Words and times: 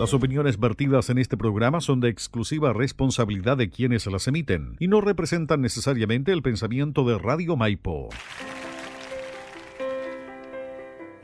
Las 0.00 0.14
opiniones 0.14 0.60
vertidas 0.60 1.10
en 1.10 1.18
este 1.18 1.36
programa 1.36 1.80
son 1.80 1.98
de 1.98 2.08
exclusiva 2.08 2.72
responsabilidad 2.72 3.56
de 3.56 3.68
quienes 3.68 4.06
las 4.06 4.28
emiten 4.28 4.76
y 4.78 4.86
no 4.86 5.00
representan 5.00 5.60
necesariamente 5.60 6.30
el 6.30 6.40
pensamiento 6.40 7.02
de 7.02 7.18
Radio 7.18 7.56
Maipo. 7.56 8.08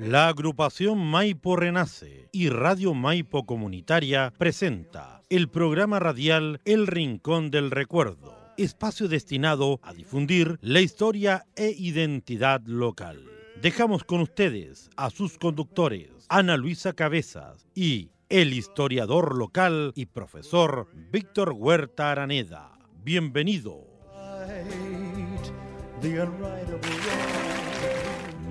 La 0.00 0.26
agrupación 0.26 0.98
Maipo 0.98 1.54
Renace 1.54 2.28
y 2.32 2.48
Radio 2.48 2.94
Maipo 2.94 3.46
Comunitaria 3.46 4.32
presenta 4.36 5.22
el 5.30 5.48
programa 5.48 6.00
radial 6.00 6.60
El 6.64 6.88
Rincón 6.88 7.52
del 7.52 7.70
Recuerdo, 7.70 8.36
espacio 8.56 9.06
destinado 9.06 9.78
a 9.84 9.94
difundir 9.94 10.58
la 10.62 10.80
historia 10.80 11.46
e 11.54 11.72
identidad 11.78 12.60
local. 12.66 13.22
Dejamos 13.62 14.02
con 14.02 14.20
ustedes 14.20 14.90
a 14.96 15.10
sus 15.10 15.38
conductores, 15.38 16.10
Ana 16.28 16.56
Luisa 16.56 16.92
Cabezas 16.92 17.68
y 17.72 18.10
el 18.28 18.52
historiador 18.52 19.36
local 19.36 19.92
y 19.94 20.06
profesor 20.06 20.88
Víctor 21.12 21.52
Huerta 21.52 22.10
Araneda. 22.10 22.78
Bienvenido. 23.02 23.86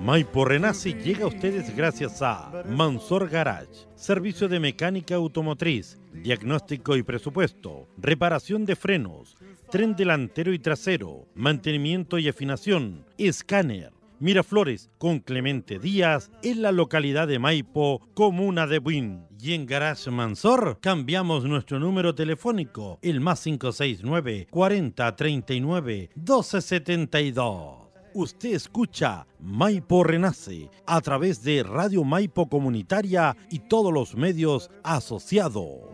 Maipo 0.00 0.44
Renace 0.44 0.92
llega 0.92 1.24
a 1.24 1.28
ustedes 1.28 1.74
gracias 1.74 2.20
a 2.22 2.64
Mansor 2.68 3.28
Garage, 3.28 3.86
servicio 3.94 4.48
de 4.48 4.60
mecánica 4.60 5.14
automotriz, 5.14 5.98
diagnóstico 6.12 6.96
y 6.96 7.02
presupuesto, 7.02 7.88
reparación 7.96 8.64
de 8.66 8.76
frenos, 8.76 9.36
tren 9.70 9.96
delantero 9.96 10.52
y 10.52 10.58
trasero, 10.58 11.26
mantenimiento 11.34 12.18
y 12.18 12.28
afinación, 12.28 13.06
escáner, 13.18 13.92
Miraflores 14.20 14.90
con 14.98 15.18
Clemente 15.18 15.78
Díaz 15.78 16.30
en 16.42 16.62
la 16.62 16.72
localidad 16.72 17.26
de 17.26 17.38
Maipo, 17.38 18.00
comuna 18.14 18.66
de 18.66 18.78
Buin. 18.78 19.26
Y 19.44 19.52
en 19.52 19.66
Garage 19.66 20.10
Mansor 20.10 20.78
cambiamos 20.80 21.44
nuestro 21.44 21.78
número 21.78 22.14
telefónico, 22.14 22.98
el 23.02 23.20
más 23.20 23.42
569 23.42 24.46
40 24.50 25.16
39 25.16 26.10
1272. 26.14 27.74
Usted 28.14 28.54
escucha 28.54 29.26
Maipo 29.40 30.02
Renace 30.02 30.70
a 30.86 30.98
través 31.02 31.42
de 31.42 31.62
Radio 31.62 32.04
Maipo 32.04 32.48
Comunitaria 32.48 33.36
y 33.50 33.58
todos 33.58 33.92
los 33.92 34.14
medios 34.14 34.70
asociados. 34.82 35.90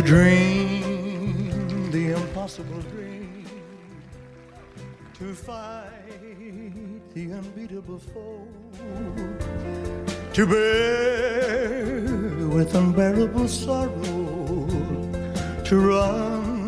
Dream 0.00 1.90
the 1.90 2.12
impossible 2.12 2.80
dream, 2.92 3.44
to 5.12 5.34
fight 5.34 5.90
the 7.14 7.32
unbeatable 7.32 7.98
foe, 7.98 8.48
to 10.32 10.46
bear 10.46 12.00
with 12.48 12.74
unbearable 12.74 13.46
sorrow, 13.46 14.66
to 15.64 15.78
run 15.78 16.66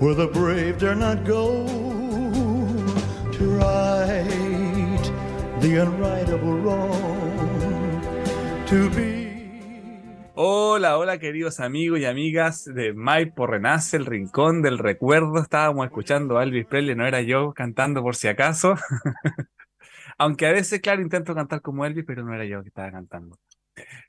where 0.00 0.14
the 0.14 0.26
brave 0.26 0.78
dare 0.80 0.96
not 0.96 1.24
go, 1.24 1.64
to 3.32 3.44
right 3.56 5.04
the 5.60 5.76
unrightable 5.76 6.64
wrong, 6.64 8.00
to 8.66 8.90
be. 8.90 9.25
Hola, 10.38 10.98
hola 10.98 11.18
queridos 11.18 11.60
amigos 11.60 11.98
y 11.98 12.04
amigas 12.04 12.66
de 12.66 12.92
Maipo 12.92 13.46
Renace, 13.46 13.96
el 13.96 14.04
rincón 14.04 14.60
del 14.60 14.76
recuerdo. 14.76 15.38
Estábamos 15.38 15.86
escuchando 15.86 16.36
a 16.36 16.42
Elvis 16.42 16.66
Presley, 16.66 16.94
no 16.94 17.06
era 17.06 17.22
yo 17.22 17.54
cantando 17.54 18.02
por 18.02 18.16
si 18.16 18.28
acaso. 18.28 18.74
Aunque 20.18 20.46
a 20.46 20.52
veces, 20.52 20.82
claro, 20.82 21.00
intento 21.00 21.34
cantar 21.34 21.62
como 21.62 21.86
Elvis, 21.86 22.04
pero 22.06 22.22
no 22.22 22.34
era 22.34 22.44
yo 22.44 22.60
que 22.62 22.68
estaba 22.68 22.92
cantando. 22.92 23.38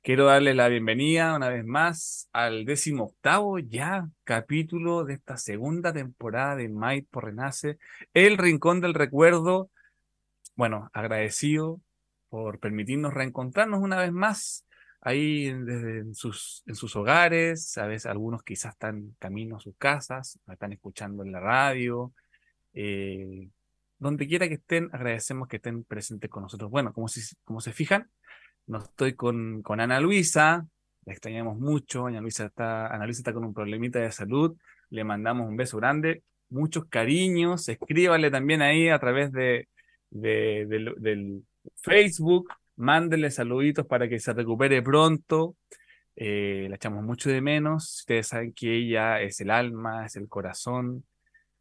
Quiero 0.04 0.26
darle 0.26 0.54
la 0.54 0.68
bienvenida 0.68 1.34
una 1.34 1.48
vez 1.48 1.64
más 1.64 2.28
al 2.34 2.66
décimo 2.66 3.06
octavo 3.06 3.60
ya 3.60 4.10
capítulo 4.26 5.06
de 5.06 5.14
esta 5.14 5.38
segunda 5.38 5.94
temporada 5.94 6.58
de 6.58 6.68
Maipo 6.68 7.22
Renace, 7.22 7.78
el 8.14 8.38
rincón 8.38 8.82
del 8.82 8.96
recuerdo. 8.96 9.72
Bueno, 10.58 10.90
agradecido 10.92 11.80
por 12.28 12.60
permitirnos 12.60 13.14
reencontrarnos 13.14 13.82
una 13.82 13.96
vez 13.96 14.12
más 14.12 14.67
ahí 15.08 15.48
en 15.48 16.14
sus, 16.14 16.64
en 16.66 16.76
sus 16.76 16.96
hogares, 16.96 17.78
a 17.78 17.88
veces 17.88 18.08
algunos 18.08 18.44
quizás 18.44 18.74
están 18.74 19.16
camino 19.20 19.56
a 19.56 19.60
sus 19.60 19.76
casas, 19.78 20.40
están 20.52 20.74
escuchando 20.74 21.24
en 21.24 21.32
la 21.32 21.40
radio, 21.40 22.14
eh, 22.74 23.50
donde 24.00 24.28
quiera 24.28 24.48
que 24.48 24.56
estén, 24.56 24.90
agradecemos 24.92 25.48
que 25.48 25.58
estén 25.58 25.84
presentes 25.86 26.30
con 26.30 26.44
nosotros. 26.44 26.70
Bueno, 26.70 26.94
como, 26.94 27.08
se 27.08 27.74
fijan, 27.74 28.10
no 28.66 28.80
estoy 28.80 29.14
con, 29.14 29.64
Ana 29.66 30.02
Luisa, 30.02 30.68
la 31.06 31.14
extrañamos 31.14 31.58
mucho, 31.58 32.08
Ana 32.08 32.20
Luisa, 32.20 32.48
está, 32.48 32.88
Ana 32.88 33.06
Luisa 33.06 33.22
está 33.22 33.34
con 33.34 33.46
un 33.46 33.54
problemita 33.54 34.00
de 34.00 34.12
salud, 34.12 34.58
le 34.90 35.04
mandamos 35.06 35.48
un 35.48 35.56
beso 35.56 35.78
grande, 35.78 36.24
muchos 36.50 36.86
cariños, 36.86 37.70
escríbanle 37.70 38.30
también 38.30 38.62
ahí 38.62 38.90
a 38.90 39.00
través 39.00 39.32
de 39.32 39.70
del 40.10 41.44
Facebook, 41.76 42.50
mándenle 42.78 43.30
saluditos 43.32 43.86
para 43.86 44.08
que 44.08 44.20
se 44.20 44.34
recupere 44.34 44.82
pronto. 44.82 45.56
Eh, 46.16 46.68
la 46.70 46.78
echamos 46.78 47.04
mucho 47.04 47.30
de 47.30 47.42
menos. 47.42 48.00
Ustedes 48.00 48.28
saben 48.28 48.54
que 48.54 48.74
ella 48.76 49.22
es 49.22 49.42
el 49.42 49.52
alma, 49.52 50.06
es 50.06 50.16
el 50.16 50.28
corazón, 50.30 51.06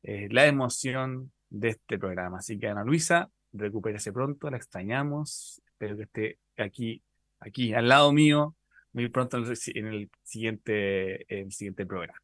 la 0.02 0.46
emoción 0.46 1.32
de 1.50 1.70
este 1.70 1.98
programa. 1.98 2.38
Así 2.38 2.58
que 2.58 2.68
Ana 2.68 2.84
Luisa, 2.84 3.28
recupérese 3.52 4.12
pronto, 4.12 4.50
la 4.50 4.56
extrañamos. 4.56 5.60
Espero 5.66 5.96
que 5.96 6.02
esté 6.04 6.38
aquí, 6.56 7.02
aquí, 7.40 7.74
al 7.74 7.88
lado 7.88 8.12
mío, 8.12 8.54
muy 8.92 9.08
pronto 9.08 9.36
en 9.36 9.86
el 9.86 10.10
siguiente, 10.22 11.40
el 11.40 11.52
siguiente 11.52 11.86
programa. 11.86 12.20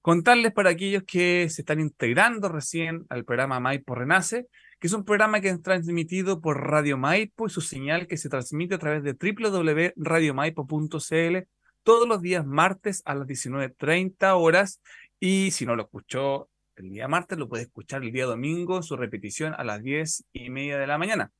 Contarles 0.00 0.52
para 0.52 0.70
aquellos 0.70 1.04
que 1.04 1.48
se 1.48 1.62
están 1.62 1.80
integrando 1.80 2.48
recién 2.48 3.06
al 3.08 3.24
programa 3.24 3.60
Maipo 3.60 3.94
Renace, 3.94 4.48
que 4.82 4.88
es 4.88 4.92
un 4.94 5.04
programa 5.04 5.40
que 5.40 5.48
es 5.48 5.62
transmitido 5.62 6.40
por 6.40 6.68
Radio 6.68 6.98
Maipo 6.98 7.46
y 7.46 7.50
su 7.50 7.60
señal 7.60 8.08
que 8.08 8.16
se 8.16 8.28
transmite 8.28 8.74
a 8.74 8.78
través 8.78 9.04
de 9.04 9.12
www.radiomaipo.cl 9.12 11.48
todos 11.84 12.08
los 12.08 12.20
días 12.20 12.44
martes 12.44 13.00
a 13.04 13.14
las 13.14 13.28
19.30 13.28 14.36
horas 14.36 14.80
y 15.20 15.52
si 15.52 15.66
no 15.66 15.76
lo 15.76 15.84
escuchó 15.84 16.48
el 16.74 16.90
día 16.90 17.06
martes, 17.06 17.38
lo 17.38 17.48
puede 17.48 17.62
escuchar 17.62 18.02
el 18.02 18.10
día 18.10 18.26
domingo, 18.26 18.82
su 18.82 18.96
repetición 18.96 19.54
a 19.56 19.62
las 19.62 19.84
10 19.84 20.24
y 20.32 20.50
media 20.50 20.78
de 20.78 20.88
la 20.88 20.98
mañana. 20.98 21.30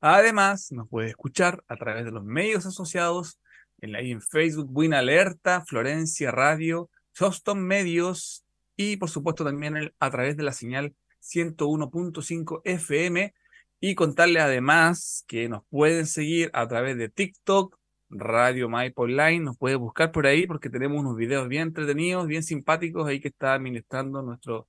Además, 0.00 0.72
nos 0.72 0.88
puede 0.88 1.08
escuchar 1.08 1.62
a 1.68 1.76
través 1.76 2.06
de 2.06 2.10
los 2.10 2.24
medios 2.24 2.64
asociados 2.64 3.38
en, 3.82 3.94
ahí 3.96 4.12
en 4.12 4.22
Facebook, 4.22 4.70
Buena 4.70 5.00
Alerta, 5.00 5.62
Florencia 5.66 6.30
Radio, 6.30 6.88
Soston 7.12 7.62
Medios 7.62 8.46
y 8.78 8.96
por 8.96 9.10
supuesto 9.10 9.44
también 9.44 9.92
a 9.98 10.10
través 10.10 10.38
de 10.38 10.42
la 10.42 10.52
señal 10.52 10.94
101.5 11.20 12.62
FM 12.64 13.34
y 13.80 13.94
contarles 13.94 14.42
además 14.42 15.24
que 15.26 15.48
nos 15.48 15.62
pueden 15.70 16.06
seguir 16.06 16.50
a 16.52 16.68
través 16.68 16.96
de 16.98 17.08
TikTok, 17.08 17.76
Radio 18.10 18.68
Maipo 18.68 19.02
Online, 19.02 19.40
nos 19.40 19.56
puede 19.56 19.76
buscar 19.76 20.12
por 20.12 20.26
ahí 20.26 20.46
porque 20.46 20.68
tenemos 20.68 20.98
unos 21.00 21.16
videos 21.16 21.48
bien 21.48 21.68
entretenidos, 21.68 22.26
bien 22.26 22.42
simpáticos 22.42 23.06
ahí 23.08 23.20
que 23.20 23.28
está 23.28 23.54
administrando 23.54 24.22
nuestro 24.22 24.68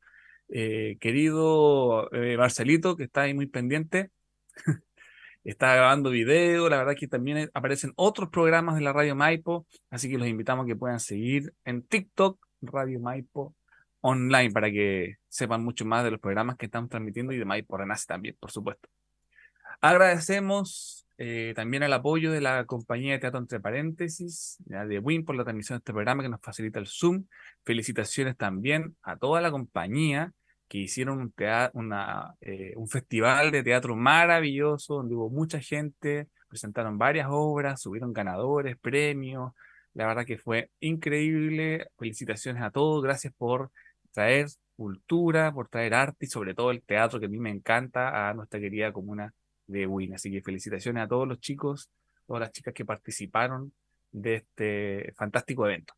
eh, 0.49 0.97
querido 0.99 2.09
eh, 2.13 2.37
Marcelito, 2.37 2.95
que 2.95 3.05
está 3.05 3.21
ahí 3.21 3.33
muy 3.33 3.47
pendiente. 3.47 4.11
está 5.43 5.75
grabando 5.75 6.11
video, 6.11 6.69
la 6.69 6.77
verdad 6.77 6.95
que 6.95 7.07
también 7.07 7.49
aparecen 7.53 7.93
otros 7.95 8.29
programas 8.29 8.75
de 8.75 8.81
la 8.81 8.93
Radio 8.93 9.15
Maipo, 9.15 9.65
así 9.89 10.09
que 10.09 10.17
los 10.17 10.27
invitamos 10.27 10.65
a 10.65 10.67
que 10.67 10.75
puedan 10.75 10.99
seguir 10.99 11.53
en 11.65 11.83
TikTok, 11.83 12.39
Radio 12.61 12.99
Maipo 12.99 13.55
online 14.01 14.51
para 14.51 14.71
que 14.71 15.15
sepan 15.29 15.63
mucho 15.63 15.85
más 15.85 16.03
de 16.03 16.11
los 16.11 16.19
programas 16.19 16.57
que 16.57 16.65
estamos 16.65 16.89
transmitiendo 16.89 17.31
y 17.33 17.37
de 17.37 17.45
Maipo 17.45 17.77
Renace 17.77 18.05
también, 18.07 18.35
por 18.39 18.51
supuesto. 18.51 18.89
Agradecemos 19.79 21.07
eh, 21.17 21.53
también 21.55 21.83
el 21.83 21.93
apoyo 21.93 22.31
de 22.31 22.41
la 22.41 22.65
compañía 22.65 23.13
de 23.13 23.19
teatro 23.19 23.39
entre 23.39 23.59
paréntesis, 23.59 24.57
de 24.65 24.99
WIN 24.99 25.23
por 25.23 25.35
la 25.35 25.43
transmisión 25.43 25.77
de 25.77 25.79
este 25.81 25.93
programa 25.93 26.23
que 26.23 26.29
nos 26.29 26.41
facilita 26.41 26.79
el 26.79 26.87
Zoom. 26.87 27.25
Felicitaciones 27.63 28.35
también 28.37 28.95
a 29.03 29.17
toda 29.17 29.41
la 29.41 29.51
compañía 29.51 30.33
que 30.67 30.77
hicieron 30.79 31.19
un, 31.19 31.33
una, 31.73 32.35
eh, 32.41 32.73
un 32.77 32.87
festival 32.87 33.51
de 33.51 33.61
teatro 33.61 33.95
maravilloso 33.95 34.95
donde 34.95 35.15
hubo 35.15 35.29
mucha 35.29 35.59
gente, 35.59 36.27
presentaron 36.47 36.97
varias 36.97 37.27
obras, 37.29 37.81
subieron 37.81 38.13
ganadores, 38.13 38.77
premios. 38.77 39.53
La 39.93 40.07
verdad 40.07 40.25
que 40.25 40.37
fue 40.37 40.69
increíble. 40.79 41.87
Felicitaciones 41.99 42.63
a 42.63 42.71
todos. 42.71 43.03
Gracias 43.03 43.33
por 43.37 43.71
traer 44.11 44.47
cultura, 44.75 45.53
por 45.53 45.67
traer 45.67 45.93
arte 45.93 46.25
y 46.25 46.29
sobre 46.29 46.53
todo 46.53 46.71
el 46.71 46.81
teatro 46.81 47.19
que 47.19 47.27
a 47.27 47.29
mí 47.29 47.39
me 47.39 47.51
encanta 47.51 48.29
a 48.29 48.33
nuestra 48.33 48.59
querida 48.59 48.91
comuna 48.91 49.33
de 49.67 49.85
Win. 49.87 50.13
Así 50.15 50.31
que 50.31 50.41
felicitaciones 50.41 51.03
a 51.03 51.07
todos 51.07 51.27
los 51.27 51.39
chicos, 51.39 51.89
todas 52.25 52.41
las 52.41 52.51
chicas 52.51 52.73
que 52.73 52.85
participaron 52.85 53.73
de 54.11 54.35
este 54.35 55.13
fantástico 55.15 55.65
evento. 55.65 55.93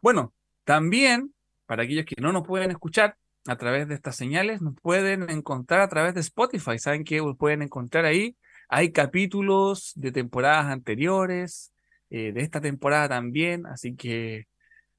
Bueno, 0.00 0.32
también 0.64 1.32
para 1.66 1.82
aquellos 1.82 2.06
que 2.06 2.20
no 2.20 2.32
nos 2.32 2.46
pueden 2.46 2.70
escuchar 2.70 3.16
a 3.46 3.56
través 3.56 3.88
de 3.88 3.94
estas 3.94 4.16
señales, 4.16 4.60
nos 4.60 4.74
pueden 4.74 5.28
encontrar 5.30 5.80
a 5.80 5.88
través 5.88 6.14
de 6.14 6.20
Spotify. 6.20 6.78
Saben 6.78 7.04
que 7.04 7.22
pueden 7.38 7.62
encontrar 7.62 8.04
ahí. 8.04 8.36
Hay 8.68 8.92
capítulos 8.92 9.92
de 9.96 10.12
temporadas 10.12 10.66
anteriores, 10.66 11.72
eh, 12.10 12.32
de 12.32 12.40
esta 12.40 12.60
temporada 12.60 13.08
también, 13.08 13.66
así 13.66 13.94
que 13.96 14.46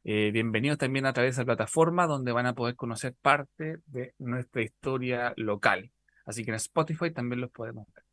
eh, 0.04 0.32
bienvenidos 0.32 0.78
también 0.78 1.06
a 1.06 1.14
través 1.14 1.36
de 1.36 1.42
esa 1.42 1.46
plataforma 1.46 2.08
donde 2.08 2.32
van 2.32 2.46
a 2.46 2.54
poder 2.54 2.76
conocer 2.76 3.14
parte 3.22 3.80
de 3.88 4.14
nuestra 4.18 4.62
historia 4.62 5.34
local. 5.36 5.92
Así 6.26 6.44
que 6.44 6.52
en 6.52 6.56
Spotify 6.56 7.12
también 7.12 7.42
los 7.42 7.52
podemos 7.52 7.88
ver. 7.94 8.04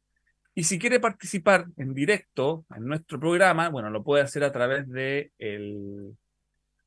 Y 0.54 0.64
si 0.64 0.78
quiere 0.78 1.00
participar 1.00 1.66
en 1.76 1.92
directo 1.92 2.64
en 2.74 2.86
nuestro 2.86 3.20
programa, 3.20 3.68
bueno, 3.68 3.90
lo 3.90 4.02
puede 4.02 4.22
hacer 4.22 4.42
a 4.42 4.52
través 4.52 4.88
de 4.88 5.30
el, 5.38 6.16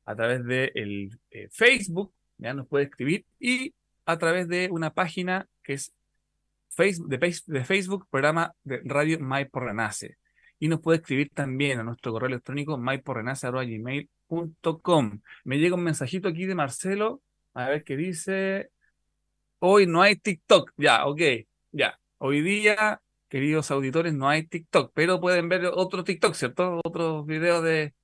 a 0.04 0.16
través 0.16 0.44
de 0.44 0.72
el, 0.74 1.18
eh, 1.30 1.48
Facebook, 1.52 2.12
ya 2.38 2.52
nos 2.52 2.66
puede 2.66 2.86
escribir, 2.86 3.24
y 3.38 3.72
a 4.06 4.18
través 4.18 4.48
de 4.48 4.68
una 4.72 4.92
página 4.92 5.46
que 5.62 5.74
es 5.74 5.92
Facebook, 6.68 7.08
de, 7.08 7.64
Facebook, 7.64 8.08
programa 8.10 8.54
de 8.64 8.80
Radio 8.84 9.18
por 9.50 9.64
Renace. 9.64 10.16
Y 10.58 10.68
nos 10.68 10.80
puede 10.80 10.98
escribir 10.98 11.30
también 11.32 11.78
a 11.78 11.84
nuestro 11.84 12.12
correo 12.12 12.28
electrónico 12.28 12.76
Me 15.44 15.58
llega 15.58 15.74
un 15.74 15.82
mensajito 15.82 16.28
aquí 16.28 16.46
de 16.46 16.54
Marcelo, 16.54 17.22
a 17.54 17.68
ver 17.68 17.84
qué 17.84 17.96
dice. 17.96 18.70
Hoy 19.58 19.86
no 19.86 20.02
hay 20.02 20.16
TikTok. 20.16 20.72
Ya, 20.76 21.06
ok, 21.06 21.20
ya. 21.72 21.98
Hoy 22.18 22.40
día, 22.42 23.02
queridos 23.28 23.70
auditores, 23.70 24.14
no 24.14 24.28
hay 24.28 24.46
TikTok, 24.46 24.92
pero 24.94 25.20
pueden 25.20 25.48
ver 25.48 25.66
otro 25.66 26.04
TikTok, 26.04 26.34
¿cierto? 26.34 26.80
Otros 26.84 27.26
videos 27.26 27.64
de, 27.64 27.94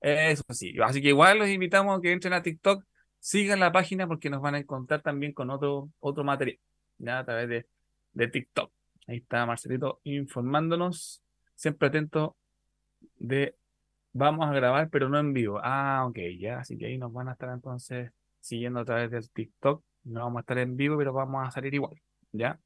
eso 0.00 0.44
sí. 0.50 0.74
Así 0.82 1.02
que 1.02 1.08
igual 1.08 1.38
los 1.38 1.48
invitamos 1.48 1.98
a 1.98 2.02
que 2.02 2.12
entren 2.12 2.32
a 2.32 2.42
TikTok, 2.42 2.84
sigan 3.18 3.60
la 3.60 3.72
página 3.72 4.06
porque 4.06 4.30
nos 4.30 4.40
van 4.40 4.54
a 4.54 4.58
encontrar 4.58 5.02
también 5.02 5.32
con 5.32 5.50
otro, 5.50 5.90
otro 6.00 6.24
material, 6.24 6.58
ya 6.98 7.20
a 7.20 7.24
través 7.24 7.48
de, 7.48 7.66
de 8.12 8.28
TikTok. 8.28 8.72
Ahí 9.06 9.18
está 9.18 9.46
Marcelito 9.46 10.00
informándonos, 10.04 11.22
siempre 11.54 11.88
atento 11.88 12.36
de 13.18 13.54
vamos 14.16 14.48
a 14.48 14.52
grabar, 14.52 14.88
pero 14.90 15.08
no 15.08 15.18
en 15.18 15.32
vivo. 15.32 15.60
Ah, 15.62 16.04
ok, 16.06 16.18
ya, 16.38 16.60
así 16.60 16.76
que 16.76 16.86
ahí 16.86 16.98
nos 16.98 17.12
van 17.12 17.28
a 17.28 17.32
estar 17.32 17.50
entonces 17.50 18.10
siguiendo 18.40 18.80
a 18.80 18.84
través 18.84 19.10
del 19.10 19.30
TikTok. 19.30 19.82
No 20.04 20.20
vamos 20.20 20.38
a 20.38 20.40
estar 20.40 20.58
en 20.58 20.76
vivo, 20.76 20.96
pero 20.96 21.12
vamos 21.12 21.46
a 21.46 21.50
salir 21.50 21.74
igual, 21.74 22.00
¿ya? 22.32 22.58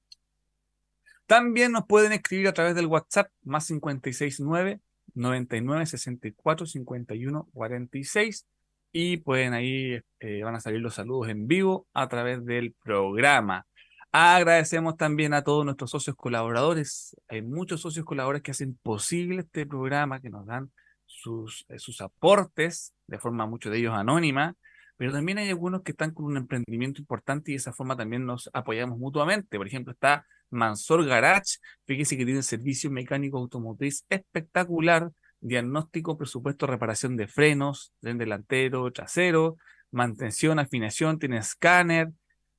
También 1.27 1.73
nos 1.73 1.87
pueden 1.87 2.13
escribir 2.13 2.49
a 2.49 2.53
través 2.53 2.75
del 2.75 2.87
WhatsApp 2.87 3.31
más 3.43 3.67
569 3.67 4.81
99 5.15 5.87
64 5.87 6.67
51 6.67 7.49
46 7.53 8.47
y 8.93 9.19
pueden 9.19 9.55
ahí, 9.55 10.01
eh, 10.19 10.43
van 10.43 10.57
a 10.57 10.61
salir 10.61 10.81
los 10.81 10.95
saludos 10.95 11.29
en 11.29 11.47
vivo 11.47 11.87
a 11.95 12.09
través 12.09 12.45
del 12.45 12.75
programa. 12.83 13.67
Agradecemos 14.13 14.97
también 14.97 15.33
a 15.35 15.45
todos 15.45 15.65
nuestros 15.65 15.91
socios 15.93 16.17
colaboradores. 16.17 17.17
Hay 17.29 17.43
muchos 17.43 17.81
socios 17.81 18.05
colaboradores 18.05 18.43
que 18.43 18.51
hacen 18.51 18.77
posible 18.83 19.43
este 19.43 19.67
programa, 19.67 20.21
que 20.21 20.31
nos 20.31 20.47
dan 20.47 20.73
sus, 21.21 21.65
eh, 21.69 21.79
sus 21.79 22.01
aportes, 22.01 22.95
de 23.07 23.19
forma 23.19 23.47
muchos 23.47 23.73
de 23.73 23.79
ellos 23.79 23.95
anónima, 23.95 24.55
pero 24.97 25.13
también 25.13 25.39
hay 25.39 25.49
algunos 25.49 25.83
que 25.83 25.93
están 25.93 26.13
con 26.13 26.27
un 26.27 26.37
emprendimiento 26.37 27.01
importante 27.01 27.51
y 27.51 27.55
de 27.55 27.59
esa 27.59 27.73
forma 27.73 27.97
también 27.97 28.27
nos 28.27 28.51
apoyamos 28.53 28.99
mutuamente. 28.99 29.57
Por 29.57 29.67
ejemplo, 29.67 29.93
está 29.93 30.27
Mansor 30.51 31.07
Garage, 31.07 31.59
fíjese 31.87 32.17
que 32.19 32.25
tiene 32.25 32.43
servicio 32.43 32.91
mecánico 32.91 33.39
automotriz 33.39 34.05
espectacular, 34.11 35.11
diagnóstico, 35.41 36.19
presupuesto, 36.19 36.67
reparación 36.67 37.17
de 37.17 37.29
frenos, 37.29 37.95
tren 38.01 38.19
delantero, 38.19 38.91
trasero, 38.93 39.57
mantención, 39.91 40.59
afinación, 40.59 41.19
tiene 41.19 41.39
escáner. 41.39 42.11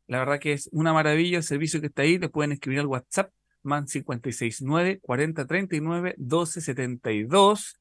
La 0.08 0.20
verdad 0.20 0.40
que 0.40 0.54
es 0.54 0.68
una 0.72 0.94
maravilla 0.94 1.38
el 1.38 1.44
servicio 1.44 1.80
que 1.80 1.88
está 1.88 2.02
ahí. 2.02 2.18
Le 2.18 2.30
pueden 2.30 2.54
escribir 2.54 2.80
al 2.80 2.88
WhatsApp 2.88 3.32
man 3.64 3.86
569 3.86 5.00
4039 5.02 6.16
1272 6.18 7.78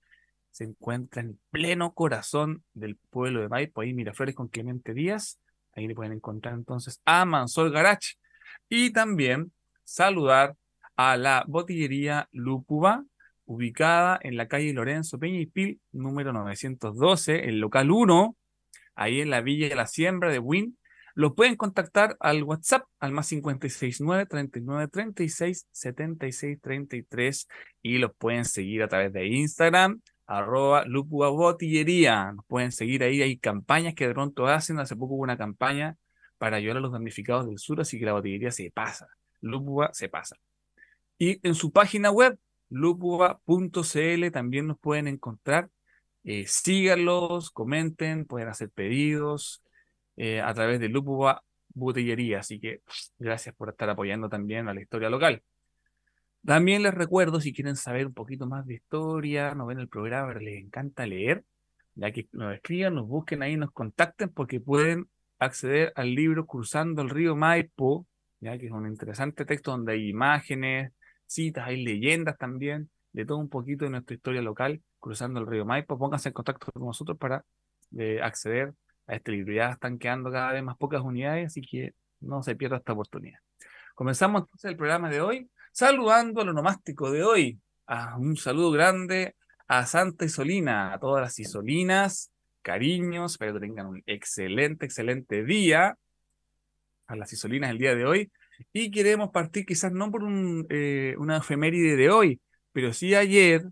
se 0.50 0.64
encuentra 0.64 1.23
en 1.23 1.38
pleno 1.50 1.94
corazón 1.94 2.64
del 2.75 2.97
pueblo 2.97 3.41
de 3.41 3.49
Maipo, 3.49 3.81
ahí 3.81 3.94
Miraflores 3.94 4.35
con 4.35 4.49
Clemente 4.49 4.94
Díaz. 4.94 5.38
Ahí 5.75 5.87
le 5.87 5.94
pueden 5.94 6.12
encontrar 6.12 6.55
entonces 6.55 7.00
a 7.05 7.25
Mansor 7.25 7.70
Garach. 7.70 8.05
Y 8.69 8.91
también 8.93 9.52
saludar 9.85 10.56
a 10.97 11.17
la 11.17 11.44
botillería 11.47 12.29
Lúpuba, 12.32 13.05
ubicada 13.47 14.19
en 14.23 14.37
la 14.37 14.49
calle 14.49 14.73
Lorenzo 14.73 15.19
Peña 15.19 15.41
y 15.41 15.47
Pil, 15.47 15.81
número 15.93 16.32
912, 16.32 17.49
el 17.49 17.58
local 17.58 17.91
1, 17.91 18.37
ahí 18.94 19.20
en 19.20 19.31
la 19.31 19.41
Villa 19.41 19.69
de 19.69 19.75
la 19.75 19.87
Siembra 19.87 20.31
de 20.31 20.38
Win. 20.38 20.76
Los 21.14 21.35
pueden 21.35 21.56
contactar 21.56 22.17
al 22.20 22.44
WhatsApp 22.44 22.85
al 23.00 23.12
más 23.12 23.29
569 23.29 24.26
39 24.26 24.88
36 24.88 25.67
76 25.73 26.61
33 26.61 27.49
y 27.82 27.99
los 27.99 28.14
pueden 28.14 28.44
seguir 28.44 28.82
a 28.82 28.88
través 28.88 29.12
de 29.12 29.26
Instagram, 29.26 30.00
arroba 30.31 30.85
Lupua 30.87 31.29
Botillería. 31.31 32.32
Nos 32.32 32.47
pueden 32.47 32.71
seguir 32.73 33.03
ahí, 33.03 33.21
hay 33.21 33.37
campañas 33.37 33.94
que 33.94 34.06
de 34.06 34.15
pronto 34.15 34.47
hacen. 34.47 34.79
Hace 34.79 34.94
poco 34.97 35.15
hubo 35.15 35.25
una 35.25 35.37
campaña 35.37 35.97
para 36.38 36.56
ayudar 36.56 36.79
a 36.79 36.81
los 36.81 36.93
damnificados 36.93 37.47
del 37.47 37.59
sur, 37.59 37.81
así 37.81 37.99
que 37.99 38.06
la 38.06 38.12
botillería 38.12 38.53
se 38.53 38.71
pasa. 38.71 39.09
Lupua 39.41 39.91
se 39.93 40.09
pasa. 40.09 40.37
Y 41.19 41.41
en 41.47 41.55
su 41.56 41.73
página 41.73 42.11
web, 42.12 42.38
lupua.cl, 42.69 44.31
también 44.32 44.69
nos 44.69 44.79
pueden 44.79 45.09
encontrar. 45.09 45.69
Eh, 46.23 46.47
síganlos, 46.47 47.50
comenten, 47.50 48.25
pueden 48.25 48.49
hacer 48.49 48.71
pedidos 48.71 49.62
eh, 50.17 50.41
a 50.41 50.55
través 50.55 50.79
de 50.81 50.88
Lupua 50.88 51.43
Botillería. 51.75 52.41
Así 52.41 52.61
que 52.61 52.83
gracias 53.19 53.55
por 53.56 53.71
estar 53.71 53.91
apoyando 53.91 54.29
también 54.29 54.69
a 54.69 54.75
la 54.75 54.81
historia 54.81 55.11
local. 55.11 55.43
También 56.45 56.83
les 56.83 56.95
recuerdo, 56.95 57.41
si 57.41 57.53
quieren 57.53 57.77
saber 57.77 58.07
un 58.07 58.15
poquito 58.15 58.47
más 58.47 58.67
de 58.67 58.75
historia, 58.75 59.55
no 59.55 59.67
ven 59.67 59.79
el 59.79 59.89
programa, 59.89 60.33
les 60.35 60.63
encanta 60.63 61.07
leer, 61.07 61.45
ya 61.95 62.13
que 62.13 62.29
nos 62.33 62.55
escriban, 62.55 62.95
nos 62.95 63.07
busquen 63.07 63.43
ahí, 63.43 63.57
nos 63.57 63.73
contacten, 63.73 64.31
porque 64.31 64.61
pueden 64.61 65.09
acceder 65.39 65.93
al 65.97 66.15
libro 66.15 66.47
Cruzando 66.47 67.03
el 67.03 67.11
río 67.11 67.37
Maipo, 67.37 68.07
ya 68.41 68.57
que 68.59 68.67
es 68.67 68.73
un 68.73 68.87
interesante 68.87 69.45
texto 69.45 69.71
donde 69.73 69.93
hay 69.93 70.09
imágenes, 70.09 70.93
citas, 71.27 71.67
hay 71.67 71.85
leyendas 71.85 72.39
también, 72.39 72.91
de 73.13 73.27
todo 73.27 73.39
un 73.39 73.49
poquito 73.49 73.85
de 73.85 73.91
nuestra 73.91 74.15
historia 74.15 74.43
local, 74.43 74.83
Cruzando 74.99 75.41
el 75.41 75.47
río 75.47 75.65
Maipo. 75.65 75.99
Pónganse 75.99 76.29
en 76.29 76.35
contacto 76.35 76.71
con 76.73 76.85
nosotros 76.85 77.19
para 77.19 77.45
eh, 77.99 78.21
acceder 78.23 78.73
a 79.07 79.15
este 79.17 79.33
libro. 79.33 79.53
Ya 79.53 79.71
están 79.71 79.99
quedando 79.99 80.31
cada 80.31 80.53
vez 80.53 80.62
más 80.62 80.76
pocas 80.76 81.03
unidades, 81.03 81.47
así 81.47 81.61
que 81.62 81.93
no 82.21 82.43
se 82.43 82.55
pierda 82.57 82.76
esta 82.76 82.93
oportunidad. 82.93 83.38
Comenzamos 83.95 84.43
entonces 84.43 84.71
el 84.71 84.76
programa 84.76 85.11
de 85.11 85.21
hoy 85.21 85.50
saludando 85.73 86.41
al 86.41 86.50
onomástico 86.50 87.11
de 87.11 87.23
hoy. 87.23 87.61
Un 88.19 88.37
saludo 88.37 88.71
grande 88.71 89.35
a 89.67 89.87
Santa 89.87 90.25
Isolina, 90.25 90.93
a 90.93 90.99
todas 90.99 91.23
las 91.23 91.39
Isolinas, 91.39 92.31
cariños, 92.62 93.33
espero 93.33 93.55
que 93.55 93.61
tengan 93.61 93.87
un 93.87 94.03
excelente, 94.07 94.87
excelente 94.87 95.45
día. 95.45 95.97
A 97.07 97.17
las 97.17 97.33
Isolinas 97.33 97.71
el 97.71 97.79
día 97.79 97.95
de 97.95 98.05
hoy. 98.05 98.31
Y 98.73 98.91
queremos 98.91 99.31
partir 99.31 99.65
quizás 99.67 99.93
no 99.93 100.11
por 100.11 100.23
un, 100.23 100.67
eh, 100.71 101.15
una 101.19 101.39
efeméride 101.39 101.97
de 101.97 102.11
hoy, 102.11 102.41
pero 102.73 102.93
sí 102.93 103.15
ayer 103.15 103.65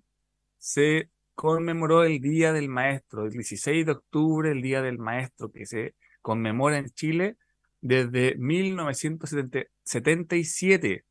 se 0.56 1.10
conmemoró 1.34 2.04
el 2.04 2.20
Día 2.20 2.52
del 2.52 2.68
Maestro, 2.68 3.26
el 3.26 3.32
16 3.32 3.86
de 3.86 3.92
octubre, 3.92 4.50
el 4.50 4.62
Día 4.62 4.82
del 4.82 4.98
Maestro, 4.98 5.52
que 5.52 5.66
se 5.66 5.94
conmemora 6.20 6.78
en 6.78 6.90
Chile 6.90 7.36
desde 7.80 8.34
1977 8.36 11.04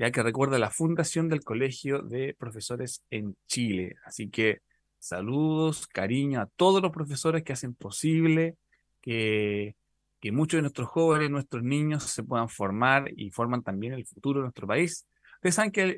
ya 0.00 0.10
que 0.10 0.22
recuerda 0.22 0.58
la 0.58 0.70
fundación 0.70 1.28
del 1.28 1.44
Colegio 1.44 2.00
de 2.00 2.34
Profesores 2.38 3.02
en 3.10 3.36
Chile. 3.46 3.96
Así 4.06 4.30
que 4.30 4.62
saludos, 4.98 5.86
cariño 5.86 6.40
a 6.40 6.46
todos 6.46 6.80
los 6.80 6.90
profesores 6.90 7.42
que 7.42 7.52
hacen 7.52 7.74
posible 7.74 8.56
que, 9.02 9.76
que 10.18 10.32
muchos 10.32 10.56
de 10.56 10.62
nuestros 10.62 10.88
jóvenes, 10.88 11.28
nuestros 11.28 11.62
niños 11.62 12.04
se 12.04 12.22
puedan 12.22 12.48
formar 12.48 13.10
y 13.14 13.30
forman 13.30 13.62
también 13.62 13.92
el 13.92 14.06
futuro 14.06 14.40
de 14.40 14.44
nuestro 14.44 14.66
país. 14.66 15.06
Ustedes 15.34 15.56
saben 15.56 15.70
que 15.70 15.94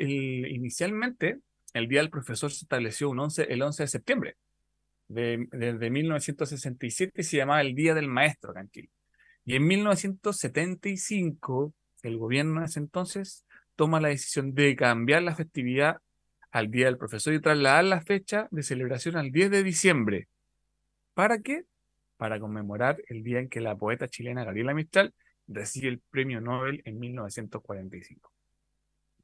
inicialmente 0.51 1.39
el 1.73 1.87
Día 1.87 2.01
del 2.01 2.11
Profesor 2.11 2.51
se 2.51 2.65
estableció 2.65 3.09
un 3.09 3.21
11, 3.21 3.53
el 3.53 3.63
11 3.63 3.85
de 3.85 3.87
septiembre 3.87 4.37
de, 5.07 5.47
desde 5.53 5.91
1967 5.91 7.23
se 7.23 7.37
llamaba 7.37 7.61
el 7.61 7.77
Día 7.77 7.95
del 7.95 8.09
Maestro 8.09 8.51
acá 8.51 8.63
en 8.63 8.71
Chile. 8.71 8.91
Y 9.45 9.55
en 9.55 9.65
1975 9.65 11.73
el 12.03 12.19
gobierno 12.19 12.59
en 12.59 12.65
ese 12.65 12.81
entonces 12.81 13.45
toma 13.83 14.01
la 14.01 14.11
decisión 14.11 14.55
de 14.55 14.77
cambiar 14.77 15.25
la 15.25 15.35
festividad 15.35 15.97
al 16.53 16.71
Día 16.71 16.87
del 16.87 16.99
Profesor 16.99 17.35
y 17.35 17.41
trasladar 17.41 17.83
la 17.83 18.01
fecha 18.01 18.47
de 18.53 18.62
celebración 18.62 19.17
al 19.17 19.33
10 19.33 19.51
de 19.51 19.65
diciembre. 19.65 20.29
¿Para 21.15 21.41
qué? 21.41 21.65
Para 22.17 22.39
conmemorar 22.39 23.03
el 23.09 23.25
día 23.25 23.41
en 23.41 23.49
que 23.49 23.61
la 23.61 23.75
poeta 23.75 24.07
chilena 24.07 24.45
Gabriela 24.45 24.73
Mistral 24.73 25.12
recibe 25.49 25.89
el 25.89 25.99
premio 25.99 26.41
Nobel 26.41 26.81
en 26.85 27.01
1945. 27.01 28.33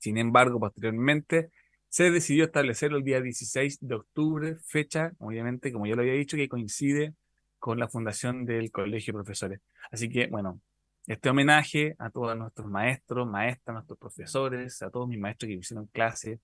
Sin 0.00 0.18
embargo, 0.18 0.58
posteriormente 0.58 1.52
se 1.88 2.10
decidió 2.10 2.42
establecer 2.42 2.90
el 2.90 3.04
día 3.04 3.20
16 3.20 3.78
de 3.80 3.94
octubre, 3.94 4.56
fecha, 4.66 5.12
obviamente, 5.18 5.72
como 5.72 5.86
ya 5.86 5.94
lo 5.94 6.02
había 6.02 6.14
dicho, 6.14 6.36
que 6.36 6.48
coincide 6.48 7.14
con 7.60 7.78
la 7.78 7.86
fundación 7.86 8.44
del 8.44 8.72
Colegio 8.72 9.12
de 9.12 9.18
Profesores. 9.18 9.60
Así 9.92 10.08
que, 10.08 10.26
bueno, 10.26 10.60
este 11.08 11.30
homenaje 11.30 11.96
a 11.98 12.10
todos 12.10 12.36
nuestros 12.36 12.68
maestros, 12.68 13.26
maestras, 13.26 13.74
nuestros 13.74 13.98
profesores, 13.98 14.82
a 14.82 14.90
todos 14.90 15.08
mis 15.08 15.18
maestros 15.18 15.48
que 15.48 15.54
hicieron 15.54 15.86
clase. 15.86 16.38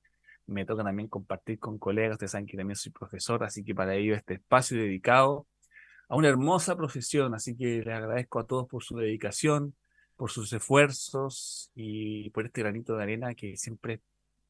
Me 0.46 0.64
toca 0.64 0.82
también 0.82 1.06
compartir 1.08 1.58
con 1.58 1.78
colegas, 1.78 2.12
ustedes 2.12 2.32
saben 2.32 2.46
que 2.46 2.56
también 2.56 2.76
soy 2.76 2.90
profesor, 2.90 3.44
así 3.44 3.62
que 3.62 3.74
para 3.74 3.94
ello 3.94 4.14
este 4.14 4.34
espacio 4.34 4.78
dedicado 4.78 5.46
a 6.08 6.16
una 6.16 6.28
hermosa 6.28 6.76
profesión. 6.76 7.34
Así 7.34 7.54
que 7.54 7.82
les 7.84 7.94
agradezco 7.94 8.38
a 8.38 8.46
todos 8.46 8.66
por 8.66 8.82
su 8.82 8.96
dedicación, 8.96 9.74
por 10.16 10.30
sus 10.30 10.50
esfuerzos 10.52 11.70
y 11.74 12.30
por 12.30 12.46
este 12.46 12.62
granito 12.62 12.96
de 12.96 13.02
arena 13.02 13.34
que 13.34 13.58
siempre 13.58 14.00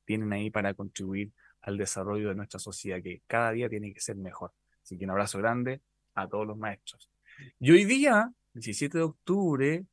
tienen 0.04 0.32
ahí 0.32 0.48
para 0.48 0.74
contribuir 0.74 1.32
al 1.60 1.76
desarrollo 1.76 2.28
de 2.28 2.36
nuestra 2.36 2.60
sociedad, 2.60 3.02
que 3.02 3.22
cada 3.26 3.50
día 3.50 3.68
tiene 3.68 3.92
que 3.92 4.00
ser 4.00 4.14
mejor. 4.14 4.52
Así 4.80 4.96
que 4.96 5.06
un 5.06 5.10
abrazo 5.10 5.38
grande 5.38 5.80
a 6.14 6.28
todos 6.28 6.46
los 6.46 6.56
maestros. 6.56 7.10
Y 7.58 7.72
hoy 7.72 7.84
día, 7.84 8.30
17 8.52 8.98
de 8.98 9.04
octubre, 9.04 9.84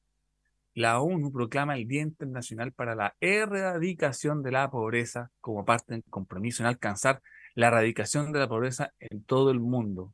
la 0.74 1.02
ONU 1.02 1.32
proclama 1.32 1.76
el 1.76 1.88
Día 1.88 2.02
Internacional 2.02 2.72
para 2.72 2.96
la 2.96 3.16
Erradicación 3.20 4.42
de 4.44 4.52
la 4.52 4.70
Pobreza 4.70 5.32
como 5.42 5.66
parte 5.66 5.94
del 5.94 6.04
compromiso 6.10 6.64
en 6.64 6.68
alcanzar 6.68 7.22
la 7.56 7.68
erradicación 7.68 8.32
de 8.32 8.40
la 8.40 8.48
pobreza 8.48 8.94
en 9.00 9.24
todo 9.24 9.52
el 9.52 9.60
mundo. 9.60 10.14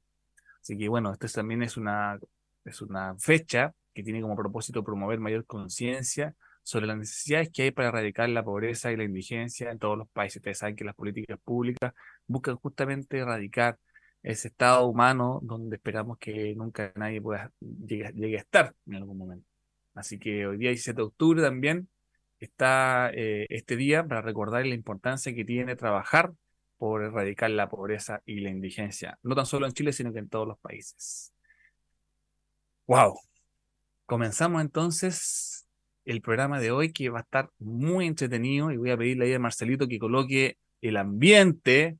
Así 0.61 0.77
que 0.77 0.89
bueno, 0.89 1.13
esta 1.13 1.27
también 1.27 1.63
es 1.63 1.77
una, 1.77 2.19
es 2.65 2.81
una 2.81 3.15
fecha 3.19 3.73
que 3.93 4.03
tiene 4.03 4.21
como 4.21 4.35
propósito 4.35 4.83
promover 4.83 5.19
mayor 5.19 5.45
conciencia 5.45 6.35
sobre 6.63 6.87
las 6.87 6.97
necesidades 6.97 7.49
que 7.51 7.63
hay 7.63 7.71
para 7.71 7.89
erradicar 7.89 8.27
la 8.29 8.43
pobreza 8.43 8.91
y 8.91 8.97
la 8.97 9.05
indigencia 9.05 9.71
en 9.71 9.79
todos 9.79 9.97
los 9.97 10.09
países. 10.09 10.37
Ustedes 10.37 10.57
saben 10.57 10.75
que 10.75 10.83
las 10.83 10.95
políticas 10.95 11.39
públicas 11.43 11.93
buscan 12.27 12.57
justamente 12.57 13.19
erradicar 13.19 13.77
ese 14.21 14.49
estado 14.49 14.85
humano 14.87 15.39
donde 15.43 15.77
esperamos 15.77 16.17
que 16.17 16.53
nunca 16.55 16.91
nadie 16.95 17.21
pueda 17.21 17.51
llegue, 17.61 18.37
a 18.37 18.41
estar 18.41 18.75
en 18.85 18.95
algún 18.95 19.17
momento. 19.17 19.56
Así 19.97 20.19
que 20.19 20.45
hoy 20.45 20.57
día 20.57 20.69
17 20.69 20.95
de 20.95 21.03
octubre 21.03 21.41
también 21.41 21.89
está 22.39 23.09
eh, 23.15 23.47
este 23.49 23.75
día 23.75 24.07
para 24.07 24.21
recordar 24.21 24.63
la 24.63 24.75
importancia 24.75 25.33
que 25.33 25.43
tiene 25.43 25.75
trabajar 25.75 26.33
por 26.77 27.03
erradicar 27.03 27.49
la 27.49 27.67
pobreza 27.67 28.21
y 28.23 28.41
la 28.41 28.51
indigencia, 28.51 29.17
no 29.23 29.33
tan 29.33 29.47
solo 29.47 29.65
en 29.65 29.73
Chile, 29.73 29.91
sino 29.93 30.13
que 30.13 30.19
en 30.19 30.29
todos 30.29 30.47
los 30.47 30.59
países. 30.59 31.33
¡Wow! 32.85 33.19
Comenzamos 34.05 34.61
entonces 34.61 35.67
el 36.05 36.21
programa 36.21 36.59
de 36.59 36.69
hoy 36.69 36.93
que 36.93 37.09
va 37.09 37.17
a 37.17 37.23
estar 37.23 37.49
muy 37.57 38.05
entretenido 38.05 38.71
y 38.71 38.77
voy 38.77 38.91
a 38.91 38.97
pedirle 38.97 39.33
a 39.33 39.39
Marcelito 39.39 39.87
que 39.87 39.97
coloque 39.97 40.59
el 40.79 40.97
ambiente. 40.97 41.97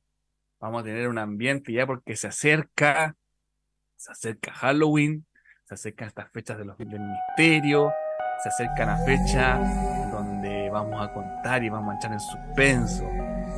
Vamos 0.60 0.82
a 0.82 0.84
tener 0.84 1.08
un 1.08 1.18
ambiente 1.18 1.72
ya 1.72 1.84
porque 1.84 2.14
se 2.14 2.28
acerca, 2.28 3.16
se 3.96 4.12
acerca 4.12 4.52
Halloween, 4.52 5.26
se 5.68 5.74
acercan 5.74 6.08
estas 6.08 6.30
fechas 6.30 6.56
de 6.56 6.64
los, 6.64 6.78
del 6.78 7.00
misterio, 7.00 7.92
se 8.42 8.48
acercan 8.48 8.88
a 8.88 8.96
fechas 9.04 10.10
donde 10.10 10.70
vamos 10.70 11.02
a 11.02 11.12
contar 11.12 11.62
y 11.62 11.68
vamos 11.68 11.94
a 11.94 11.98
echar 11.98 12.12
en 12.12 12.20
suspenso 12.20 13.04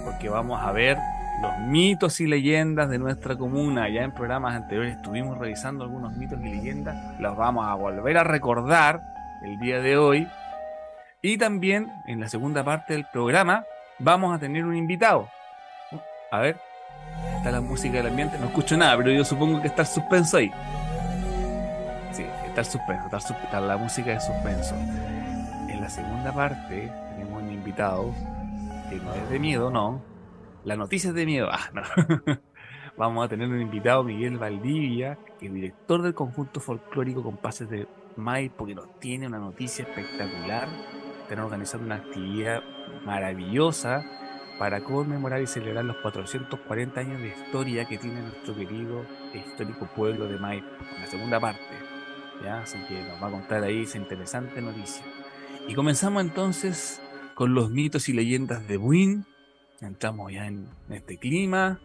porque 0.04 0.28
vamos 0.28 0.60
a 0.60 0.72
ver 0.72 0.98
los 1.40 1.56
mitos 1.58 2.20
y 2.20 2.26
leyendas 2.26 2.90
de 2.90 2.98
nuestra 2.98 3.36
comuna. 3.36 3.88
Ya 3.88 4.02
en 4.02 4.12
programas 4.12 4.56
anteriores 4.56 4.96
estuvimos 4.96 5.38
revisando 5.38 5.84
algunos 5.84 6.16
mitos 6.16 6.40
y 6.40 6.48
leyendas, 6.48 6.96
los 7.20 7.36
vamos 7.36 7.68
a 7.68 7.74
volver 7.74 8.18
a 8.18 8.24
recordar 8.24 9.00
el 9.44 9.60
día 9.60 9.80
de 9.80 9.96
hoy. 9.96 10.26
Y 11.22 11.38
también 11.38 11.92
en 12.08 12.18
la 12.18 12.28
segunda 12.28 12.64
parte 12.64 12.94
del 12.94 13.06
programa 13.12 13.64
vamos 14.00 14.34
a 14.34 14.40
tener 14.40 14.64
un 14.64 14.74
invitado. 14.74 15.28
A 16.32 16.40
ver, 16.40 16.56
está 17.36 17.52
la 17.52 17.60
música 17.60 17.98
del 17.98 18.08
ambiente, 18.08 18.36
no 18.40 18.46
escucho 18.46 18.76
nada, 18.76 18.96
pero 18.96 19.12
yo 19.12 19.24
supongo 19.24 19.62
que 19.62 19.68
está 19.68 19.82
el 19.82 19.88
suspenso 19.88 20.38
ahí. 20.38 20.50
El 22.60 22.66
suspenso, 22.66 23.06
está, 23.06 23.16
está 23.16 23.58
la 23.58 23.78
música 23.78 24.10
de 24.10 24.20
suspenso. 24.20 24.74
En 24.74 25.80
la 25.80 25.88
segunda 25.88 26.30
parte 26.30 26.92
tenemos 27.12 27.42
un 27.42 27.50
invitado 27.50 28.12
que 28.90 28.96
no 28.96 29.14
es 29.14 29.30
de 29.30 29.38
miedo, 29.38 29.70
no. 29.70 30.02
La 30.64 30.76
noticia 30.76 31.08
es 31.08 31.14
de 31.14 31.24
miedo. 31.24 31.48
Ah, 31.50 31.70
no. 31.72 31.80
Vamos 32.98 33.24
a 33.24 33.28
tener 33.28 33.48
un 33.48 33.62
invitado, 33.62 34.04
Miguel 34.04 34.36
Valdivia, 34.36 35.16
que 35.38 35.46
es 35.46 35.54
director 35.54 36.02
del 36.02 36.12
conjunto 36.12 36.60
folclórico 36.60 37.22
Compases 37.22 37.70
de 37.70 37.88
Maipo, 38.16 38.66
que 38.66 38.74
nos 38.74 39.00
tiene 39.00 39.26
una 39.26 39.38
noticia 39.38 39.86
espectacular. 39.86 40.68
Están 41.22 41.38
organizando 41.38 41.86
una 41.86 41.94
actividad 41.94 42.62
maravillosa 43.06 44.04
para 44.58 44.84
conmemorar 44.84 45.40
y 45.40 45.46
celebrar 45.46 45.86
los 45.86 45.96
440 45.96 47.00
años 47.00 47.22
de 47.22 47.28
historia 47.28 47.86
que 47.86 47.96
tiene 47.96 48.20
nuestro 48.20 48.54
querido 48.54 49.06
e 49.32 49.38
histórico 49.38 49.86
pueblo 49.96 50.26
de 50.26 50.38
Maipo, 50.38 50.68
la 51.00 51.06
segunda 51.06 51.40
parte. 51.40 51.89
Así 52.48 52.78
que 52.88 53.02
nos 53.02 53.22
va 53.22 53.28
a 53.28 53.30
contar 53.30 53.62
ahí 53.62 53.82
esa 53.82 53.98
interesante 53.98 54.60
noticia. 54.60 55.04
Y 55.68 55.74
comenzamos 55.74 56.22
entonces 56.22 57.00
con 57.34 57.54
los 57.54 57.70
mitos 57.70 58.08
y 58.08 58.12
leyendas 58.12 58.66
de 58.66 58.76
Buin. 58.76 59.24
Entramos 59.80 60.32
ya 60.32 60.46
en 60.46 60.66
este 60.88 61.16
clima. 61.18 61.80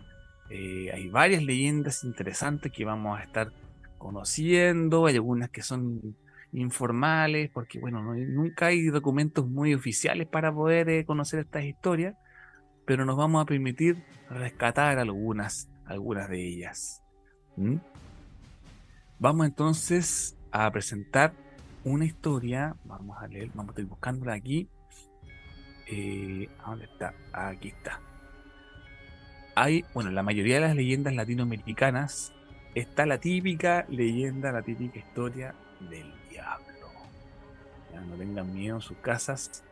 Eh, 0.49 0.91
hay 0.93 1.09
varias 1.09 1.43
leyendas 1.43 2.03
interesantes 2.03 2.71
que 2.71 2.85
vamos 2.85 3.19
a 3.19 3.23
estar 3.23 3.51
conociendo. 3.97 5.05
Hay 5.05 5.15
algunas 5.15 5.49
que 5.49 5.61
son 5.61 6.15
informales, 6.51 7.49
porque 7.51 7.79
bueno, 7.79 8.01
nunca 8.01 8.67
hay 8.67 8.85
documentos 8.85 9.47
muy 9.47 9.73
oficiales 9.73 10.27
para 10.27 10.53
poder 10.53 10.89
eh, 10.89 11.05
conocer 11.05 11.41
estas 11.41 11.65
historias, 11.65 12.15
pero 12.85 13.05
nos 13.05 13.17
vamos 13.17 13.41
a 13.41 13.45
permitir 13.45 14.03
rescatar 14.29 14.99
algunas, 14.99 15.69
algunas 15.85 16.29
de 16.29 16.47
ellas. 16.47 17.01
¿Mm? 17.57 17.77
Vamos 19.19 19.47
entonces 19.47 20.37
a 20.55 20.71
presentar 20.71 21.33
una 21.83 22.05
historia, 22.05 22.75
vamos 22.85 23.21
a 23.21 23.27
leer, 23.27 23.49
vamos 23.53 23.75
a 23.77 23.81
ir 23.81 23.87
buscándola 23.87 24.33
aquí, 24.33 24.69
eh, 25.87 26.49
¿Dónde 26.65 26.85
está? 26.85 27.13
Aquí 27.31 27.67
está. 27.67 27.99
Hay, 29.55 29.85
bueno, 29.93 30.11
la 30.11 30.23
mayoría 30.23 30.55
de 30.55 30.61
las 30.61 30.75
leyendas 30.75 31.13
latinoamericanas 31.13 32.33
está 32.73 33.05
la 33.05 33.19
típica 33.19 33.85
leyenda, 33.89 34.51
la 34.51 34.61
típica 34.61 34.97
historia 34.97 35.53
del 35.81 36.11
diablo. 36.29 36.65
Ya 37.93 38.01
no 38.01 38.15
tengan 38.15 38.53
miedo 38.53 38.77
en 38.77 38.81
sus 38.81 38.97
casas. 38.97 39.63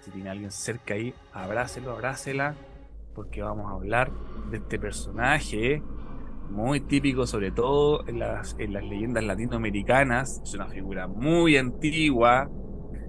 Si 0.00 0.10
tiene 0.10 0.30
alguien 0.30 0.50
cerca 0.50 0.94
ahí, 0.94 1.14
abrácelo, 1.32 1.92
abrácela, 1.92 2.54
porque 3.14 3.42
vamos 3.42 3.70
a 3.70 3.74
hablar 3.74 4.10
de 4.50 4.56
este 4.56 4.78
personaje 4.78 5.82
muy 6.52 6.80
típico, 6.80 7.26
sobre 7.26 7.50
todo 7.50 8.06
en 8.06 8.18
las, 8.18 8.54
en 8.58 8.72
las 8.72 8.84
leyendas 8.84 9.24
latinoamericanas. 9.24 10.40
Es 10.44 10.54
una 10.54 10.68
figura 10.68 11.08
muy 11.08 11.56
antigua, 11.56 12.50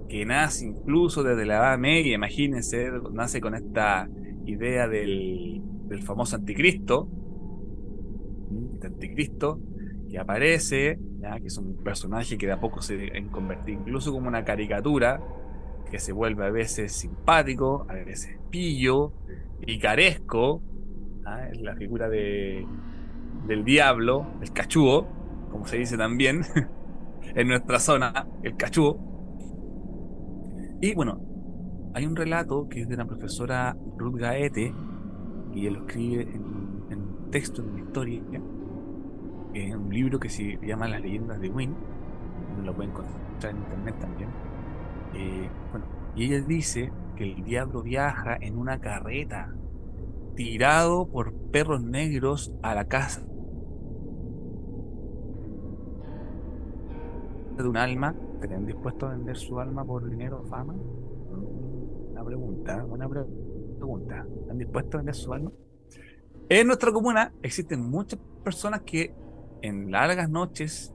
que 0.08 0.24
nace 0.24 0.66
incluso 0.66 1.22
desde 1.22 1.46
la 1.46 1.56
Edad 1.56 1.78
Media, 1.78 2.14
imagínense, 2.14 2.90
nace 3.12 3.40
con 3.40 3.54
esta 3.54 4.08
idea 4.46 4.88
del, 4.88 5.62
famoso 6.04 6.36
anticristo, 6.36 7.08
este 8.74 8.88
anticristo 8.88 9.60
que 10.10 10.18
aparece, 10.18 10.98
que 11.40 11.46
es 11.46 11.56
un 11.56 11.82
personaje 11.82 12.36
que 12.36 12.46
de 12.46 12.52
a 12.52 12.60
poco 12.60 12.82
se 12.82 13.10
convierte 13.30 13.72
incluso 13.72 14.12
como 14.12 14.28
una 14.28 14.44
caricatura, 14.44 15.20
que 15.90 15.98
se 15.98 16.12
vuelve 16.12 16.44
a 16.46 16.50
veces 16.50 16.92
simpático, 16.92 17.86
a 17.88 17.94
veces 17.94 18.38
pillo, 18.50 19.12
picaresco, 19.64 20.62
es 21.50 21.60
la 21.60 21.74
figura 21.76 22.08
de, 22.08 22.66
del 23.46 23.64
diablo, 23.64 24.26
el 24.40 24.52
cachugo, 24.52 25.06
como 25.50 25.66
se 25.66 25.78
dice 25.78 25.96
también 25.96 26.42
en 27.34 27.48
nuestra 27.48 27.78
zona, 27.78 28.26
el 28.42 28.56
cachugo 28.56 29.14
y 30.84 30.94
bueno, 30.94 31.18
hay 31.94 32.04
un 32.04 32.14
relato 32.14 32.68
que 32.68 32.82
es 32.82 32.88
de 32.88 32.98
la 32.98 33.06
profesora 33.06 33.74
Ruth 33.96 34.16
Gaete, 34.16 34.74
y 35.54 35.66
él 35.66 35.72
lo 35.72 35.86
escribe 35.86 36.24
en, 36.24 36.44
un 36.44 37.30
texto, 37.30 37.62
en 37.62 37.70
una 37.70 37.80
historia, 37.80 38.22
en 39.54 39.76
un 39.78 39.88
libro 39.88 40.20
que 40.20 40.28
se 40.28 40.58
llama 40.60 40.86
Las 40.88 41.00
leyendas 41.00 41.40
de 41.40 41.48
Wynne, 41.48 41.74
lo 42.62 42.74
pueden 42.74 42.90
encontrar 42.90 43.54
en 43.54 43.56
internet 43.62 43.94
también. 43.98 44.28
Eh, 45.14 45.48
bueno, 45.70 45.86
y 46.14 46.24
ella 46.24 46.44
dice 46.46 46.92
que 47.16 47.32
el 47.32 47.44
diablo 47.44 47.82
viaja 47.82 48.36
en 48.38 48.58
una 48.58 48.78
carreta, 48.78 49.54
tirado 50.34 51.06
por 51.08 51.32
perros 51.50 51.82
negros 51.82 52.52
a 52.62 52.74
la 52.74 52.86
casa 52.86 53.26
de 57.56 57.68
un 57.68 57.76
alma 57.76 58.16
¿Estarían 58.44 58.66
dispuestos 58.66 59.08
a 59.08 59.12
vender 59.12 59.38
su 59.38 59.58
alma 59.58 59.86
por 59.86 60.06
dinero 60.06 60.42
o 60.42 60.44
fama? 60.44 60.74
Una 60.74 62.22
pregunta, 62.22 62.84
una 62.84 63.08
pregunta. 63.08 64.26
¿Están 64.42 64.58
dispuestos 64.58 64.94
a 64.94 64.96
vender 64.98 65.14
su 65.14 65.32
alma? 65.32 65.50
En 66.50 66.66
nuestra 66.66 66.92
comuna 66.92 67.32
existen 67.42 67.80
muchas 67.80 68.20
personas 68.44 68.82
que 68.82 69.14
en 69.62 69.90
largas 69.90 70.28
noches, 70.28 70.94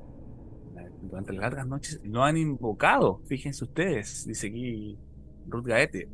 durante 1.02 1.34
las 1.34 1.42
largas 1.42 1.66
noches, 1.66 2.00
lo 2.04 2.24
han 2.24 2.38
invocado. 2.38 3.22
Fíjense 3.26 3.64
ustedes, 3.64 4.28
dice 4.28 4.46
aquí 4.46 5.00
Ruth 5.48 5.66
Gaete. 5.66 6.08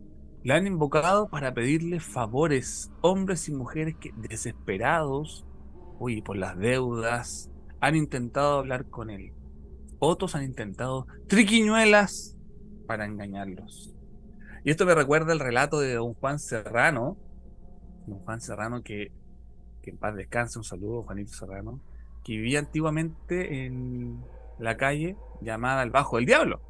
Lo 0.46 0.54
han 0.54 0.68
invocado 0.68 1.28
para 1.28 1.56
pedirle 1.56 2.00
favores, 2.00 2.92
hombres 3.02 3.50
y 3.50 3.52
mujeres 3.52 3.96
que 4.00 4.14
desesperados, 4.16 5.44
uy, 5.98 6.22
por 6.22 6.38
las 6.38 6.56
deudas, 6.56 7.50
han 7.80 7.96
intentado 7.96 8.60
hablar 8.60 8.86
con 8.86 9.10
él. 9.10 9.34
Otros 9.98 10.36
han 10.36 10.44
intentado 10.44 11.08
triquiñuelas 11.26 12.38
para 12.86 13.08
engañarlos. 13.08 13.96
Y 14.64 14.70
esto 14.70 14.86
me 14.86 14.94
recuerda 14.94 15.34
el 15.34 15.40
relato 15.40 15.80
de 15.80 15.96
don 15.96 16.14
Juan 16.14 16.38
Serrano, 16.38 17.18
don 18.06 18.20
Juan 18.20 18.40
Serrano 18.40 18.84
que, 18.84 19.12
que 19.82 19.90
en 19.90 19.98
paz 19.98 20.14
descanse, 20.14 20.60
un 20.60 20.64
saludo, 20.64 21.02
Juanito 21.02 21.34
Serrano, 21.34 21.82
que 22.24 22.34
vivía 22.34 22.60
antiguamente 22.60 23.66
en 23.66 24.24
la 24.60 24.78
calle 24.78 25.18
llamada 25.42 25.82
el 25.82 25.90
Bajo 25.90 26.18
del 26.18 26.28
Diablo. 26.28 26.62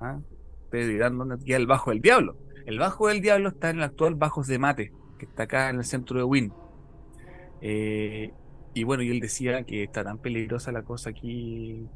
¿Ah? 0.00 0.18
Ustedes 0.64 0.88
dirán 0.88 1.16
dónde 1.16 1.38
queda 1.44 1.58
el 1.58 1.68
Bajo 1.68 1.90
del 1.90 2.00
Diablo. 2.00 2.42
El 2.66 2.78
Bajo 2.78 3.08
del 3.08 3.20
Diablo 3.20 3.48
está 3.50 3.70
en 3.70 3.78
el 3.78 3.82
actual 3.82 4.14
Bajos 4.14 4.46
de 4.46 4.58
Mate, 4.58 4.92
que 5.18 5.26
está 5.26 5.44
acá 5.44 5.70
en 5.70 5.76
el 5.76 5.84
centro 5.84 6.18
de 6.18 6.24
Win. 6.24 6.52
Eh, 7.60 8.32
y 8.74 8.84
bueno, 8.84 9.02
y 9.02 9.10
él 9.10 9.20
decía 9.20 9.64
que 9.64 9.84
está 9.84 10.04
tan 10.04 10.18
peligrosa 10.18 10.72
la 10.72 10.82
cosa 10.82 11.10
aquí 11.10 11.86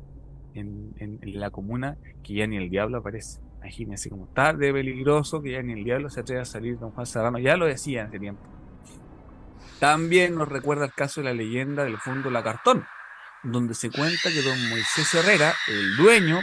en, 0.55 1.21
la 1.23 1.51
comuna 1.51 1.97
que 2.23 2.35
ya 2.35 2.47
ni 2.47 2.57
el 2.57 2.71
diablo 2.71 2.99
aparece. 2.99 3.41
Imagínense 3.59 4.11
cómo 4.11 4.27
está 4.27 4.53
de 4.53 4.73
peligroso 4.73 5.43
que 5.43 5.53
ya 5.53 5.63
ni 5.63 5.73
el 5.73 5.85
diablo 5.85 6.11
se 6.11 6.21
atreve 6.21 6.43
a 6.43 6.45
salir 6.45 6.79
don 6.79 6.91
Juan 6.91 7.07
Serrano. 7.07 7.39
Ya 7.39 7.57
lo 7.57 7.67
decía 7.67 8.03
en 8.03 8.09
ese 8.09 8.19
tiempo. 8.19 8.43
También 9.81 10.35
nos 10.35 10.49
recuerda 10.49 10.87
el 10.87 10.93
caso 10.93 11.21
de 11.21 11.27
la 11.27 11.35
leyenda 11.35 11.85
del 11.85 11.99
fondo 11.99 12.31
La 12.31 12.43
Cartón, 12.43 12.85
donde 13.43 13.75
se 13.75 13.91
cuenta 13.91 14.31
que 14.31 14.43
don 14.43 14.69
Moisés 14.71 15.15
Herrera, 15.15 15.53
el 15.69 15.97
dueño, 15.97 16.41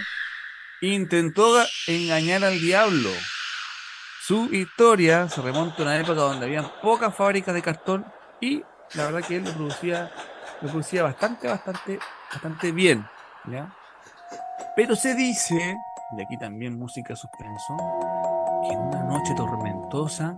intentó 0.81 1.63
engañar 1.87 2.43
al 2.43 2.59
diablo. 2.59 3.09
Su 4.25 4.45
historia 4.53 5.27
se 5.27 5.41
remonta 5.41 5.79
a 5.79 5.81
una 5.81 5.97
época 5.97 6.21
donde 6.21 6.45
había 6.45 6.63
pocas 6.81 7.13
fábricas 7.13 7.53
de 7.53 7.61
cartón 7.61 8.05
y 8.39 8.63
la 8.95 9.07
verdad 9.07 9.21
que 9.27 9.35
él 9.35 9.43
lo 9.43 9.51
producía, 9.51 10.09
lo 10.61 10.69
producía 10.69 11.03
bastante, 11.03 11.49
bastante, 11.49 11.99
bastante 12.31 12.71
bien. 12.71 13.05
Pero 14.77 14.95
se 14.95 15.13
dice, 15.13 15.75
y 16.17 16.21
aquí 16.21 16.37
también 16.37 16.79
música 16.79 17.17
suspenso, 17.17 17.75
que 18.61 18.69
en 18.73 18.79
una 18.79 19.03
noche 19.03 19.33
tormentosa 19.35 20.37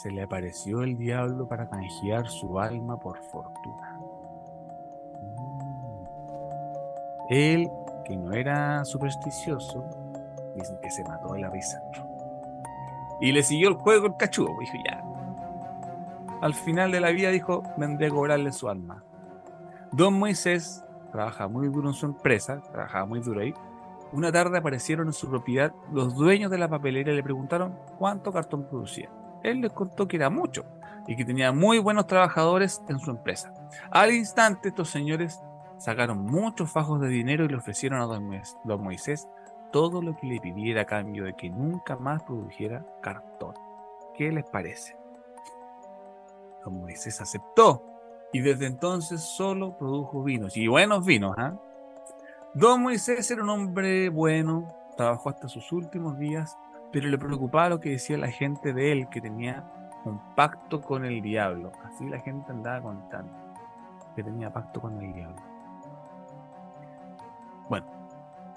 se 0.00 0.12
le 0.12 0.22
apareció 0.22 0.84
el 0.84 0.96
diablo 0.96 1.48
para 1.48 1.68
canjear 1.68 2.28
su 2.28 2.60
alma 2.60 3.00
por 3.00 3.18
fortuna. 3.32 3.98
Mm. 5.20 6.06
Él, 7.30 7.68
que 8.04 8.16
no 8.16 8.32
era 8.32 8.84
supersticioso, 8.84 9.84
dicen 10.54 10.78
que 10.80 10.90
se 10.92 11.02
mató 11.02 11.32
de 11.32 11.40
la 11.40 11.50
risa. 11.50 11.82
Y 13.20 13.32
le 13.32 13.42
siguió 13.42 13.68
el 13.68 13.74
juego 13.74 14.06
el 14.06 14.16
cachudo, 14.16 14.56
dijo 14.60 14.76
ya, 14.86 15.02
al 16.40 16.54
final 16.54 16.92
de 16.92 17.00
la 17.00 17.10
vida 17.10 17.30
dijo, 17.30 17.64
vendré 17.76 18.06
a 18.06 18.10
cobrarle 18.10 18.52
su 18.52 18.68
alma. 18.68 19.02
Don 19.90 20.14
Moisés 20.14 20.84
trabaja 21.10 21.48
muy 21.48 21.68
duro 21.68 21.88
en 21.88 21.94
su 21.94 22.06
empresa, 22.06 22.62
trabajaba 22.70 23.06
muy 23.06 23.20
duro 23.20 23.40
ahí. 23.40 23.52
Una 24.12 24.30
tarde 24.30 24.58
aparecieron 24.58 25.08
en 25.08 25.12
su 25.12 25.28
propiedad 25.28 25.72
los 25.92 26.14
dueños 26.14 26.50
de 26.50 26.58
la 26.58 26.68
papelera 26.68 27.12
le 27.12 27.22
preguntaron 27.22 27.76
cuánto 27.98 28.32
cartón 28.32 28.66
producía. 28.68 29.10
Él 29.42 29.60
les 29.60 29.72
contó 29.72 30.06
que 30.06 30.16
era 30.16 30.30
mucho 30.30 30.64
y 31.06 31.16
que 31.16 31.24
tenía 31.24 31.52
muy 31.52 31.78
buenos 31.78 32.06
trabajadores 32.06 32.82
en 32.88 33.00
su 33.00 33.10
empresa. 33.10 33.52
Al 33.90 34.12
instante, 34.12 34.68
estos 34.68 34.90
señores 34.90 35.40
sacaron 35.78 36.24
muchos 36.24 36.70
fajos 36.70 37.00
de 37.00 37.08
dinero 37.08 37.44
y 37.44 37.48
le 37.48 37.56
ofrecieron 37.56 38.00
a 38.00 38.06
don 38.06 38.82
Moisés 38.82 39.28
todo 39.70 40.02
lo 40.02 40.16
que 40.16 40.26
le 40.26 40.40
pidiera 40.40 40.82
a 40.82 40.86
cambio 40.86 41.24
de 41.24 41.34
que 41.34 41.50
nunca 41.50 41.96
más 41.96 42.22
produjera 42.22 42.84
cartón. 43.00 43.54
¿Qué 44.14 44.32
les 44.32 44.44
parece? 44.44 44.96
Don 46.64 46.80
Moisés 46.80 47.20
aceptó 47.20 47.84
y 48.32 48.40
desde 48.40 48.66
entonces 48.66 49.20
solo 49.20 49.76
produjo 49.76 50.22
vinos 50.22 50.56
y 50.56 50.66
buenos 50.66 51.04
vinos. 51.04 51.34
¿ah? 51.38 51.54
Don 52.54 52.82
Moisés 52.82 53.30
era 53.30 53.42
un 53.42 53.50
hombre 53.50 54.08
bueno, 54.08 54.74
trabajó 54.96 55.30
hasta 55.30 55.48
sus 55.48 55.70
últimos 55.72 56.18
días, 56.18 56.56
pero 56.92 57.08
le 57.08 57.18
preocupaba 57.18 57.68
lo 57.68 57.80
que 57.80 57.90
decía 57.90 58.18
la 58.18 58.30
gente 58.30 58.72
de 58.72 58.92
él, 58.92 59.08
que 59.08 59.20
tenía 59.20 59.64
un 60.04 60.34
pacto 60.34 60.80
con 60.80 61.04
el 61.04 61.22
diablo. 61.22 61.72
Así 61.84 62.08
la 62.08 62.20
gente 62.20 62.50
andaba 62.50 62.82
contando 62.82 63.32
que 64.16 64.24
tenía 64.24 64.52
pacto 64.52 64.80
con 64.80 65.00
el 65.00 65.12
diablo. 65.12 65.47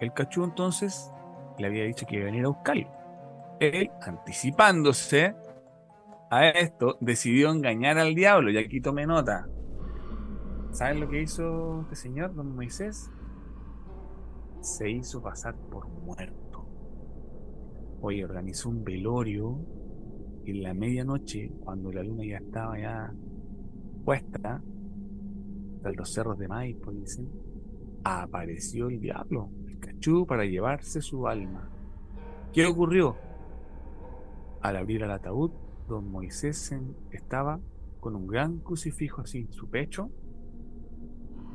El 0.02 0.14
cachú 0.14 0.44
entonces 0.44 1.12
le 1.58 1.68
había 1.68 1.84
dicho 1.86 2.06
que 2.06 2.16
iba 2.16 2.24
a 2.24 2.26
venir 2.26 2.46
a 2.46 2.50
buscarlo. 2.50 2.90
Él, 3.60 3.90
anticipándose, 4.02 5.36
a 6.32 6.48
esto, 6.48 6.98
decidió 7.02 7.52
engañar 7.52 7.98
al 7.98 8.16
diablo. 8.16 8.50
Y 8.50 8.58
aquí 8.58 8.82
tomé 8.82 9.06
nota. 9.06 9.48
¿Saben 10.72 11.02
lo 11.02 11.10
que 11.10 11.22
hizo 11.22 11.82
este 11.82 11.96
señor, 11.96 12.34
don 12.34 12.56
Moisés? 12.56 13.12
Se 14.62 14.90
hizo 14.90 15.22
pasar 15.22 15.56
por 15.56 15.88
muerto. 15.90 16.66
Oye, 18.00 18.24
organizó 18.24 18.70
un 18.70 18.84
velorio 18.84 19.60
en 20.46 20.64
la 20.64 20.74
medianoche, 20.74 21.52
cuando 21.60 21.92
la 21.92 22.02
luna 22.02 22.24
ya 22.26 22.38
estaba 22.38 22.80
ya 22.80 23.14
puesta, 24.06 24.64
en 25.84 25.96
los 25.96 26.12
cerros 26.12 26.40
de 26.40 26.48
Maipo, 26.48 26.92
dicen, 26.92 27.30
apareció 28.04 28.88
el 28.88 29.02
diablo, 29.02 29.52
para 30.28 30.46
llevarse 30.46 31.02
su 31.02 31.28
alma. 31.28 31.70
¿Qué 32.54 32.66
ocurrió? 32.66 33.18
Al 34.62 34.76
abrir 34.76 35.04
el 35.04 35.12
ataúd, 35.12 35.52
don 35.88 36.12
Moisés 36.12 36.76
estaba 37.12 37.60
con 38.00 38.16
un 38.16 38.26
gran 38.26 38.60
crucifijo 38.60 39.22
así 39.22 39.40
en 39.40 39.54
su 39.54 39.70
pecho 39.70 40.10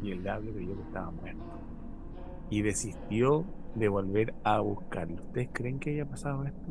y 0.01 0.13
el 0.13 0.23
diablo 0.23 0.53
creyó 0.53 0.77
que 0.77 0.83
estaba 0.83 1.11
muerto 1.11 1.43
y 2.51 2.63
desistió 2.63 3.45
de 3.75 3.89
volver 3.89 4.35
a 4.45 4.61
buscarlo. 4.61 5.25
¿Ustedes 5.25 5.49
creen 5.53 5.81
que 5.81 5.91
haya 5.91 6.09
pasado 6.09 6.45
esto? 6.45 6.69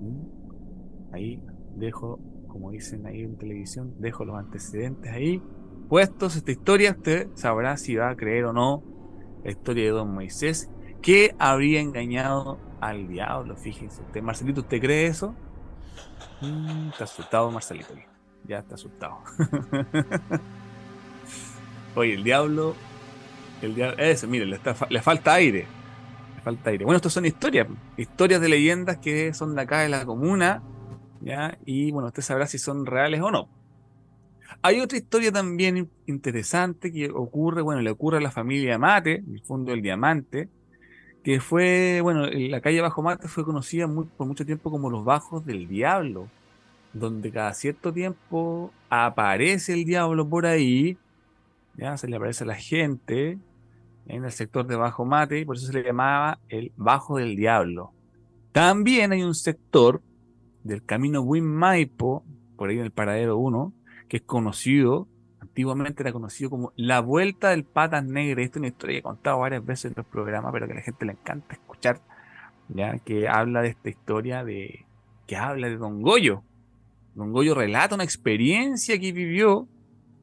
¿Mm? 0.00 1.14
Ahí 1.14 1.40
dejo, 1.76 2.18
como 2.48 2.72
dicen 2.72 3.06
ahí 3.06 3.22
en 3.22 3.36
televisión, 3.36 3.94
dejo 4.00 4.24
los 4.24 4.36
antecedentes 4.36 5.12
ahí 5.12 5.40
puestos. 5.88 6.34
Esta 6.34 6.50
historia 6.50 6.90
usted 6.90 7.28
sabrá 7.34 7.76
si 7.76 7.94
va 7.94 8.10
a 8.10 8.16
creer 8.16 8.46
o 8.46 8.52
no 8.52 8.82
la 9.44 9.50
historia 9.50 9.84
de 9.84 9.90
don 9.90 10.12
Moisés 10.12 10.71
que 11.02 11.34
habría 11.38 11.80
engañado 11.80 12.58
al 12.80 13.08
diablo. 13.08 13.56
Fíjense 13.56 14.00
usted, 14.00 14.22
Marcelito, 14.22 14.60
¿usted 14.60 14.80
cree 14.80 15.06
eso? 15.06 15.34
Mm, 16.40 16.90
está 16.90 17.04
asustado 17.04 17.50
Marcelito. 17.50 17.94
Ya 18.44 18.58
está 18.58 18.76
asustado. 18.76 19.18
Oye, 21.94 22.14
el 22.14 22.24
diablo. 22.24 22.74
El 23.60 23.74
diablo. 23.74 24.02
Ese, 24.02 24.26
mire, 24.26 24.46
le, 24.46 24.58
falta 25.02 25.34
aire. 25.34 25.66
Le 26.36 26.42
falta 26.42 26.70
aire. 26.70 26.84
Bueno, 26.84 26.96
estas 26.96 27.12
son 27.12 27.26
historias. 27.26 27.68
Historias 27.96 28.40
de 28.40 28.48
leyendas 28.48 28.98
que 28.98 29.34
son 29.34 29.54
de 29.54 29.62
acá 29.62 29.80
de 29.80 29.88
la 29.88 30.04
comuna. 30.04 30.62
¿ya? 31.20 31.58
Y 31.64 31.92
bueno, 31.92 32.08
usted 32.08 32.22
sabrá 32.22 32.46
si 32.46 32.58
son 32.58 32.86
reales 32.86 33.20
o 33.20 33.30
no. 33.30 33.48
Hay 34.62 34.80
otra 34.80 34.98
historia 34.98 35.32
también 35.32 35.90
interesante 36.06 36.92
que 36.92 37.10
ocurre, 37.10 37.62
bueno, 37.62 37.80
le 37.80 37.90
ocurre 37.90 38.18
a 38.18 38.20
la 38.20 38.30
familia 38.30 38.78
Mate, 38.78 39.24
el 39.26 39.42
fondo 39.42 39.70
del 39.72 39.82
diamante, 39.82 40.48
que 41.22 41.40
fue, 41.40 42.00
bueno, 42.02 42.26
la 42.26 42.60
calle 42.60 42.80
Bajo 42.80 43.02
Mate 43.02 43.28
fue 43.28 43.44
conocida 43.44 43.86
por 43.88 44.26
mucho 44.26 44.44
tiempo 44.44 44.70
como 44.70 44.90
los 44.90 45.04
Bajos 45.04 45.46
del 45.46 45.68
Diablo, 45.68 46.28
donde 46.92 47.30
cada 47.30 47.54
cierto 47.54 47.92
tiempo 47.92 48.72
aparece 48.90 49.72
el 49.72 49.84
diablo 49.84 50.28
por 50.28 50.46
ahí, 50.46 50.98
ya 51.76 51.96
se 51.96 52.08
le 52.08 52.16
aparece 52.16 52.44
a 52.44 52.48
la 52.48 52.56
gente 52.56 53.38
en 54.06 54.24
el 54.24 54.32
sector 54.32 54.66
de 54.66 54.76
Bajo 54.76 55.04
Mate, 55.04 55.40
y 55.40 55.44
por 55.44 55.56
eso 55.56 55.66
se 55.66 55.72
le 55.72 55.84
llamaba 55.84 56.38
el 56.48 56.72
Bajo 56.76 57.18
del 57.18 57.36
Diablo. 57.36 57.92
También 58.50 59.12
hay 59.12 59.22
un 59.22 59.34
sector 59.34 60.02
del 60.64 60.84
camino 60.84 61.22
Win 61.22 61.46
Maipo, 61.46 62.24
por 62.56 62.68
ahí 62.68 62.78
en 62.78 62.84
el 62.84 62.90
paradero 62.90 63.38
1, 63.38 63.72
que 64.08 64.18
es 64.18 64.22
conocido 64.24 65.08
antiguamente 65.52 66.02
era 66.02 66.12
conocido 66.12 66.48
como 66.48 66.72
la 66.76 67.00
vuelta 67.00 67.50
del 67.50 67.64
patas 67.64 68.04
negras. 68.04 68.46
Esta 68.46 68.58
es 68.58 68.60
una 68.60 68.68
historia 68.68 68.94
que 68.94 68.98
he 69.00 69.02
contado 69.02 69.38
varias 69.38 69.64
veces 69.64 69.84
en 69.86 69.94
los 69.96 70.06
programas, 70.06 70.50
pero 70.50 70.66
que 70.66 70.72
a 70.72 70.76
la 70.76 70.82
gente 70.82 71.04
le 71.04 71.12
encanta 71.12 71.54
escuchar, 71.54 72.00
ya 72.68 72.98
que 73.00 73.28
habla 73.28 73.60
de 73.60 73.68
esta 73.68 73.90
historia 73.90 74.44
de 74.44 74.86
que 75.26 75.36
habla 75.36 75.68
de 75.68 75.76
Don 75.76 76.00
Goyo. 76.00 76.42
Don 77.14 77.32
Goyo 77.32 77.54
relata 77.54 77.94
una 77.94 78.04
experiencia 78.04 78.98
que 78.98 79.12
vivió 79.12 79.68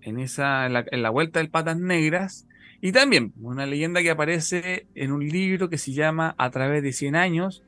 en 0.01 0.19
esa 0.19 0.65
en 0.65 1.03
la, 1.03 1.09
vuelta 1.11 1.39
del 1.39 1.51
patas 1.51 1.77
negras 1.77 2.47
y 2.81 2.91
también 2.91 3.31
una 3.39 3.67
leyenda 3.67 4.01
que 4.01 4.09
aparece 4.09 4.87
en 4.95 5.11
un 5.11 5.27
libro 5.27 5.69
que 5.69 5.77
se 5.77 5.93
llama 5.93 6.33
A 6.39 6.49
través 6.49 6.81
de 6.81 6.91
100 6.91 7.15
años, 7.15 7.61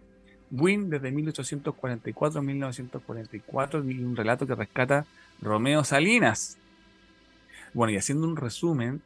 Win 0.50 0.90
desde 0.90 1.12
1844 1.12 2.40
a 2.40 2.42
1944, 2.42 3.82
un 3.82 4.16
relato 4.16 4.48
que 4.48 4.56
rescata 4.56 5.06
Romeo 5.44 5.84
Salinas, 5.84 6.58
bueno, 7.74 7.94
y 7.94 7.98
haciendo 7.98 8.28
un 8.28 8.36
resumen, 8.36 9.02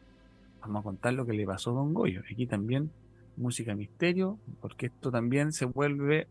vamos 0.62 0.82
a 0.82 0.84
contar 0.84 1.14
lo 1.14 1.26
que 1.26 1.34
le 1.34 1.46
pasó 1.46 1.72
a 1.72 1.74
Don 1.74 1.94
Goyo. 1.94 2.22
Aquí 2.32 2.48
también 2.48 2.92
música 3.38 3.76
misterio, 3.76 4.40
porque 4.62 4.88
esto 4.88 5.12
también 5.12 5.52
se 5.52 5.66
vuelve 5.66 6.28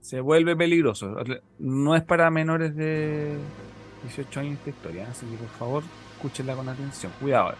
se 0.00 0.20
vuelve 0.20 0.56
peligroso. 0.56 1.16
No 1.58 1.96
es 1.96 2.02
para 2.02 2.30
menores 2.30 2.74
de 2.76 3.36
18 4.04 4.40
años 4.40 4.58
esta 4.58 4.70
historia, 4.70 5.08
así 5.10 5.26
que 5.26 5.36
por 5.36 5.48
favor, 5.48 5.82
escúchenla 6.14 6.54
con 6.54 6.68
atención. 6.68 7.12
Cuidado. 7.20 7.54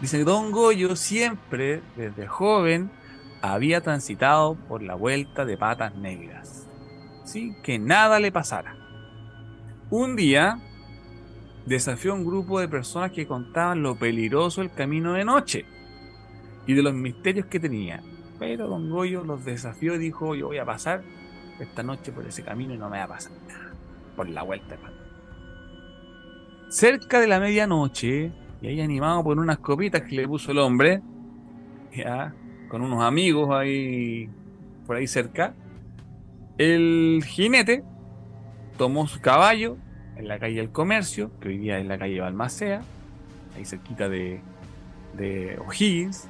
Dice 0.00 0.22
Don 0.24 0.52
Goyo 0.52 0.96
siempre, 0.96 1.82
desde 1.96 2.26
joven, 2.26 2.90
había 3.40 3.80
transitado 3.80 4.54
por 4.54 4.82
la 4.82 4.94
vuelta 4.94 5.44
de 5.44 5.56
patas 5.56 5.94
negras, 5.94 6.68
sin 7.24 7.60
que 7.62 7.78
nada 7.78 8.20
le 8.20 8.30
pasara. 8.32 8.76
Un 9.90 10.16
día 10.16 10.58
desafió 11.66 12.12
a 12.12 12.14
un 12.14 12.24
grupo 12.24 12.60
de 12.60 12.68
personas 12.68 13.12
que 13.12 13.26
contaban 13.26 13.82
lo 13.82 13.96
peligroso 13.96 14.60
del 14.60 14.70
camino 14.70 15.14
de 15.14 15.24
noche 15.24 15.64
y 16.66 16.74
de 16.74 16.82
los 16.82 16.94
misterios 16.94 17.46
que 17.46 17.60
tenía. 17.60 18.02
Pero 18.38 18.68
Don 18.68 18.90
Goyo 18.90 19.24
los 19.24 19.44
desafió 19.44 19.94
y 19.94 19.98
dijo, 19.98 20.34
yo 20.34 20.48
voy 20.48 20.58
a 20.58 20.64
pasar 20.64 21.02
esta 21.60 21.82
noche 21.82 22.12
por 22.12 22.26
ese 22.26 22.42
camino 22.42 22.74
y 22.74 22.78
no 22.78 22.90
me 22.90 22.98
va 22.98 23.04
a 23.04 23.08
pasar 23.08 23.32
nada. 23.46 23.72
Por 24.16 24.28
la 24.28 24.42
vuelta 24.42 24.76
patas. 24.76 24.94
Cerca 26.68 27.20
de 27.20 27.28
la 27.28 27.38
medianoche, 27.38 28.32
y 28.60 28.66
ahí 28.66 28.80
animado 28.80 29.22
por 29.22 29.38
unas 29.38 29.58
copitas 29.58 30.02
que 30.02 30.16
le 30.16 30.26
puso 30.26 30.50
el 30.50 30.58
hombre, 30.58 31.02
ya, 31.94 32.34
con 32.68 32.82
unos 32.82 33.02
amigos 33.04 33.50
ahí 33.52 34.28
por 34.86 34.96
ahí 34.96 35.06
cerca, 35.06 35.54
el 36.58 37.22
jinete 37.24 37.84
tomó 38.76 39.06
su 39.06 39.20
caballo 39.20 39.76
en 40.16 40.28
la 40.28 40.38
calle 40.38 40.56
del 40.56 40.70
Comercio, 40.70 41.30
que 41.40 41.48
hoy 41.48 41.58
día 41.58 41.78
es 41.78 41.86
la 41.86 41.98
calle 41.98 42.20
Balmacea, 42.20 42.82
ahí 43.56 43.64
cerquita 43.64 44.08
de, 44.08 44.40
de 45.16 45.58
O'Higgins. 45.66 46.28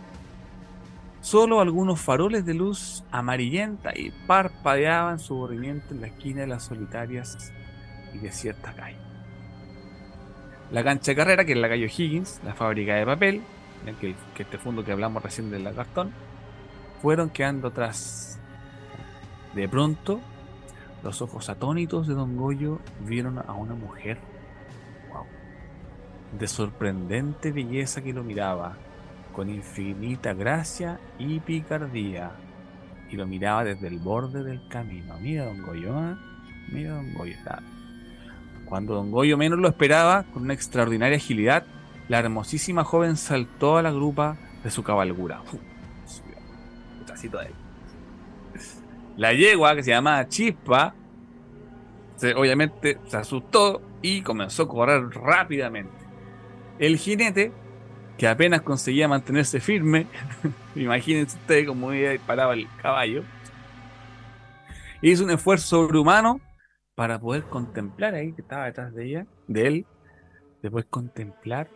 Solo 1.20 1.61
algunos 1.61 2.01
faroles 2.01 2.44
de 2.44 2.55
luz 2.55 3.03
amarillenta 3.11 3.92
y 3.97 4.12
parpadeaban 4.27 5.18
su 5.18 5.35
aburrimiento 5.35 5.94
en 5.94 6.03
la 6.03 6.09
esquina 6.09 6.42
de 6.42 6.47
las 6.49 6.64
solitarias 6.64 7.53
y 8.12 8.18
desiertas 8.18 8.75
calles. 8.75 9.01
La 10.70 10.85
cancha 10.85 11.12
de 11.12 11.16
carrera, 11.16 11.44
que 11.44 11.53
es 11.53 11.59
la 11.59 11.68
calle 11.68 11.87
Higgins, 11.87 12.40
la 12.44 12.55
fábrica 12.55 12.94
de 12.94 13.07
papel, 13.07 13.42
que, 14.01 14.14
que 14.35 14.42
este 14.42 14.59
fondo 14.59 14.85
que 14.85 14.92
hablamos 14.92 15.23
recién 15.23 15.51
del 15.51 15.64
cartón, 15.75 16.12
fueron 17.01 17.31
quedando 17.31 17.68
atrás. 17.68 18.38
De 19.55 19.68
pronto, 19.68 20.20
los 21.05 21.21
ojos 21.21 21.51
atónitos 21.51 22.09
de 22.09 22.14
Don 22.14 22.37
Goyo 22.37 22.81
vieron 23.07 23.38
a 23.38 23.53
una 23.53 23.75
mujer 23.75 24.19
wow, 25.12 25.25
de 26.38 26.49
sorprendente 26.49 27.53
belleza 27.53 28.03
que 28.03 28.14
lo 28.14 28.25
miraba, 28.25 28.77
con 29.35 29.51
infinita 29.51 30.33
gracia 30.33 30.99
y 31.19 31.40
picardía, 31.40 32.33
y 33.11 33.17
lo 33.17 33.27
miraba 33.27 33.64
desde 33.64 33.88
el 33.88 33.99
borde 33.99 34.43
del 34.43 34.67
camino. 34.69 35.19
Mira, 35.21 35.45
Don 35.45 35.62
Goyo, 35.62 36.11
¿eh? 36.11 36.17
mira, 36.73 36.95
Don 36.95 37.12
Goyo. 37.12 37.37
Cuando 38.64 38.95
Don 38.95 39.11
Goyo 39.11 39.37
menos 39.37 39.59
lo 39.59 39.69
esperaba, 39.69 40.23
con 40.33 40.45
una 40.45 40.55
extraordinaria 40.55 41.19
agilidad, 41.19 41.64
la 42.09 42.19
hermosísima 42.19 42.83
joven 42.83 43.19
saltó 43.19 43.77
a 43.77 43.83
la 43.83 43.93
grupa 43.93 44.38
de 44.62 44.71
su 44.71 44.83
cabalgura. 44.83 45.43
La 49.16 49.33
yegua, 49.33 49.77
que 49.77 49.83
se 49.83 49.90
llamaba 49.90 50.29
Chispa, 50.29 50.94
obviamente 52.37 52.98
se 53.07 53.16
asustó 53.16 53.83
y 54.03 54.22
comenzó 54.22 54.64
a 54.64 54.68
correr 54.68 55.09
rápidamente. 55.11 55.92
El 56.79 56.96
jinete, 56.96 57.53
que 58.18 58.29
apenas 58.29 58.62
conseguía 58.62 59.09
mantenerse 59.09 59.61
firme, 59.61 60.07
imagínense 60.74 61.37
ustedes 61.37 61.66
cómo 61.66 61.90
paraba 62.27 62.55
el 62.55 62.68
caballo, 62.81 63.22
hizo 65.00 65.24
un 65.24 65.31
esfuerzo 65.31 65.83
sobrehumano 65.83 66.40
para 66.94 67.18
poder 67.18 67.44
contemplar 67.44 68.14
ahí 68.14 68.33
que 68.33 68.42
estaba 68.42 68.66
detrás 68.66 68.94
de 68.94 69.05
ella, 69.05 69.27
de 69.46 69.66
él, 69.66 69.87
después 70.62 70.87
contemplar 70.87 71.68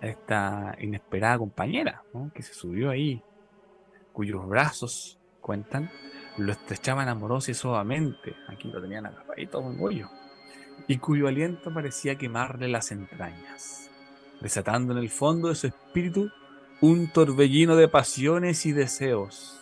a 0.00 0.06
esta 0.06 0.76
inesperada 0.80 1.38
compañera 1.38 2.02
que 2.34 2.42
se 2.42 2.54
subió 2.54 2.90
ahí, 2.90 3.22
cuyos 4.12 4.46
brazos 4.48 5.18
cuentan 5.40 5.90
lo 6.38 6.52
estrechaban 6.52 7.08
amorosa 7.08 7.50
y 7.50 7.54
aquí 8.48 8.68
lo 8.70 8.80
tenían 8.80 9.06
agarradito 9.06 9.60
un 9.60 9.78
bollo, 9.78 10.08
y 10.86 10.98
cuyo 10.98 11.28
aliento 11.28 11.72
parecía 11.72 12.16
quemarle 12.16 12.68
las 12.68 12.90
entrañas, 12.92 13.90
desatando 14.40 14.92
en 14.92 14.98
el 14.98 15.10
fondo 15.10 15.48
de 15.48 15.54
su 15.54 15.66
espíritu 15.66 16.30
un 16.80 17.12
torbellino 17.12 17.76
de 17.76 17.88
pasiones 17.88 18.66
y 18.66 18.72
deseos. 18.72 19.60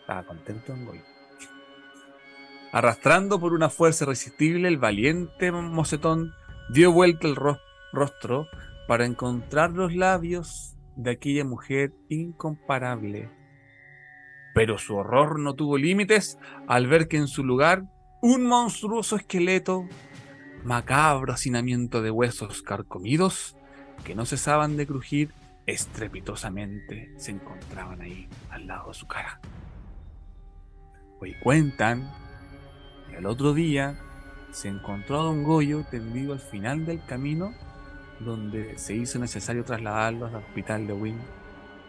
Estaba 0.00 0.22
contento 0.24 0.72
en 0.72 0.86
Goyo. 0.86 1.02
Arrastrando 2.72 3.40
por 3.40 3.52
una 3.52 3.68
fuerza 3.68 4.04
irresistible, 4.04 4.68
el 4.68 4.78
valiente 4.78 5.50
mocetón 5.50 6.32
dio 6.72 6.92
vuelta 6.92 7.26
el 7.26 7.36
rostro 7.92 8.46
para 8.86 9.04
encontrar 9.04 9.72
los 9.72 9.94
labios 9.94 10.76
de 10.94 11.10
aquella 11.12 11.44
mujer 11.44 11.92
incomparable. 12.08 13.39
Pero 14.54 14.78
su 14.78 14.96
horror 14.96 15.38
no 15.38 15.54
tuvo 15.54 15.78
límites 15.78 16.38
al 16.66 16.86
ver 16.86 17.08
que 17.08 17.16
en 17.16 17.28
su 17.28 17.44
lugar 17.44 17.84
un 18.20 18.46
monstruoso 18.46 19.16
esqueleto, 19.16 19.86
macabro 20.64 21.32
hacinamiento 21.32 22.02
de 22.02 22.10
huesos 22.10 22.62
carcomidos, 22.62 23.56
que 24.04 24.14
no 24.14 24.26
cesaban 24.26 24.76
de 24.76 24.86
crujir 24.86 25.32
estrepitosamente, 25.66 27.12
se 27.16 27.32
encontraban 27.32 28.00
ahí 28.00 28.28
al 28.50 28.66
lado 28.66 28.88
de 28.88 28.94
su 28.94 29.06
cara. 29.06 29.40
Hoy 31.20 31.34
cuentan 31.42 32.10
el 33.16 33.26
otro 33.26 33.52
día 33.52 33.98
se 34.50 34.68
encontró 34.68 35.20
a 35.20 35.24
Don 35.24 35.44
Goyo 35.44 35.84
tendido 35.90 36.32
al 36.32 36.40
final 36.40 36.86
del 36.86 37.04
camino 37.04 37.52
donde 38.20 38.78
se 38.78 38.94
hizo 38.94 39.18
necesario 39.18 39.64
trasladarlo 39.64 40.26
al 40.26 40.36
hospital 40.36 40.86
de 40.86 40.92
Wynn, 40.92 41.18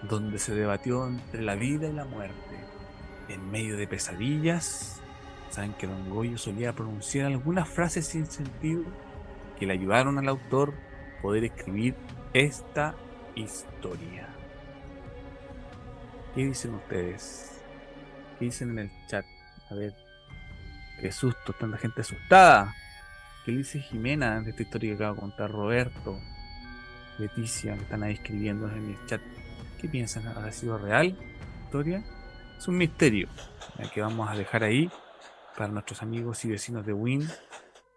donde 0.10 0.40
se 0.40 0.54
debatió 0.54 1.08
entre 1.08 1.42
la 1.42 1.56
vida 1.56 1.88
y 1.88 1.94
la 1.94 2.06
muerte. 2.06 2.36
En 3.30 3.50
medio 3.52 3.78
de 3.78 3.88
pesadillas, 3.88 5.02
saben 5.50 5.74
que 5.74 5.88
Don 5.88 6.10
Goyo 6.10 6.38
solía 6.38 6.74
pronunciar 6.74 7.28
algunas 7.28 7.70
frases 7.70 8.08
sin 8.08 8.26
sentido 8.26 8.84
que 9.60 9.66
le 9.66 9.74
ayudaron 9.74 10.18
al 10.18 10.28
autor 10.28 10.74
poder 11.22 11.46
escribir 11.46 11.96
esta 12.34 12.96
historia. 13.36 14.28
¿Qué 16.36 16.46
dicen 16.46 16.76
ustedes? 16.76 17.62
¿Qué 18.40 18.46
dicen 18.46 18.72
en 18.72 18.80
el 18.80 18.92
chat? 19.08 19.26
A 19.70 19.76
ver, 19.76 19.94
Qué 21.02 21.12
susto, 21.12 21.52
tanta 21.54 21.80
gente 21.80 22.02
asustada. 22.02 22.76
¿Qué 23.44 23.52
dice 23.52 23.80
Jimena 23.80 24.40
de 24.42 24.52
esta 24.52 24.62
historia 24.62 24.92
que 24.92 24.96
acaba 24.98 25.16
de 25.16 25.20
contar 25.20 25.52
Roberto? 25.52 26.20
Leticia, 27.18 27.76
que 27.76 27.82
están 27.82 28.04
ahí 28.04 28.14
escribiendo 28.14 28.70
en 28.70 28.92
el 28.92 29.06
chat. 29.08 29.20
¿Qué 29.82 29.90
piensan? 29.90 30.28
¿Ha 30.28 30.52
sido 30.52 30.78
real 30.78 31.18
historia? 31.64 32.04
Es 32.56 32.68
un 32.68 32.78
misterio 32.78 33.28
que 33.92 34.02
vamos 34.02 34.30
a 34.30 34.36
dejar 34.36 34.64
ahí 34.64 34.92
para 35.58 35.70
nuestros 35.70 36.04
amigos 36.04 36.46
y 36.46 36.50
vecinos 36.50 36.86
de 36.86 36.94
Win. 36.94 37.28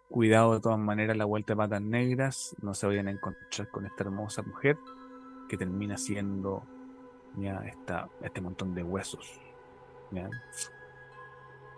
Cuidado 0.09 0.55
de 0.55 0.61
todas 0.61 0.79
maneras, 0.79 1.15
la 1.15 1.25
vuelta 1.25 1.53
de 1.53 1.57
patas 1.57 1.81
negras. 1.83 2.55
No 2.59 2.73
se 2.73 2.87
vayan 2.87 3.07
a 3.07 3.11
encontrar 3.11 3.69
con 3.69 3.85
esta 3.85 4.03
hermosa 4.03 4.41
mujer 4.41 4.77
que 5.47 5.57
termina 5.57 5.95
siendo 5.95 6.63
esta, 7.65 8.09
este 8.23 8.41
montón 8.41 8.73
de 8.73 8.81
huesos. 8.81 9.39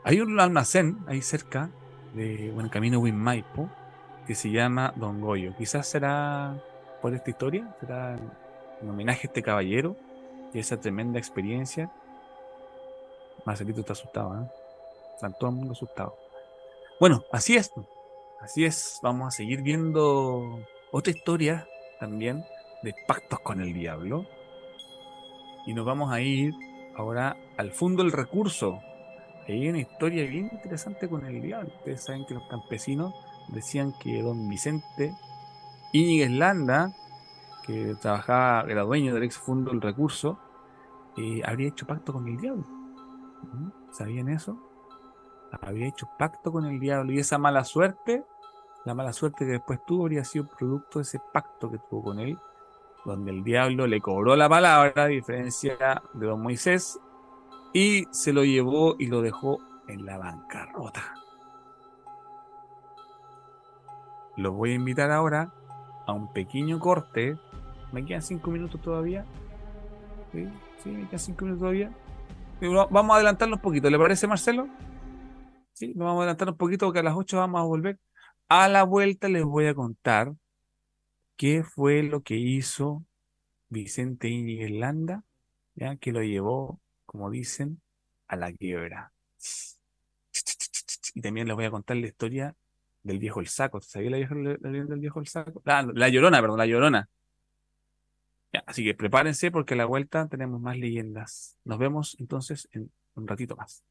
Hay 0.06 0.22
un 0.22 0.40
almacén 0.40 1.00
ahí 1.08 1.22
cerca 1.22 1.70
de 2.14 2.50
buen 2.54 2.70
camino 2.70 3.02
Maipo 3.02 3.70
que 4.26 4.36
se 4.36 4.52
llama 4.52 4.94
Don 4.96 5.20
Goyo. 5.20 5.54
Quizás 5.58 5.86
será 5.86 6.56
por 7.02 7.14
esta 7.14 7.30
historia, 7.30 7.76
será 7.82 8.18
en 8.82 8.90
homenaje 8.90 9.28
a 9.28 9.30
este 9.30 9.42
caballero 9.42 9.96
y 10.54 10.60
esa 10.60 10.80
tremenda 10.80 11.20
experiencia. 11.20 11.92
Marcelito 13.46 13.82
está 13.82 13.94
asustado, 13.94 14.42
¿eh? 14.42 14.48
Están 15.16 15.34
todo 15.40 15.50
el 15.50 15.56
mundo 15.56 15.74
asustado. 15.74 16.16
Bueno, 17.00 17.24
así 17.32 17.56
es. 17.56 17.72
Así 18.42 18.66
es. 18.66 19.00
Vamos 19.02 19.28
a 19.28 19.32
seguir 19.32 19.62
viendo 19.62 20.60
otra 20.92 21.12
historia 21.12 21.68
también 22.00 22.46
de 22.84 22.94
pactos 23.08 23.40
con 23.40 23.62
el 23.62 23.74
diablo. 23.74 24.26
Y 25.66 25.74
nos 25.74 25.86
vamos 25.86 26.12
a 26.12 26.22
ir 26.22 26.54
ahora 26.96 27.36
al 27.58 27.72
fondo 27.72 28.04
del 28.04 28.12
recurso 28.12 28.80
hay 29.54 29.70
una 29.70 29.80
historia 29.80 30.26
bien 30.26 30.50
interesante 30.52 31.08
con 31.08 31.26
el 31.26 31.42
diablo. 31.42 31.72
Ustedes 31.78 32.04
saben 32.04 32.26
que 32.26 32.34
los 32.34 32.48
campesinos 32.48 33.14
decían 33.50 33.94
que 34.02 34.22
don 34.22 34.50
Vicente 34.50 35.14
Íñiguez 35.94 36.32
Landa, 36.32 36.94
que 37.68 37.96
trabajaba, 38.02 38.62
era 38.72 38.84
dueño 38.84 39.14
del 39.14 39.24
ex 39.24 39.38
fondo 39.38 39.72
del 39.72 39.82
recurso, 39.82 40.40
eh, 41.18 41.42
habría 41.46 41.68
hecho 41.68 41.86
pacto 41.86 42.14
con 42.14 42.28
el 42.28 42.38
diablo. 42.38 42.64
¿Mm? 42.64 43.92
¿Sabían 43.92 44.30
eso? 44.30 44.58
Había 45.62 45.88
hecho 45.88 46.08
pacto 46.18 46.52
con 46.52 46.66
el 46.66 46.80
diablo 46.80 47.12
y 47.12 47.20
esa 47.20 47.38
mala 47.38 47.66
suerte, 47.66 48.26
la 48.86 48.94
mala 48.94 49.12
suerte 49.12 49.46
que 49.46 49.52
después 49.52 49.84
tuvo, 49.86 50.04
habría 50.04 50.24
sido 50.24 50.48
producto 50.48 51.00
de 51.00 51.04
ese 51.04 51.20
pacto 51.34 51.70
que 51.70 51.78
tuvo 51.90 52.04
con 52.04 52.20
él, 52.20 52.38
donde 53.06 53.32
el 53.32 53.44
diablo 53.44 53.86
le 53.86 54.00
cobró 54.02 54.36
la 54.36 54.48
palabra, 54.48 55.04
a 55.04 55.08
diferencia 55.08 56.02
de 56.14 56.26
don 56.26 56.42
Moisés, 56.42 57.00
y 57.74 58.06
se 58.12 58.32
lo 58.32 58.44
llevó 58.44 58.96
y 58.98 59.08
lo 59.08 59.22
dejó 59.22 59.60
en 59.88 60.06
la 60.06 60.18
bancarrota. 60.18 61.14
Los 64.38 64.54
voy 64.54 64.72
a 64.72 64.76
invitar 64.76 65.12
ahora 65.12 65.52
a 66.06 66.14
un 66.14 66.32
pequeño 66.32 66.80
corte 66.80 67.38
Me 67.92 68.06
quedan 68.06 68.22
cinco 68.22 68.52
minutos 68.52 68.82
todavía. 68.82 69.26
Sí, 70.32 70.90
me 70.90 71.06
quedan 71.08 71.20
cinco 71.20 71.46
minutos 71.46 71.62
todavía. 71.62 71.92
Vamos 72.62 73.12
a 73.12 73.16
adelantarnos 73.16 73.58
un 73.58 73.62
poquito, 73.62 73.90
¿le 73.90 73.98
parece, 74.00 74.28
Marcelo? 74.28 74.68
Sí, 75.74 75.90
nos 75.90 76.06
vamos 76.06 76.22
a 76.22 76.24
adelantar 76.24 76.50
un 76.50 76.58
poquito 76.58 76.88
porque 76.88 77.00
a 77.00 77.04
las 77.04 77.16
8 77.16 77.38
vamos 77.38 77.62
a 77.62 77.64
volver. 77.64 78.00
A 78.50 78.68
la 78.68 78.84
vuelta 78.84 79.30
les 79.30 79.44
voy 79.44 79.68
a 79.68 79.76
contar 79.76 80.34
qué 81.36 81.64
fue 81.64 82.02
lo 82.02 82.24
que 82.24 82.36
hizo 82.36 83.06
Vicente 83.70 84.28
Íñiguez 84.28 84.72
que 86.00 86.12
lo 86.12 86.24
llevó, 86.24 86.80
como 87.06 87.30
dicen, 87.30 87.80
a 88.28 88.36
la 88.36 88.52
quiebra. 88.52 89.12
Y 91.14 91.22
también 91.22 91.48
les 91.48 91.56
voy 91.56 91.66
a 91.66 91.72
contar 91.72 91.98
la 91.98 92.08
historia 92.08 92.56
del 93.04 93.20
viejo 93.20 93.40
el 93.40 93.48
saco. 93.48 93.80
¿Sabía 93.80 94.10
la, 94.10 94.18
vieja, 94.18 94.34
del 94.34 95.00
viejo 95.00 95.20
el 95.20 95.28
saco? 95.28 95.62
La, 95.64 95.84
la 95.84 96.10
llorona, 96.10 96.42
perdón, 96.42 96.58
la 96.58 96.66
llorona. 96.66 97.10
Así 98.66 98.84
que 98.84 98.94
prepárense 98.94 99.52
porque 99.52 99.74
a 99.74 99.78
la 99.78 99.86
vuelta 99.86 100.28
tenemos 100.28 100.62
más 100.62 100.78
leyendas. 100.78 101.58
Nos 101.64 101.78
vemos 101.80 102.16
entonces 102.20 102.68
en 102.72 102.92
un 103.16 103.28
ratito 103.28 103.56
más. 103.56 103.84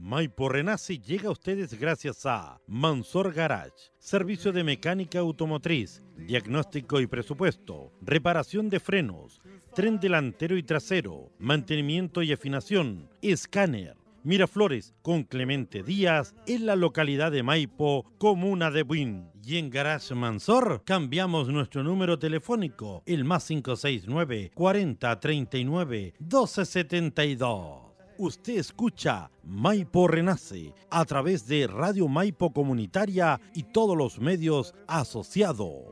Maipo 0.00 0.48
Renace 0.48 0.98
llega 1.00 1.28
a 1.28 1.32
ustedes 1.32 1.78
gracias 1.78 2.24
a 2.24 2.58
Mansor 2.66 3.34
Garage, 3.34 3.92
servicio 3.98 4.52
de 4.52 4.64
mecánica 4.64 5.18
automotriz, 5.18 6.02
diagnóstico 6.16 6.98
y 7.00 7.06
presupuesto, 7.06 7.92
reparación 8.00 8.70
de 8.70 8.80
frenos, 8.80 9.42
tren 9.74 10.00
delantero 10.00 10.56
y 10.56 10.62
trasero, 10.62 11.30
mantenimiento 11.38 12.22
y 12.22 12.32
afinación, 12.32 13.10
escáner. 13.20 13.97
Miraflores 14.24 14.94
con 15.02 15.24
Clemente 15.24 15.82
Díaz 15.82 16.34
en 16.46 16.66
la 16.66 16.76
localidad 16.76 17.32
de 17.32 17.42
Maipo, 17.42 18.04
comuna 18.18 18.70
de 18.70 18.82
Buin. 18.82 19.30
Y 19.44 19.56
en 19.56 19.70
Garage 19.70 20.14
Mansor 20.14 20.82
cambiamos 20.84 21.48
nuestro 21.48 21.82
número 21.82 22.18
telefónico, 22.18 23.02
el 23.06 23.24
más 23.24 23.46
569 23.46 24.50
40 24.54 25.20
39 25.20 26.14
1272. 26.18 27.88
Usted 28.18 28.58
escucha 28.58 29.30
Maipo 29.44 30.08
Renace 30.08 30.74
a 30.90 31.04
través 31.04 31.46
de 31.46 31.68
Radio 31.68 32.08
Maipo 32.08 32.52
Comunitaria 32.52 33.40
y 33.54 33.62
todos 33.62 33.96
los 33.96 34.18
medios 34.18 34.74
asociados. 34.88 35.84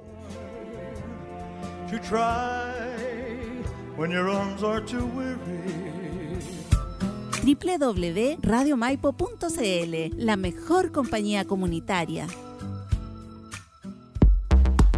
www.radiomaipo.cl 7.46 10.16
La 10.16 10.36
mejor 10.36 10.90
compañía 10.90 11.44
comunitaria. 11.44 12.26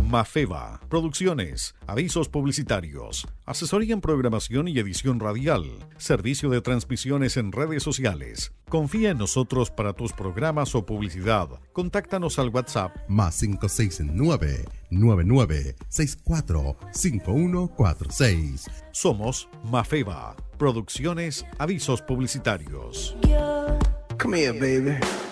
Mafeva, 0.09 0.81
producciones, 0.89 1.75
avisos 1.87 2.31
publicitarios, 2.31 3.29
asesoría 3.45 3.93
en 3.93 4.01
programación 4.01 4.67
y 4.67 4.79
edición 4.79 5.21
radial, 5.21 5.65
servicio 5.99 6.49
de 6.49 6.63
transmisiones 6.63 7.37
en 7.37 7.53
redes 7.53 7.83
sociales. 7.83 8.55
Confía 8.71 9.11
en 9.11 9.19
nosotros 9.19 9.71
para 9.71 9.93
tus 9.93 10.15
programas 10.15 10.75
o 10.75 10.87
publicidad. 10.87 11.51
Contáctanos 11.75 12.39
al 12.39 12.49
WhatsApp 12.49 12.97
más 13.07 13.39
569 13.39 14.65
9964 14.89 16.77
5146. 16.91 18.65
Somos 18.93 19.51
Mafeva, 19.63 20.35
producciones, 20.57 21.45
avisos 21.59 22.01
publicitarios. 22.01 23.15
Come 24.17 24.41
here, 24.41 24.53
baby 24.53 25.28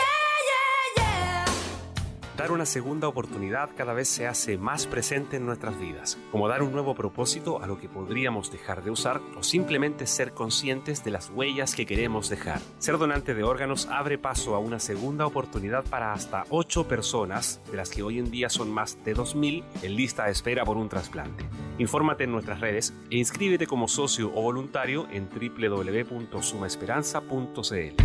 Dar 2.40 2.52
una 2.52 2.64
segunda 2.64 3.06
oportunidad 3.06 3.68
cada 3.76 3.92
vez 3.92 4.08
se 4.08 4.26
hace 4.26 4.56
más 4.56 4.86
presente 4.86 5.36
en 5.36 5.44
nuestras 5.44 5.78
vidas, 5.78 6.16
como 6.32 6.48
dar 6.48 6.62
un 6.62 6.72
nuevo 6.72 6.94
propósito 6.94 7.62
a 7.62 7.66
lo 7.66 7.78
que 7.78 7.90
podríamos 7.90 8.50
dejar 8.50 8.82
de 8.82 8.90
usar 8.90 9.20
o 9.36 9.42
simplemente 9.42 10.06
ser 10.06 10.32
conscientes 10.32 11.04
de 11.04 11.10
las 11.10 11.28
huellas 11.28 11.74
que 11.74 11.84
queremos 11.84 12.30
dejar. 12.30 12.62
Ser 12.78 12.96
donante 12.96 13.34
de 13.34 13.42
órganos 13.42 13.88
abre 13.90 14.16
paso 14.16 14.54
a 14.54 14.58
una 14.58 14.80
segunda 14.80 15.26
oportunidad 15.26 15.84
para 15.84 16.14
hasta 16.14 16.46
8 16.48 16.88
personas, 16.88 17.60
de 17.70 17.76
las 17.76 17.90
que 17.90 18.02
hoy 18.02 18.18
en 18.18 18.30
día 18.30 18.48
son 18.48 18.70
más 18.70 18.96
de 19.04 19.14
2.000 19.14 19.62
en 19.82 19.94
lista 19.94 20.24
de 20.24 20.32
espera 20.32 20.64
por 20.64 20.78
un 20.78 20.88
trasplante. 20.88 21.44
Infórmate 21.76 22.24
en 22.24 22.32
nuestras 22.32 22.60
redes 22.60 22.94
e 23.10 23.18
inscríbete 23.18 23.66
como 23.66 23.86
socio 23.86 24.32
o 24.34 24.40
voluntario 24.40 25.06
en 25.10 25.28
www.sumaesperanza.cl. 25.28 28.02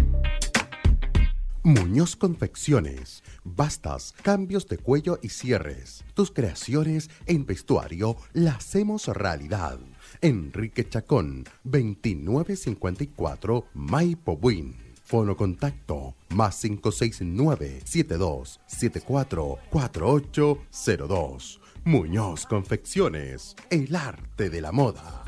Muñoz 1.64 2.18
Confecciones. 2.18 3.24
Bastas, 3.46 4.14
cambios 4.24 4.68
de 4.68 4.80
cuello 4.80 5.20
y 5.22 5.30
cierres. 5.30 6.04
Tus 6.16 6.32
creaciones 6.32 7.12
en 7.28 7.46
vestuario 7.46 8.18
las 8.34 8.58
hacemos 8.58 9.08
realidad. 9.08 9.78
Enrique 10.22 10.90
Chacón, 10.90 11.46
2954 11.64 13.68
Maipo 13.76 14.36
Buin. 14.36 14.76
Fono 15.04 15.38
contacto 15.38 16.16
más 16.30 16.60
569 16.60 17.82
7274 17.86 19.60
4802. 19.70 21.62
Muñoz 21.84 22.48
Confecciones, 22.48 23.56
el 23.70 23.96
arte 23.96 24.50
de 24.50 24.62
la 24.62 24.72
moda. 24.72 25.24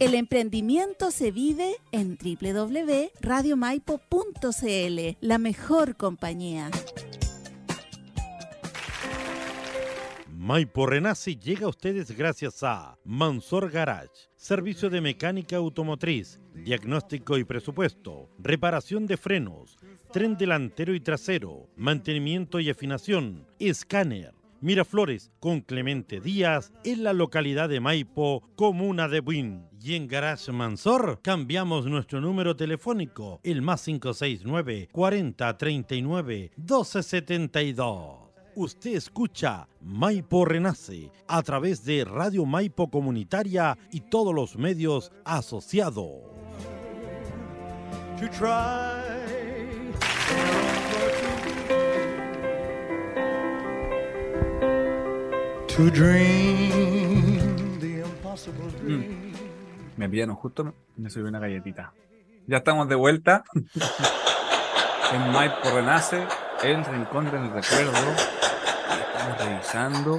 El 0.00 0.14
emprendimiento 0.14 1.12
se 1.12 1.30
vive 1.30 1.76
en 1.92 2.18
www.radiomaipo.cl, 2.18 5.16
la 5.20 5.38
mejor 5.38 5.96
compañía. 5.96 6.68
Maipo 10.36 10.86
Renace 10.86 11.36
llega 11.36 11.66
a 11.66 11.68
ustedes 11.68 12.10
gracias 12.10 12.64
a 12.64 12.98
Mansor 13.04 13.70
Garage, 13.70 14.10
servicio 14.34 14.90
de 14.90 15.00
mecánica 15.00 15.54
automotriz, 15.56 16.40
diagnóstico 16.52 17.38
y 17.38 17.44
presupuesto, 17.44 18.28
reparación 18.38 19.06
de 19.06 19.16
frenos, 19.16 19.78
tren 20.12 20.36
delantero 20.36 20.92
y 20.92 21.00
trasero, 21.00 21.68
mantenimiento 21.76 22.58
y 22.58 22.68
afinación, 22.68 23.46
escáner 23.60 24.34
Miraflores 24.64 25.30
con 25.40 25.60
Clemente 25.60 26.20
Díaz 26.20 26.72
en 26.84 27.04
la 27.04 27.12
localidad 27.12 27.68
de 27.68 27.80
Maipo, 27.80 28.48
comuna 28.56 29.08
de 29.08 29.20
Buin. 29.20 29.66
Y 29.86 29.96
en 29.96 30.08
Garage 30.08 30.50
Mansor 30.50 31.20
cambiamos 31.20 31.84
nuestro 31.84 32.18
número 32.18 32.56
telefónico, 32.56 33.38
el 33.42 33.60
más 33.60 33.84
569 33.84 34.88
40 34.90 35.58
39 35.58 36.52
1272. 36.56 38.16
Usted 38.54 38.94
escucha 38.94 39.68
Maipo 39.82 40.46
Renace 40.46 41.10
a 41.28 41.42
través 41.42 41.84
de 41.84 42.02
Radio 42.06 42.46
Maipo 42.46 42.90
Comunitaria 42.90 43.76
y 43.92 44.00
todos 44.00 44.34
los 44.34 44.56
medios 44.56 45.12
asociados. 45.22 46.14
Mm. 58.82 59.33
Me 59.96 60.08
pillaron 60.08 60.36
justo, 60.36 60.74
me 60.96 61.10
subí 61.10 61.28
una 61.28 61.38
galletita. 61.38 61.92
Ya 62.46 62.58
estamos 62.58 62.88
de 62.88 62.94
vuelta 62.94 63.44
en 65.12 65.32
Maipo 65.32 65.70
Renace, 65.74 66.26
el 66.62 66.84
rincón 66.84 67.24
del 67.26 67.50
recuerdo. 67.50 67.92
Estamos 67.92 69.38
revisando 69.38 70.18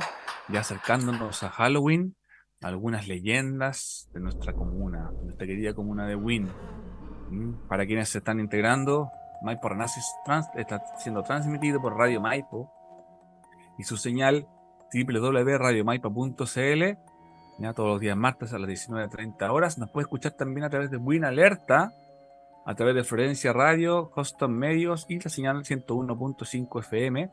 y 0.49 0.57
acercándonos 0.57 1.43
a 1.43 1.49
Halloween 1.49 2.15
algunas 2.61 3.07
leyendas 3.07 4.09
de 4.13 4.19
nuestra 4.21 4.53
comuna, 4.53 5.11
nuestra 5.23 5.45
querida 5.45 5.73
comuna 5.73 6.07
de 6.07 6.15
Win. 6.15 6.49
Mm, 7.29 7.67
para 7.67 7.85
quienes 7.85 8.09
se 8.09 8.17
están 8.19 8.39
integrando, 8.39 9.11
Maipo 9.43 9.69
Renace 9.69 9.99
está 10.55 10.81
siendo 10.97 11.21
transmitido 11.23 11.81
por 11.81 11.95
Radio 11.95 12.21
Maipo 12.21 12.71
y 13.77 13.83
su 13.83 13.97
señal 13.97 14.47
www.radiomaipa.cl 14.93 16.83
todos 17.73 17.89
los 17.89 17.99
días 17.99 18.17
martes 18.17 18.53
a 18.53 18.59
las 18.59 18.69
19.30 18.69 19.49
horas. 19.49 19.77
Nos 19.77 19.89
puede 19.89 20.03
escuchar 20.03 20.33
también 20.33 20.65
a 20.65 20.69
través 20.69 20.91
de 20.91 20.97
Win 20.97 21.25
Alerta, 21.25 21.93
a 22.65 22.75
través 22.75 22.95
de 22.95 23.03
Florencia 23.03 23.53
Radio, 23.53 24.11
Hoston 24.15 24.57
Medios 24.57 25.05
y 25.09 25.19
la 25.19 25.29
señal 25.29 25.63
101.5 25.63 26.79
FM. 26.79 27.29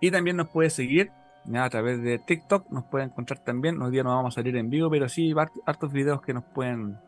Y 0.00 0.10
también 0.10 0.36
nos 0.36 0.48
puede 0.48 0.70
seguir 0.70 1.10
a 1.54 1.68
través 1.70 2.02
de 2.02 2.18
TikTok, 2.18 2.70
nos 2.70 2.84
puede 2.84 3.04
encontrar 3.04 3.40
también. 3.40 3.80
Hoy 3.82 3.90
día 3.90 4.02
no 4.02 4.14
vamos 4.14 4.34
a 4.34 4.36
salir 4.36 4.56
en 4.56 4.70
vivo, 4.70 4.90
pero 4.90 5.08
sí 5.08 5.34
hartos 5.66 5.92
videos 5.92 6.22
que 6.22 6.32
nos 6.32 6.44
pueden, 6.44 6.98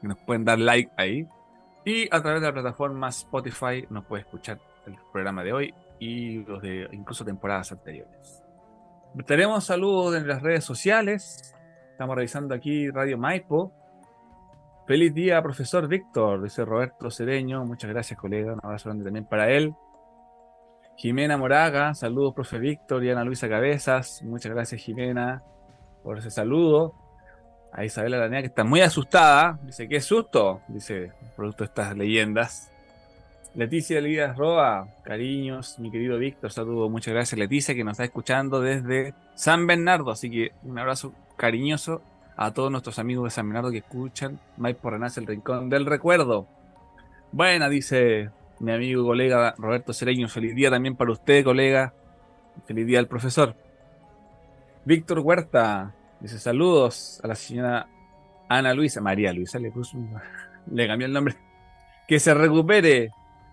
que 0.00 0.08
nos 0.08 0.18
pueden 0.18 0.44
dar 0.44 0.58
like 0.58 0.90
ahí. 0.96 1.26
Y 1.84 2.04
a 2.14 2.20
través 2.20 2.40
de 2.40 2.48
la 2.48 2.52
plataforma 2.52 3.08
Spotify 3.08 3.86
nos 3.88 4.04
puede 4.04 4.22
escuchar 4.22 4.58
el 4.86 4.96
programa 5.12 5.42
de 5.42 5.52
hoy 5.52 5.74
y 5.98 6.44
los 6.44 6.60
de 6.60 6.88
incluso 6.92 7.24
temporadas 7.24 7.72
anteriores. 7.72 8.42
Tenemos 9.26 9.64
saludos 9.64 10.16
en 10.16 10.28
las 10.28 10.42
redes 10.42 10.64
sociales. 10.64 11.54
Estamos 11.98 12.14
revisando 12.14 12.54
aquí 12.54 12.88
Radio 12.90 13.18
Maipo. 13.18 13.72
Feliz 14.86 15.12
día, 15.12 15.42
profesor 15.42 15.88
Víctor, 15.88 16.40
dice 16.44 16.64
Roberto 16.64 17.10
Cedeño. 17.10 17.64
Muchas 17.64 17.90
gracias, 17.90 18.16
colega. 18.20 18.52
Un 18.52 18.60
abrazo 18.62 18.88
grande 18.88 19.04
también 19.04 19.24
para 19.24 19.50
él. 19.50 19.74
Jimena 20.96 21.36
Moraga, 21.36 21.94
saludos, 21.94 22.34
profe 22.34 22.60
Víctor 22.60 23.02
y 23.02 23.10
Ana 23.10 23.24
Luisa 23.24 23.48
Cabezas. 23.48 24.22
Muchas 24.22 24.52
gracias, 24.52 24.80
Jimena, 24.80 25.42
por 26.04 26.18
ese 26.18 26.30
saludo. 26.30 26.94
A 27.72 27.84
Isabela 27.84 28.18
Aranea, 28.18 28.42
que 28.42 28.46
está 28.46 28.62
muy 28.62 28.80
asustada. 28.80 29.58
Dice, 29.64 29.88
qué 29.88 30.00
susto, 30.00 30.60
dice, 30.68 31.10
producto 31.34 31.64
de 31.64 31.66
estas 31.66 31.96
leyendas. 31.96 32.72
Leticia 33.54 33.98
Elías 33.98 34.36
Roa, 34.36 34.88
cariños, 35.02 35.78
mi 35.78 35.90
querido 35.90 36.18
Víctor, 36.18 36.52
saludo, 36.52 36.88
muchas 36.88 37.14
gracias 37.14 37.38
Leticia, 37.38 37.74
que 37.74 37.82
nos 37.82 37.92
está 37.92 38.04
escuchando 38.04 38.60
desde 38.60 39.14
San 39.34 39.66
Bernardo, 39.66 40.10
así 40.10 40.30
que 40.30 40.52
un 40.62 40.78
abrazo 40.78 41.12
cariñoso 41.36 42.02
a 42.36 42.52
todos 42.52 42.70
nuestros 42.70 42.98
amigos 42.98 43.24
de 43.24 43.30
San 43.30 43.48
Bernardo 43.48 43.72
que 43.72 43.78
escuchan 43.78 44.38
por 44.80 44.92
Renace, 44.92 45.20
el 45.20 45.26
Rincón 45.26 45.68
del 45.68 45.86
Recuerdo. 45.86 46.46
Buena, 47.32 47.68
dice 47.68 48.30
mi 48.60 48.72
amigo 48.72 49.02
y 49.02 49.06
colega 49.06 49.54
Roberto 49.58 49.92
Cereño, 49.92 50.28
feliz 50.28 50.54
día 50.54 50.70
también 50.70 50.94
para 50.94 51.10
usted, 51.10 51.42
colega, 51.42 51.94
feliz 52.66 52.86
día 52.86 53.00
al 53.00 53.08
profesor. 53.08 53.56
Víctor 54.84 55.18
Huerta, 55.20 55.94
dice 56.20 56.38
saludos 56.38 57.20
a 57.24 57.28
la 57.28 57.34
señora 57.34 57.88
Ana 58.48 58.72
Luisa, 58.72 59.00
María 59.00 59.32
Luisa, 59.32 59.58
le 59.58 59.70
puso, 59.70 59.98
le 60.72 60.86
cambió 60.86 61.06
el 61.06 61.12
nombre. 61.12 61.34
Que 62.06 62.20
se 62.20 62.32
recupere, 62.34 63.10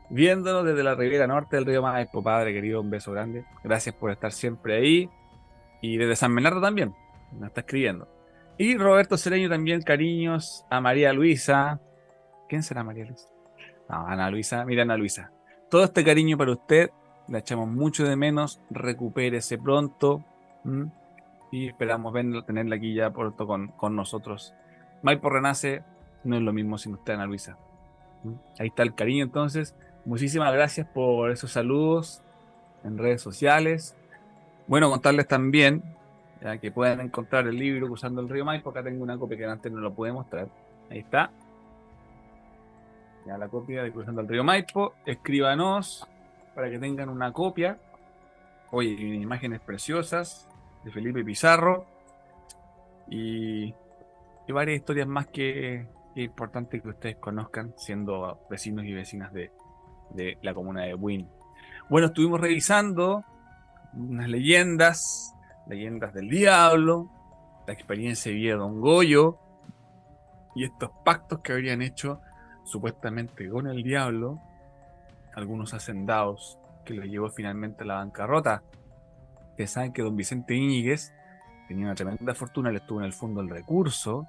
viéndonos 0.09 0.65
desde 0.65 0.83
la 0.83 0.95
ribera 0.95 1.27
norte 1.27 1.55
del 1.55 1.65
río 1.65 1.81
Maipo. 1.81 2.23
Padre 2.23 2.53
querido, 2.53 2.81
un 2.81 2.89
beso 2.89 3.11
grande. 3.11 3.45
Gracias 3.63 3.95
por 3.95 4.11
estar 4.11 4.31
siempre 4.31 4.77
ahí. 4.77 5.09
Y 5.81 5.97
desde 5.97 6.15
San 6.15 6.33
Bernardo 6.33 6.61
también, 6.61 6.95
nos 7.33 7.49
está 7.49 7.61
escribiendo. 7.61 8.07
Y 8.57 8.77
Roberto 8.77 9.17
Cereño 9.17 9.49
también, 9.49 9.81
cariños 9.81 10.65
a 10.69 10.79
María 10.79 11.11
Luisa. 11.13 11.79
¿Quién 12.47 12.63
será 12.63 12.83
María 12.83 13.05
Luisa? 13.05 13.27
Ana 13.87 14.29
Luisa. 14.29 14.65
Mira, 14.65 14.83
Ana 14.83 14.97
Luisa. 14.97 15.31
Todo 15.69 15.83
este 15.83 16.03
cariño 16.03 16.37
para 16.37 16.51
usted, 16.51 16.89
la 17.27 17.39
echamos 17.39 17.67
mucho 17.67 18.05
de 18.05 18.15
menos. 18.15 18.61
Recupérese 18.69 19.57
pronto. 19.57 20.23
Y 21.51 21.67
esperamos 21.67 22.13
verlo, 22.13 22.43
tenerla 22.43 22.77
aquí 22.77 22.93
ya 22.93 23.11
pronto 23.11 23.45
con, 23.45 23.67
con 23.69 23.95
nosotros. 23.95 24.53
Maipo 25.03 25.29
Renace 25.29 25.83
no 26.23 26.35
es 26.37 26.41
lo 26.41 26.53
mismo 26.53 26.77
sin 26.77 26.93
usted, 26.93 27.13
Ana 27.13 27.25
Luisa. 27.25 27.57
Ahí 28.57 28.67
está 28.67 28.83
el 28.83 28.95
cariño 28.95 29.23
entonces. 29.23 29.75
Muchísimas 30.05 30.53
gracias 30.53 30.87
por 30.87 31.31
esos 31.31 31.51
saludos 31.51 32.21
en 32.83 32.97
redes 32.97 33.21
sociales. 33.21 33.95
Bueno, 34.67 34.91
contarles 34.91 35.27
también 35.27 35.83
ya 36.41 36.59
que 36.59 36.71
pueden 36.71 37.01
encontrar 37.01 37.47
el 37.47 37.57
libro 37.57 37.91
usando 37.91 38.21
el 38.21 38.29
río 38.29 38.45
Maipo. 38.45 38.69
Acá 38.69 38.83
tengo 38.83 39.01
una 39.01 39.17
copia 39.17 39.35
que 39.35 39.45
antes 39.45 39.71
no 39.71 39.79
lo 39.79 39.93
pude 39.95 40.13
mostrar. 40.13 40.47
Ahí 40.91 40.99
está. 40.99 41.31
Ya 43.25 43.35
la 43.39 43.47
copia 43.47 43.81
de 43.81 43.91
Cruzando 43.91 44.21
el 44.21 44.27
río 44.27 44.43
Maipo. 44.43 44.93
Escríbanos 45.07 46.07
para 46.53 46.69
que 46.69 46.77
tengan 46.77 47.09
una 47.09 47.33
copia. 47.33 47.79
Oye, 48.69 48.89
imágenes 48.89 49.59
preciosas 49.59 50.47
de 50.83 50.91
Felipe 50.91 51.23
Pizarro. 51.23 51.87
Y, 53.09 53.73
y 54.47 54.51
varias 54.51 54.77
historias 54.77 55.07
más 55.07 55.25
que, 55.25 55.87
que 56.13 56.21
es 56.21 56.25
importante 56.27 56.79
que 56.79 56.89
ustedes 56.89 57.15
conozcan 57.15 57.73
siendo 57.75 58.39
vecinos 58.51 58.85
y 58.85 58.93
vecinas 58.93 59.33
de, 59.33 59.51
de 60.11 60.37
la 60.41 60.53
comuna 60.53 60.83
de 60.83 60.95
Wynn. 60.95 61.27
Bueno, 61.89 62.07
estuvimos 62.07 62.39
revisando 62.39 63.23
unas 63.93 64.27
leyendas, 64.27 65.35
leyendas 65.67 66.13
del 66.13 66.29
diablo, 66.29 67.09
la 67.67 67.73
experiencia 67.73 68.31
de 68.31 68.37
vida 68.37 68.53
de 68.53 68.59
Don 68.59 68.81
Goyo 68.81 69.37
y 70.55 70.63
estos 70.63 70.91
pactos 71.03 71.39
que 71.41 71.53
habrían 71.53 71.81
hecho 71.81 72.21
supuestamente 72.63 73.49
con 73.49 73.67
el 73.67 73.83
diablo, 73.83 74.39
algunos 75.35 75.73
hacendados 75.73 76.57
que 76.83 76.93
lo 76.93 77.03
llevó 77.03 77.29
finalmente 77.29 77.83
a 77.83 77.87
la 77.87 77.95
bancarrota. 77.95 78.63
Ustedes 79.51 79.71
saben 79.71 79.93
que 79.93 80.01
don 80.01 80.15
Vicente 80.15 80.55
Íñiguez 80.55 81.13
tenía 81.67 81.85
una 81.85 81.95
tremenda 81.95 82.33
fortuna, 82.33 82.71
le 82.71 82.77
estuvo 82.77 82.99
en 82.99 83.05
el 83.05 83.13
fondo 83.13 83.41
el 83.41 83.49
recurso 83.49 84.27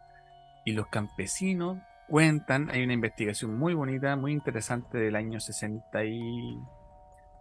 y 0.64 0.72
los 0.72 0.86
campesinos 0.88 1.78
cuentan, 2.08 2.70
hay 2.70 2.82
una 2.84 2.92
investigación 2.92 3.58
muy 3.58 3.74
bonita, 3.74 4.16
muy 4.16 4.32
interesante 4.32 4.98
del 4.98 5.16
año 5.16 5.40
60 5.40 6.04
y 6.04 6.58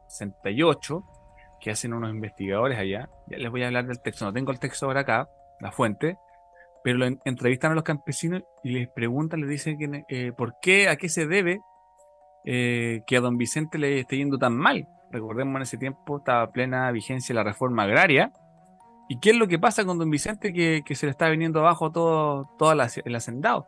68 0.07 1.03
que 1.59 1.71
hacen 1.71 1.93
unos 1.93 2.11
investigadores 2.11 2.77
allá. 2.77 3.09
Ya 3.27 3.37
les 3.37 3.49
voy 3.49 3.63
a 3.63 3.67
hablar 3.67 3.87
del 3.87 4.01
texto, 4.01 4.25
no 4.25 4.33
tengo 4.33 4.51
el 4.51 4.59
texto 4.59 4.85
ahora 4.85 5.01
acá, 5.01 5.29
la 5.59 5.71
fuente, 5.71 6.17
pero 6.83 6.97
lo 6.97 7.05
entrevistan 7.25 7.71
a 7.71 7.75
los 7.75 7.83
campesinos 7.83 8.43
y 8.63 8.71
les 8.71 8.89
preguntan, 8.89 9.41
les 9.41 9.49
dicen 9.49 10.05
eh, 10.07 10.31
por 10.37 10.55
qué, 10.61 10.89
a 10.89 10.97
qué 10.97 11.09
se 11.09 11.25
debe 11.25 11.59
eh, 12.43 13.01
que 13.07 13.17
a 13.17 13.21
don 13.21 13.37
Vicente 13.37 13.77
le 13.77 13.99
esté 13.99 14.17
yendo 14.17 14.37
tan 14.37 14.55
mal. 14.55 14.87
Recordemos 15.11 15.55
en 15.55 15.61
ese 15.63 15.77
tiempo 15.77 16.17
estaba 16.17 16.51
plena 16.51 16.91
vigencia 16.91 17.33
la 17.33 17.43
reforma 17.43 17.83
agraria. 17.83 18.31
¿Y 19.07 19.19
qué 19.19 19.31
es 19.31 19.35
lo 19.35 19.47
que 19.47 19.59
pasa 19.59 19.85
con 19.85 19.97
don 19.97 20.09
Vicente 20.09 20.51
que, 20.51 20.81
que 20.85 20.95
se 20.95 21.05
le 21.05 21.11
está 21.11 21.29
viniendo 21.29 21.59
abajo 21.59 21.91
todo, 21.91 22.49
todo 22.57 22.73
el 22.73 23.15
hacendado? 23.15 23.67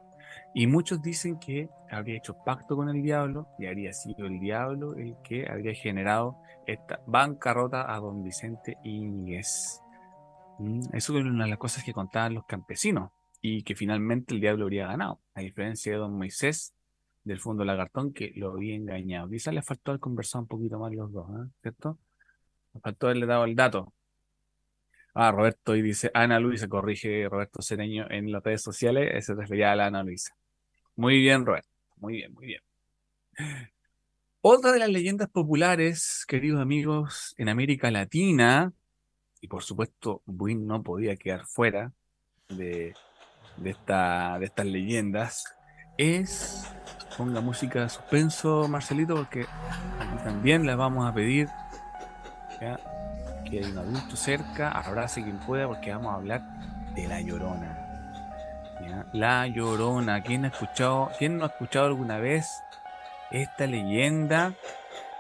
Y 0.53 0.67
muchos 0.67 1.01
dicen 1.01 1.39
que 1.39 1.69
habría 1.91 2.17
hecho 2.17 2.35
pacto 2.45 2.75
con 2.75 2.89
el 2.89 3.01
diablo 3.01 3.47
y 3.59 3.67
habría 3.67 3.93
sido 3.93 4.25
el 4.25 4.39
diablo 4.39 4.95
el 4.95 5.15
que 5.23 5.47
habría 5.49 5.73
generado 5.73 6.37
esta 6.65 6.99
bancarrota 7.05 7.93
a 7.93 7.99
don 7.99 8.23
Vicente 8.23 8.77
Íñiguez. 8.83 9.81
Mm, 10.59 10.81
eso 10.93 11.17
es 11.17 11.25
una 11.25 11.43
de 11.43 11.49
las 11.49 11.59
cosas 11.59 11.83
que 11.83 11.93
contaban 11.93 12.33
los 12.33 12.45
campesinos 12.45 13.11
y 13.41 13.63
que 13.63 13.75
finalmente 13.75 14.33
el 14.33 14.41
diablo 14.41 14.65
habría 14.65 14.87
ganado, 14.87 15.21
a 15.35 15.41
diferencia 15.41 15.91
de 15.91 15.99
don 15.99 16.17
Moisés 16.17 16.73
del 17.23 17.39
fondo 17.39 17.65
Lagartón 17.65 18.13
que 18.13 18.31
lo 18.35 18.51
había 18.51 18.75
engañado. 18.75 19.29
Quizás 19.29 19.53
le 19.53 19.61
faltó 19.61 19.91
haber 19.91 19.99
conversado 19.99 20.43
un 20.43 20.47
poquito 20.47 20.79
más 20.79 20.93
los 20.93 21.11
dos, 21.11 21.29
¿eh? 21.29 21.49
¿cierto? 21.61 21.99
Le 22.73 22.79
faltó 22.79 23.07
haberle 23.07 23.25
dado 23.25 23.45
el 23.45 23.55
dato. 23.55 23.93
Ah, 25.19 25.31
Roberto 25.31 25.75
y 25.75 25.81
dice 25.81 26.11
Ana 26.13 26.39
Luisa, 26.39 26.67
corrige 26.67 27.27
Roberto 27.27 27.63
Cereño 27.63 28.05
en 28.07 28.31
las 28.31 28.43
redes 28.43 28.61
sociales, 28.61 29.25
se 29.25 29.33
refería 29.33 29.71
a 29.71 29.75
la 29.75 29.87
Ana 29.87 30.03
Luisa. 30.03 30.37
Muy 30.95 31.17
bien, 31.17 31.43
Roberto, 31.43 31.67
muy 31.95 32.13
bien, 32.17 32.33
muy 32.35 32.45
bien. 32.45 32.61
Otra 34.41 34.71
de 34.71 34.77
las 34.77 34.89
leyendas 34.89 35.27
populares, 35.27 36.23
queridos 36.27 36.61
amigos, 36.61 37.33
en 37.39 37.49
América 37.49 37.89
Latina, 37.89 38.73
y 39.41 39.47
por 39.47 39.63
supuesto, 39.63 40.21
Buin 40.27 40.67
no 40.67 40.83
podía 40.83 41.15
quedar 41.15 41.47
fuera 41.47 41.91
de, 42.49 42.93
de, 43.57 43.69
esta, 43.71 44.37
de 44.37 44.45
estas 44.45 44.67
leyendas, 44.67 45.55
es. 45.97 46.71
Ponga 47.17 47.41
música 47.41 47.81
de 47.81 47.89
suspenso, 47.89 48.67
Marcelito, 48.67 49.15
porque 49.15 49.47
también 50.23 50.67
les 50.67 50.77
vamos 50.77 51.09
a 51.09 51.13
pedir. 51.15 51.47
Que 53.49 53.59
hay 53.59 53.71
un 53.71 53.77
adulto 53.77 54.15
cerca, 54.15 54.71
abrace 54.71 55.23
quien 55.23 55.37
pueda, 55.39 55.67
porque 55.67 55.91
vamos 55.91 56.13
a 56.13 56.15
hablar 56.15 56.41
de 56.95 57.07
la 57.07 57.21
llorona. 57.21 57.83
La 59.13 59.47
llorona. 59.47 60.21
¿Quién 60.21 60.45
ha 60.45 60.49
escuchado, 60.49 61.11
quién 61.17 61.37
no 61.37 61.45
ha 61.45 61.47
escuchado 61.47 61.87
alguna 61.87 62.17
vez 62.17 62.63
esta 63.31 63.67
leyenda 63.67 64.53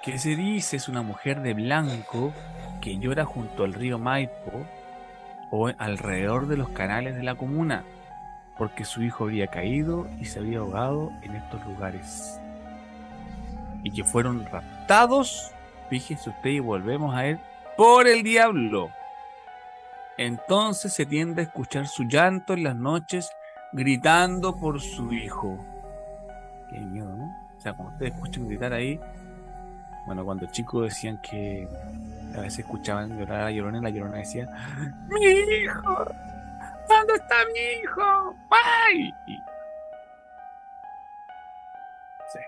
que 0.03 0.17
se 0.17 0.35
dice 0.35 0.77
es 0.77 0.87
una 0.87 1.01
mujer 1.01 1.41
de 1.41 1.53
blanco 1.53 2.31
que 2.79 2.97
llora 2.97 3.25
junto 3.25 3.63
al 3.63 3.73
río 3.73 3.99
Maipo 3.99 4.65
o 5.51 5.67
alrededor 5.77 6.47
de 6.47 6.57
los 6.57 6.69
canales 6.69 7.15
de 7.15 7.23
la 7.23 7.35
comuna, 7.35 7.83
porque 8.57 8.85
su 8.85 9.03
hijo 9.03 9.25
había 9.25 9.47
caído 9.47 10.07
y 10.19 10.25
se 10.25 10.39
había 10.39 10.59
ahogado 10.59 11.11
en 11.21 11.35
estos 11.35 11.65
lugares. 11.65 12.39
Y 13.83 13.91
que 13.91 14.03
fueron 14.03 14.45
raptados, 14.45 15.51
fíjese 15.89 16.29
usted 16.29 16.49
y 16.49 16.59
volvemos 16.59 17.15
a 17.15 17.25
él, 17.25 17.39
por 17.77 18.07
el 18.07 18.23
diablo. 18.23 18.91
Entonces 20.17 20.93
se 20.93 21.05
tiende 21.05 21.41
a 21.41 21.45
escuchar 21.45 21.87
su 21.87 22.03
llanto 22.03 22.53
en 22.53 22.63
las 22.63 22.75
noches 22.75 23.31
gritando 23.71 24.59
por 24.59 24.81
su 24.81 25.13
hijo. 25.13 25.63
Qué 26.69 26.79
miedo, 26.79 27.15
¿no? 27.15 27.25
O 27.55 27.61
sea, 27.61 27.73
cuando 27.73 27.93
ustedes 27.93 28.13
escuchan 28.13 28.47
gritar 28.47 28.73
ahí, 28.73 28.99
bueno, 30.07 30.25
cuando 30.25 30.47
chicos 30.47 30.85
decían 30.85 31.21
que 31.21 31.67
a 32.35 32.41
veces 32.41 32.59
escuchaban 32.59 33.17
llorar 33.17 33.41
a 33.41 33.43
la 33.45 33.51
llorona 33.51 33.81
la 33.81 33.89
llorona 33.89 34.17
decía, 34.17 34.47
¡Mi 35.07 35.25
hijo! 35.25 36.05
¿Dónde 36.87 37.13
está 37.13 37.35
mi 37.53 37.83
hijo? 37.83 38.35
¡Ay! 38.49 39.13
Sí, 42.33 42.39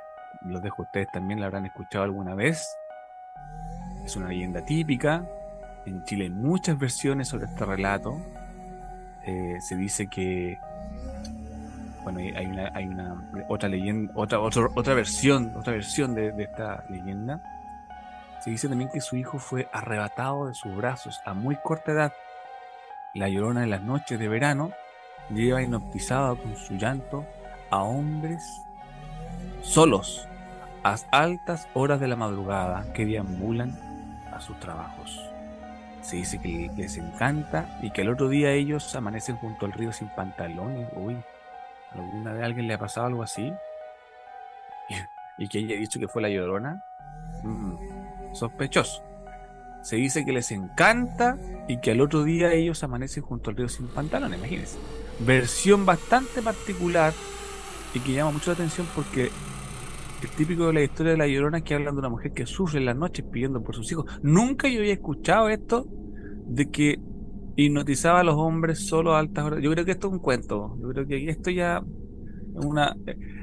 los 0.44 0.62
dejo 0.62 0.84
a 0.84 0.86
ustedes 0.86 1.08
también, 1.12 1.40
la 1.40 1.48
habrán 1.48 1.66
escuchado 1.66 2.06
alguna 2.06 2.34
vez. 2.34 2.79
Es 4.06 4.16
una 4.16 4.28
leyenda 4.28 4.64
típica. 4.64 5.26
En 5.86 6.04
Chile 6.04 6.26
hay 6.26 6.30
muchas 6.30 6.78
versiones 6.78 7.28
sobre 7.28 7.45
este 7.45 7.66
relato. 7.66 8.20
Eh, 9.26 9.58
se 9.62 9.76
dice 9.76 10.08
que 10.08 10.58
bueno, 12.04 12.20
hay 12.20 12.45
una, 12.45 12.72
hay 12.74 12.86
una 12.86 13.30
otra 13.50 13.70
leyenda, 13.70 14.12
otra, 14.16 14.39
otra, 14.39 14.68
otra 14.76 14.93
versión, 14.93 15.54
otra 15.56 15.74
versión 15.74 16.16
de, 16.16 16.32
de 16.32 16.43
esta 16.43 16.84
leyenda, 16.89 17.41
Se 18.43 18.50
dice 18.52 18.70
también 18.70 18.89
que 18.91 19.02
su 19.02 19.18
hijo 19.18 19.38
fue 19.38 19.68
arrebatado 19.74 20.47
de 20.47 20.54
sus 20.54 20.76
brazos 20.76 21.20
a 21.26 21.34
muy 21.34 21.58
corta 21.58 21.91
edad. 21.91 22.14
La 23.14 23.28
llorona 23.28 23.64
en 23.64 23.70
las 23.70 23.82
noches 23.82 24.18
de 24.18 24.28
verano 24.28 24.72
lleva 25.30 25.62
hipnotizada 25.62 26.36
con 26.36 26.56
su 26.56 26.76
llanto 26.76 27.26
a 27.70 27.84
hombres 27.84 28.43
solos 29.62 30.28
a 30.84 30.95
altas 31.12 31.68
horas 31.74 32.00
de 32.00 32.08
la 32.08 32.16
madrugada 32.16 32.86
que 32.93 33.06
deambulan 33.06 33.89
sus 34.42 34.60
trabajos. 34.60 35.20
Se 36.02 36.16
dice 36.16 36.40
que 36.40 36.72
les 36.76 36.98
encanta 36.98 37.78
y 37.82 37.92
que 37.92 38.02
al 38.02 38.10
otro 38.10 38.30
día 38.30 38.52
ellos 38.52 38.96
amanecen 38.96 39.36
junto 39.38 39.66
al 39.66 39.74
río 39.74 39.92
sin 39.92 40.08
pantalones. 40.10 40.90
Uy, 40.96 41.18
¿alguna 41.94 42.34
vez 42.34 42.44
alguien 42.44 42.68
le 42.68 42.74
ha 42.74 42.80
pasado 42.80 43.08
algo 43.08 43.24
así? 43.24 43.54
Y, 45.42 45.48
que 45.48 45.60
haya 45.60 45.78
dicho 45.78 46.02
que 46.02 46.10
fue 46.10 46.22
la 46.22 46.28
llorona. 46.28 46.84
Mm, 47.44 48.36
sospechoso. 48.36 49.02
Se 49.82 49.96
dice 49.96 50.26
que 50.26 50.34
les 50.34 50.52
encanta 50.52 51.38
y 51.70 51.80
que 51.80 51.92
al 51.92 52.02
otro 52.02 52.24
día 52.24 52.52
ellos 52.52 52.84
amanecen 52.84 53.24
junto 53.24 53.50
al 53.50 53.56
río 53.56 53.70
sin 53.70 53.88
pantalones, 53.88 54.38
imagínense. 54.38 54.78
Versión 55.20 55.86
bastante 55.86 56.42
particular 56.42 57.14
y 57.94 58.02
que 58.02 58.12
llama 58.12 58.32
mucho 58.32 58.52
la 58.52 58.56
atención 58.56 58.86
porque 58.94 59.32
el 60.22 60.30
típico 60.30 60.68
de 60.68 60.74
la 60.74 60.84
historia 60.84 61.14
de 61.14 61.18
la 61.18 61.28
llorona 61.28 61.62
que 61.62 61.76
hablan 61.76 61.96
de 61.96 62.00
una 62.00 62.10
mujer 62.10 62.34
que 62.34 62.46
sufre 62.46 62.80
en 62.80 62.86
las 62.86 62.96
noches 62.96 63.26
pidiendo 63.32 63.62
por 63.64 63.76
sus 63.76 63.92
hijos. 63.92 64.06
Nunca 64.22 64.68
yo 64.68 64.80
había 64.80 64.94
escuchado 64.94 65.50
esto 65.50 65.86
de 66.46 66.70
que 66.70 67.00
hipnotizaba 67.56 68.22
a 68.22 68.24
los 68.24 68.36
hombres 68.36 68.88
solo 68.88 69.16
a 69.16 69.20
altas 69.20 69.46
horas. 69.46 69.62
Yo 69.62 69.72
creo 69.72 69.86
que 69.86 69.92
esto 69.92 70.08
es 70.08 70.14
un 70.14 70.20
cuento. 70.20 70.78
Yo 70.82 70.90
creo 70.90 71.08
que 71.08 71.30
esto 71.30 71.50
ya 71.52 71.84
es 72.58 72.66
una 72.66 72.96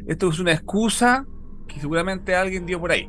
esto 0.07 0.29
es 0.29 0.39
una 0.39 0.53
excusa 0.53 1.27
que 1.67 1.81
seguramente 1.81 2.35
alguien 2.35 2.67
dio 2.67 2.81
por 2.81 2.93
ahí. 2.93 3.09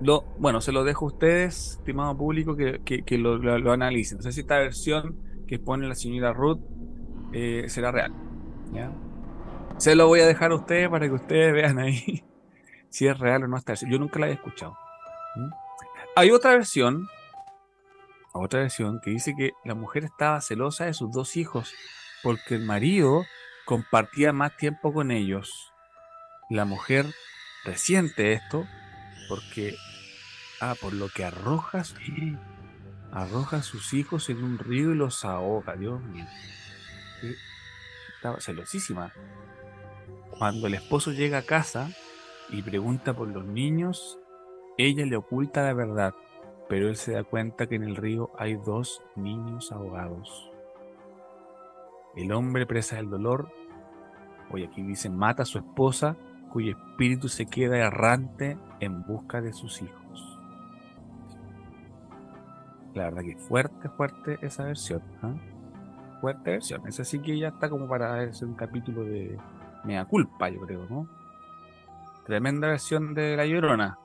Lo, 0.00 0.24
bueno, 0.38 0.60
se 0.60 0.72
lo 0.72 0.84
dejo 0.84 1.06
a 1.06 1.08
ustedes, 1.08 1.78
estimado 1.78 2.16
público, 2.16 2.56
que, 2.56 3.18
lo, 3.18 3.72
analicen. 3.72 4.18
No 4.18 4.22
sé 4.22 4.32
si 4.32 4.40
esta 4.40 4.58
versión 4.58 5.16
que 5.46 5.58
pone 5.58 5.86
la 5.86 5.94
señora 5.94 6.32
Ruth 6.32 6.60
eh, 7.32 7.64
será 7.68 7.92
real. 7.92 8.12
¿ya? 8.72 8.90
Se 9.78 9.94
lo 9.94 10.06
voy 10.06 10.20
a 10.20 10.26
dejar 10.26 10.52
a 10.52 10.56
ustedes 10.56 10.88
para 10.88 11.06
que 11.06 11.14
ustedes 11.14 11.52
vean 11.52 11.78
ahí 11.78 12.24
si 12.90 13.06
es 13.06 13.18
real 13.18 13.44
o 13.44 13.48
no 13.48 13.56
esta 13.56 13.74
Yo 13.74 13.98
nunca 13.98 14.18
la 14.18 14.26
había 14.26 14.36
escuchado. 14.36 14.76
¿Mm? 15.34 15.50
Hay 16.16 16.30
otra 16.30 16.52
versión, 16.52 17.08
otra 18.32 18.60
versión 18.60 19.00
que 19.00 19.10
dice 19.10 19.34
que 19.36 19.52
la 19.64 19.74
mujer 19.74 20.04
estaba 20.04 20.40
celosa 20.40 20.86
de 20.86 20.94
sus 20.94 21.10
dos 21.10 21.36
hijos 21.36 21.74
porque 22.22 22.54
el 22.54 22.64
marido 22.64 23.24
compartía 23.64 24.32
más 24.32 24.56
tiempo 24.56 24.92
con 24.92 25.10
ellos. 25.10 25.72
La 26.50 26.64
mujer 26.64 27.06
resiente 27.64 28.32
esto 28.32 28.66
porque, 29.28 29.76
ah, 30.60 30.74
por 30.80 30.92
lo 30.92 31.08
que 31.08 31.24
arroja, 31.24 31.82
arroja 33.12 33.62
sus 33.62 33.92
hijos 33.92 34.28
en 34.30 34.44
un 34.44 34.58
río 34.58 34.92
y 34.92 34.96
los 34.96 35.24
ahoga, 35.24 35.74
Dios 35.74 36.00
mío. 36.00 36.26
Estaba 38.16 38.40
celosísima. 38.40 39.12
Cuando 40.38 40.66
el 40.66 40.74
esposo 40.74 41.12
llega 41.12 41.38
a 41.38 41.42
casa 41.42 41.90
y 42.50 42.62
pregunta 42.62 43.14
por 43.14 43.28
los 43.28 43.44
niños, 43.44 44.18
ella 44.76 45.06
le 45.06 45.16
oculta 45.16 45.62
la 45.62 45.74
verdad, 45.74 46.12
pero 46.68 46.88
él 46.88 46.96
se 46.96 47.12
da 47.12 47.22
cuenta 47.22 47.68
que 47.68 47.76
en 47.76 47.84
el 47.84 47.96
río 47.96 48.30
hay 48.36 48.56
dos 48.56 49.00
niños 49.14 49.70
ahogados. 49.70 50.50
El 52.16 52.32
hombre 52.32 52.66
presa 52.66 52.96
del 52.96 53.10
dolor, 53.10 53.48
hoy 54.50 54.64
aquí 54.64 54.82
dice, 54.82 55.08
mata 55.08 55.44
a 55.44 55.46
su 55.46 55.58
esposa, 55.58 56.16
cuyo 56.52 56.72
espíritu 56.72 57.28
se 57.28 57.46
queda 57.46 57.78
errante 57.78 58.58
en 58.80 59.04
busca 59.04 59.40
de 59.40 59.52
sus 59.52 59.82
hijos. 59.82 60.38
La 62.94 63.04
verdad 63.04 63.22
que 63.22 63.36
fuerte, 63.36 63.88
fuerte 63.88 64.38
esa 64.42 64.64
versión. 64.64 65.02
¿ah? 65.22 65.34
Fuerte 66.20 66.50
versión. 66.50 66.86
Esa 66.86 67.04
sí 67.04 67.20
que 67.20 67.38
ya 67.38 67.48
está 67.48 67.68
como 67.68 67.88
para 67.88 68.20
hacer 68.20 68.46
un 68.46 68.54
capítulo 68.54 69.02
de, 69.02 69.36
mea 69.84 70.04
culpa, 70.04 70.48
yo 70.48 70.60
creo, 70.60 70.86
¿no? 70.88 71.08
Tremenda 72.26 72.68
versión 72.68 73.14
de 73.14 73.36
La 73.36 73.46
Llorona. 73.46 73.98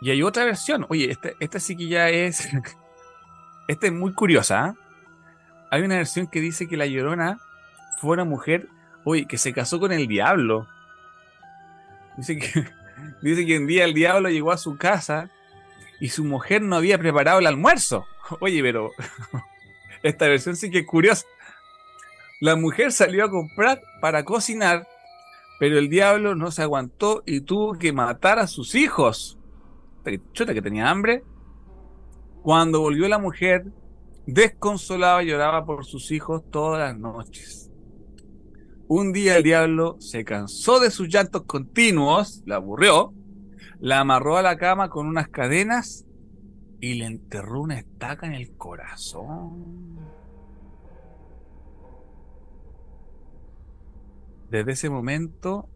Y 0.00 0.10
hay 0.10 0.22
otra 0.22 0.44
versión. 0.44 0.86
Oye, 0.88 1.10
esta, 1.10 1.30
esta 1.40 1.58
sí 1.58 1.76
que 1.76 1.88
ya 1.88 2.08
es. 2.10 2.48
esta 3.68 3.86
es 3.86 3.92
muy 3.92 4.12
curiosa. 4.12 4.64
¿ah? 4.64 4.74
Hay 5.70 5.82
una 5.82 5.96
versión 5.96 6.26
que 6.26 6.40
dice 6.40 6.68
que 6.68 6.76
La 6.76 6.86
Llorona 6.86 7.38
fue 7.98 8.12
una 8.12 8.24
mujer, 8.24 8.68
oye, 9.04 9.26
que 9.26 9.38
se 9.38 9.52
casó 9.52 9.80
con 9.80 9.92
el 9.92 10.06
diablo. 10.06 10.68
Dice 12.16 12.36
que, 12.36 12.66
dice 13.22 13.46
que 13.46 13.58
un 13.58 13.66
día 13.66 13.84
el 13.84 13.94
diablo 13.94 14.28
llegó 14.28 14.52
a 14.52 14.58
su 14.58 14.76
casa 14.76 15.30
y 16.00 16.10
su 16.10 16.24
mujer 16.24 16.60
no 16.60 16.76
había 16.76 16.98
preparado 16.98 17.38
el 17.38 17.46
almuerzo. 17.46 18.06
Oye, 18.40 18.62
pero 18.62 18.90
esta 20.02 20.28
versión 20.28 20.56
sí 20.56 20.70
que 20.70 20.80
es 20.80 20.86
curiosa. 20.86 21.24
La 22.44 22.56
mujer 22.56 22.92
salió 22.92 23.24
a 23.24 23.30
comprar 23.30 23.80
para 24.02 24.22
cocinar, 24.22 24.86
pero 25.58 25.78
el 25.78 25.88
diablo 25.88 26.34
no 26.34 26.50
se 26.50 26.60
aguantó 26.60 27.22
y 27.24 27.40
tuvo 27.40 27.78
que 27.78 27.90
matar 27.90 28.38
a 28.38 28.46
sus 28.46 28.74
hijos. 28.74 29.38
Chuta 30.34 30.52
que 30.52 30.60
tenía 30.60 30.90
hambre. 30.90 31.24
Cuando 32.42 32.82
volvió 32.82 33.08
la 33.08 33.16
mujer, 33.16 33.72
desconsolada 34.26 35.22
lloraba 35.22 35.64
por 35.64 35.86
sus 35.86 36.10
hijos 36.10 36.42
todas 36.50 36.80
las 36.80 36.98
noches. 36.98 37.70
Un 38.88 39.14
día 39.14 39.38
el 39.38 39.42
diablo 39.42 39.96
se 39.98 40.22
cansó 40.22 40.80
de 40.80 40.90
sus 40.90 41.08
llantos 41.08 41.44
continuos, 41.44 42.42
la 42.44 42.56
aburrió, 42.56 43.14
la 43.80 44.00
amarró 44.00 44.36
a 44.36 44.42
la 44.42 44.58
cama 44.58 44.90
con 44.90 45.06
unas 45.06 45.30
cadenas 45.30 46.04
y 46.78 46.92
le 46.92 47.06
enterró 47.06 47.62
una 47.62 47.78
estaca 47.78 48.26
en 48.26 48.34
el 48.34 48.54
corazón. 48.54 49.94
Desde 54.54 54.70
ese 54.70 54.88
momento, 54.88 55.68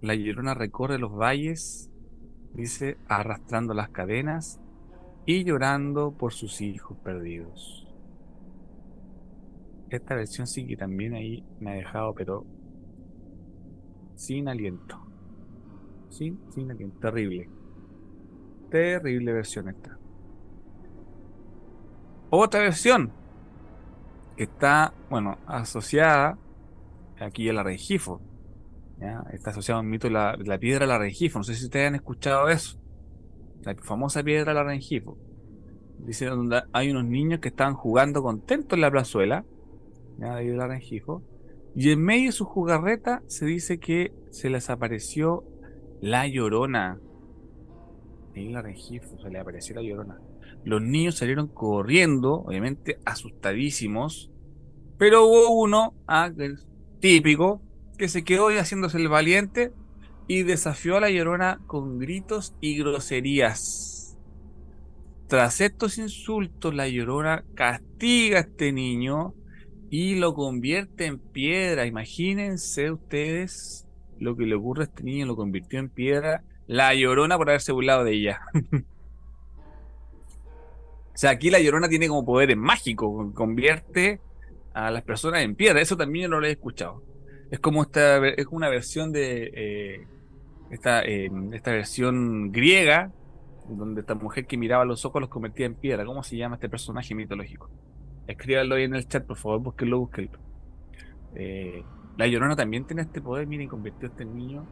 la 0.00 0.16
llorona 0.16 0.52
recorre 0.52 0.98
los 0.98 1.16
valles, 1.16 1.92
dice, 2.52 2.98
arrastrando 3.06 3.72
las 3.72 3.90
cadenas 3.90 4.60
y 5.26 5.44
llorando 5.44 6.10
por 6.10 6.32
sus 6.32 6.60
hijos 6.60 6.98
perdidos. 7.04 7.86
Esta 9.90 10.16
versión 10.16 10.48
sí 10.48 10.66
que 10.66 10.76
también 10.76 11.14
ahí 11.14 11.46
me 11.60 11.70
ha 11.70 11.74
dejado, 11.74 12.16
pero 12.16 12.44
sin 14.16 14.48
aliento. 14.48 14.98
Sin, 16.08 16.40
sin 16.50 16.72
aliento. 16.72 16.98
Terrible. 16.98 17.48
Terrible 18.72 19.32
versión 19.32 19.68
esta. 19.68 19.96
Otra 22.28 22.58
versión 22.58 23.12
que 24.36 24.42
está, 24.42 24.92
bueno, 25.08 25.38
asociada 25.46 26.36
aquí 27.20 27.48
el 27.48 27.58
Arrengifo. 27.58 28.20
¿ya? 28.98 29.24
Está 29.32 29.50
asociado 29.50 29.80
al 29.80 29.86
mito 29.86 30.08
de 30.08 30.14
la, 30.14 30.36
la 30.36 30.58
piedra 30.58 30.86
del 30.86 30.94
Arrengifo. 30.94 31.38
No 31.38 31.44
sé 31.44 31.54
si 31.54 31.64
ustedes 31.64 31.88
han 31.88 31.94
escuchado 31.94 32.48
eso. 32.48 32.78
La 33.62 33.74
famosa 33.76 34.22
piedra 34.22 34.52
del 34.52 34.58
Arrengifo. 34.58 35.18
Dice 35.98 36.26
donde 36.26 36.62
hay 36.72 36.90
unos 36.90 37.04
niños 37.04 37.40
que 37.40 37.48
estaban 37.48 37.74
jugando 37.74 38.22
contentos 38.22 38.76
en 38.76 38.80
la 38.80 38.90
plazuela. 38.90 39.44
¿ya? 40.18 40.34
De 40.36 40.52
ahí 40.52 41.02
Y 41.74 41.90
en 41.90 42.02
medio 42.02 42.26
de 42.26 42.32
su 42.32 42.44
jugarreta 42.44 43.22
se 43.26 43.46
dice 43.46 43.78
que 43.78 44.12
se 44.30 44.50
les 44.50 44.70
apareció 44.70 45.44
la 46.00 46.26
llorona. 46.26 46.98
En 48.34 48.48
el 48.48 48.56
Arrengifo 48.56 49.18
se 49.18 49.30
le 49.30 49.38
apareció 49.38 49.76
la 49.76 49.82
llorona. 49.82 50.18
Los 50.64 50.82
niños 50.82 51.16
salieron 51.16 51.48
corriendo, 51.48 52.34
obviamente 52.34 52.98
asustadísimos. 53.04 54.30
Pero 54.98 55.26
hubo 55.26 55.60
uno, 55.60 55.94
ah, 56.06 56.30
típico, 57.04 57.60
que 57.98 58.08
se 58.08 58.24
quedó 58.24 58.48
ahí 58.48 58.56
haciéndose 58.56 58.96
el 58.96 59.10
valiente 59.10 59.72
y 60.26 60.42
desafió 60.42 60.96
a 60.96 61.00
la 61.00 61.10
llorona 61.10 61.60
con 61.66 61.98
gritos 61.98 62.54
y 62.62 62.78
groserías. 62.78 64.16
Tras 65.26 65.60
estos 65.60 65.98
insultos, 65.98 66.74
la 66.74 66.88
llorona 66.88 67.44
castiga 67.54 68.38
a 68.38 68.40
este 68.40 68.72
niño 68.72 69.34
y 69.90 70.14
lo 70.14 70.32
convierte 70.32 71.04
en 71.04 71.18
piedra. 71.18 71.84
Imagínense 71.84 72.90
ustedes 72.90 73.86
lo 74.18 74.34
que 74.34 74.46
le 74.46 74.54
ocurre 74.54 74.84
a 74.84 74.86
este 74.86 75.02
niño, 75.02 75.26
lo 75.26 75.36
convirtió 75.36 75.80
en 75.80 75.90
piedra. 75.90 76.42
La 76.66 76.94
llorona 76.94 77.36
por 77.36 77.50
haberse 77.50 77.72
burlado 77.72 78.04
de 78.04 78.14
ella. 78.14 78.40
o 78.72 78.78
sea, 81.12 81.32
aquí 81.32 81.50
la 81.50 81.60
llorona 81.60 81.86
tiene 81.90 82.08
como 82.08 82.24
poderes 82.24 82.56
mágicos, 82.56 83.34
convierte 83.34 84.22
a 84.74 84.90
las 84.90 85.02
personas 85.02 85.42
en 85.42 85.54
piedra. 85.54 85.80
Eso 85.80 85.96
también 85.96 86.30
no 86.30 86.40
lo 86.40 86.46
he 86.46 86.50
escuchado. 86.50 87.02
Es 87.50 87.60
como 87.60 87.82
esta, 87.82 88.26
es 88.26 88.46
una 88.50 88.68
versión 88.68 89.12
de 89.12 89.50
eh, 89.54 90.06
esta, 90.70 91.02
eh, 91.04 91.30
esta 91.52 91.70
versión 91.70 92.50
griega, 92.52 93.12
donde 93.68 94.00
esta 94.00 94.14
mujer 94.14 94.46
que 94.46 94.56
miraba 94.56 94.84
los 94.84 95.04
ojos 95.04 95.20
los 95.20 95.30
convertía 95.30 95.66
en 95.66 95.74
piedra. 95.74 96.04
¿Cómo 96.04 96.22
se 96.22 96.36
llama 96.36 96.56
este 96.56 96.68
personaje 96.68 97.14
mitológico? 97.14 97.70
Escríbanlo 98.26 98.74
ahí 98.74 98.84
en 98.84 98.94
el 98.94 99.06
chat, 99.06 99.24
por 99.24 99.36
favor, 99.36 99.60
búsquenlo, 99.60 100.00
búsquenlo. 100.00 100.38
Eh, 101.34 101.82
la 102.16 102.26
Llorona 102.26 102.56
también 102.56 102.86
tiene 102.86 103.02
este 103.02 103.20
poder, 103.20 103.46
miren, 103.46 103.68
convirtió 103.68 104.08
a 104.08 104.10
este 104.10 104.24
niño 104.24 104.66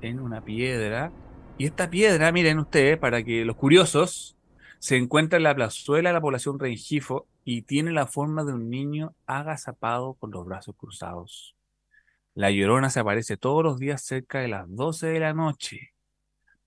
en 0.00 0.20
una 0.20 0.44
piedra 0.44 1.12
Y 1.56 1.66
esta 1.66 1.88
piedra, 1.88 2.32
miren 2.32 2.58
ustedes, 2.58 2.98
para 2.98 3.22
que 3.22 3.44
los 3.44 3.56
curiosos, 3.56 4.36
se 4.78 4.96
encuentra 4.96 5.36
en 5.38 5.44
la 5.44 5.54
plazuela 5.54 6.10
de 6.10 6.14
la 6.14 6.20
población 6.20 6.58
Rengifo 6.58 7.26
y 7.44 7.62
tiene 7.62 7.92
la 7.92 8.06
forma 8.06 8.44
de 8.44 8.54
un 8.54 8.70
niño 8.70 9.14
agazapado 9.26 10.14
con 10.14 10.30
los 10.30 10.44
brazos 10.46 10.74
cruzados. 10.76 11.54
La 12.34 12.50
llorona 12.50 12.90
se 12.90 13.00
aparece 13.00 13.36
todos 13.36 13.62
los 13.62 13.78
días 13.78 14.02
cerca 14.02 14.40
de 14.40 14.48
las 14.48 14.66
12 14.68 15.08
de 15.08 15.20
la 15.20 15.34
noche. 15.34 15.92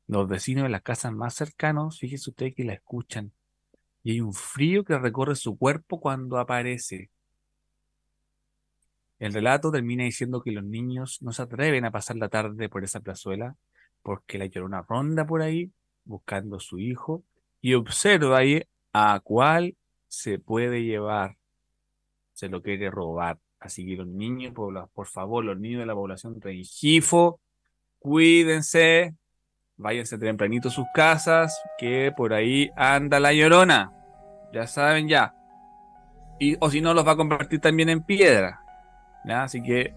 Los 0.07 0.27
vecinos 0.29 0.63
de 0.63 0.69
las 0.69 0.83
casas 0.83 1.11
más 1.11 1.33
cercanos, 1.33 1.99
fíjese 1.99 2.29
usted 2.29 2.53
que 2.53 2.63
la 2.63 2.73
escuchan. 2.73 3.33
Y 4.03 4.11
hay 4.11 4.21
un 4.21 4.33
frío 4.33 4.85
que 4.85 4.97
recorre 4.97 5.35
su 5.35 5.57
cuerpo 5.57 5.99
cuando 5.99 6.37
aparece. 6.37 7.09
El 9.19 9.33
relato 9.33 9.71
termina 9.71 10.03
diciendo 10.03 10.41
que 10.41 10.51
los 10.51 10.63
niños 10.63 11.21
no 11.21 11.33
se 11.33 11.41
atreven 11.41 11.85
a 11.85 11.91
pasar 11.91 12.17
la 12.17 12.29
tarde 12.29 12.69
por 12.69 12.83
esa 12.83 12.99
plazuela 12.99 13.57
porque 14.03 14.37
la 14.37 14.45
llorona 14.45 14.83
ronda 14.87 15.25
por 15.25 15.41
ahí 15.41 15.71
buscando 16.05 16.57
a 16.57 16.59
su 16.59 16.79
hijo 16.79 17.23
y 17.59 17.73
observa 17.73 18.37
ahí 18.37 18.63
a 18.93 19.19
cuál 19.21 19.75
se 20.07 20.39
puede 20.39 20.83
llevar. 20.83 21.37
Se 22.33 22.49
lo 22.49 22.61
quiere 22.61 22.89
robar. 22.89 23.39
Así 23.59 23.85
que 23.85 23.95
los 23.95 24.07
niños, 24.07 24.53
por, 24.53 25.07
favor, 25.07 25.43
los 25.43 25.57
niños 25.57 25.79
de 25.79 25.85
la 25.87 25.95
población 25.95 26.39
Rengifo, 26.39 27.39
cuídense, 27.99 29.15
váyanse 29.75 30.17
tempranito 30.17 30.67
a 30.67 30.71
sus 30.71 30.85
casas, 30.93 31.59
que 31.77 32.13
por 32.15 32.33
ahí 32.33 32.69
anda 32.75 33.19
la 33.19 33.33
llorona. 33.33 33.91
Ya 34.53 34.67
saben 34.67 35.07
ya. 35.07 35.33
Y, 36.39 36.55
o 36.59 36.69
si 36.69 36.81
no, 36.81 36.93
los 36.93 37.05
va 37.07 37.13
a 37.13 37.17
convertir 37.17 37.59
también 37.59 37.89
en 37.89 38.03
piedra. 38.03 38.61
Así 39.25 39.61
que 39.61 39.95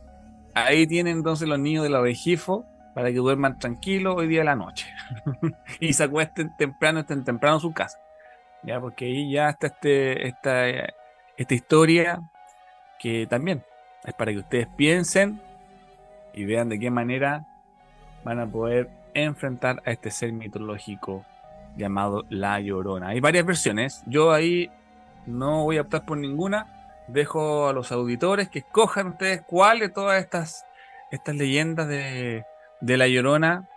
ahí 0.54 0.86
tienen 0.86 1.18
entonces 1.18 1.46
los 1.46 1.58
niños 1.58 1.84
de 1.84 1.90
la 1.90 2.00
Rengifo 2.00 2.66
para 2.94 3.10
que 3.10 3.18
duerman 3.18 3.58
tranquilos 3.58 4.16
hoy 4.16 4.26
día 4.26 4.40
de 4.40 4.46
la 4.46 4.56
noche. 4.56 4.88
y 5.80 5.92
se 5.92 6.04
acuesten 6.04 6.56
temprano, 6.56 7.00
estén 7.00 7.24
temprano 7.24 7.60
su 7.60 7.72
casa. 7.72 7.98
Ya, 8.62 8.80
porque 8.80 9.06
ahí 9.06 9.32
ya 9.32 9.48
está 9.48 9.68
este, 9.68 10.26
esta, 10.26 10.68
esta 11.36 11.54
historia 11.54 12.20
que 12.98 13.26
también 13.26 13.64
es 14.04 14.14
para 14.14 14.32
que 14.32 14.38
ustedes 14.38 14.68
piensen 14.76 15.40
y 16.34 16.44
vean 16.44 16.68
de 16.68 16.78
qué 16.78 16.90
manera 16.90 17.46
van 18.24 18.40
a 18.40 18.46
poder 18.46 18.90
enfrentar 19.14 19.82
a 19.84 19.90
este 19.90 20.10
ser 20.10 20.32
mitológico 20.32 21.24
llamado 21.76 22.24
La 22.28 22.60
Llorona. 22.60 23.08
Hay 23.08 23.20
varias 23.20 23.46
versiones. 23.46 24.02
Yo 24.06 24.32
ahí 24.32 24.70
no 25.26 25.64
voy 25.64 25.78
a 25.78 25.82
optar 25.82 26.04
por 26.04 26.18
ninguna. 26.18 26.66
Dejo 27.08 27.68
a 27.68 27.72
los 27.72 27.90
auditores 27.92 28.48
que 28.48 28.60
escojan 28.60 29.08
ustedes 29.08 29.42
cuál 29.46 29.80
de 29.80 29.88
todas 29.88 30.22
estas, 30.22 30.66
estas 31.10 31.34
leyendas 31.34 31.88
de, 31.88 32.44
de 32.80 32.96
La 32.96 33.08
Llorona 33.08 33.68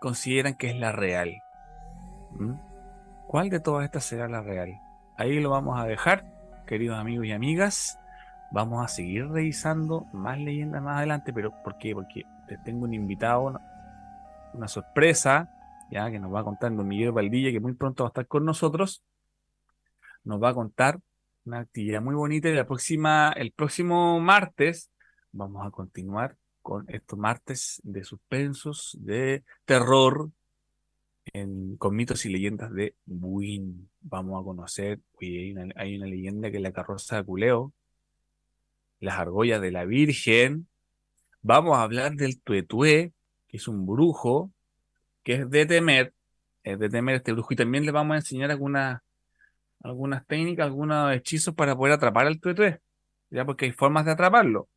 consideran 0.00 0.54
que 0.54 0.70
es 0.70 0.76
la 0.76 0.92
real. 0.92 1.42
¿Mm? 2.32 2.73
¿Cuál 3.26 3.50
de 3.50 3.60
todas 3.60 3.84
estas 3.84 4.04
será 4.04 4.28
la 4.28 4.42
real? 4.42 4.80
Ahí 5.16 5.40
lo 5.40 5.50
vamos 5.50 5.78
a 5.78 5.86
dejar, 5.86 6.24
queridos 6.66 6.98
amigos 6.98 7.26
y 7.26 7.32
amigas. 7.32 7.98
Vamos 8.52 8.84
a 8.84 8.88
seguir 8.88 9.28
revisando 9.28 10.06
más 10.12 10.38
leyendas 10.38 10.82
más 10.82 10.98
adelante, 10.98 11.32
pero 11.32 11.52
¿por 11.64 11.78
qué? 11.78 11.94
Porque 11.94 12.22
les 12.48 12.62
tengo 12.62 12.84
un 12.84 12.94
invitado, 12.94 13.60
una, 14.52 14.68
sorpresa, 14.68 15.50
ya 15.90 16.10
que 16.10 16.20
nos 16.20 16.32
va 16.32 16.40
a 16.40 16.44
contar 16.44 16.74
don 16.74 16.86
Miguel 16.86 17.12
Valdilla, 17.12 17.50
que 17.50 17.60
muy 17.60 17.74
pronto 17.74 18.04
va 18.04 18.08
a 18.08 18.10
estar 18.10 18.26
con 18.26 18.44
nosotros. 18.44 19.02
Nos 20.22 20.40
va 20.42 20.50
a 20.50 20.54
contar 20.54 21.00
una 21.44 21.60
actividad 21.60 22.00
muy 22.00 22.14
bonita 22.14 22.48
y 22.48 22.54
la 22.54 22.66
próxima, 22.66 23.32
el 23.36 23.52
próximo 23.52 24.20
martes 24.20 24.90
vamos 25.32 25.66
a 25.66 25.70
continuar 25.70 26.36
con 26.62 26.84
estos 26.88 27.18
martes 27.18 27.80
de 27.84 28.04
suspensos, 28.04 28.96
de 29.00 29.44
terror, 29.64 30.30
con 31.78 31.96
mitos 31.96 32.24
y 32.26 32.28
leyendas 32.28 32.72
de 32.72 32.94
Buin. 33.06 33.90
Vamos 34.00 34.40
a 34.40 34.44
conocer, 34.44 35.00
hay, 35.20 35.52
una, 35.52 36.06
leyenda 36.06 36.50
que 36.50 36.58
es 36.58 36.62
la 36.62 36.72
carroza 36.72 37.16
de 37.16 37.24
Culeo, 37.24 37.72
las 39.00 39.18
argollas 39.18 39.60
de 39.60 39.72
la 39.72 39.84
Virgen. 39.84 40.68
Vamos 41.42 41.76
a 41.76 41.82
hablar 41.82 42.14
del 42.14 42.40
Tuetué, 42.40 43.12
que 43.48 43.56
es 43.56 43.66
un 43.66 43.84
brujo, 43.84 44.52
que 45.24 45.34
es 45.34 45.50
de 45.50 45.66
temer, 45.66 46.14
es 46.62 46.78
de 46.78 46.88
temer 46.88 47.16
este 47.16 47.32
brujo. 47.32 47.52
Y 47.52 47.56
también 47.56 47.84
le 47.84 47.92
vamos 47.92 48.14
a 48.14 48.18
enseñar 48.18 48.50
algunas, 48.52 49.02
algunas 49.82 50.24
técnicas, 50.26 50.66
algunos 50.66 51.12
hechizos 51.14 51.54
para 51.54 51.76
poder 51.76 51.94
atrapar 51.94 52.26
al 52.26 52.40
Tuetué, 52.40 52.80
ya 53.30 53.44
porque 53.44 53.64
hay 53.66 53.72
formas 53.72 54.04
de 54.04 54.12
atraparlo. 54.12 54.68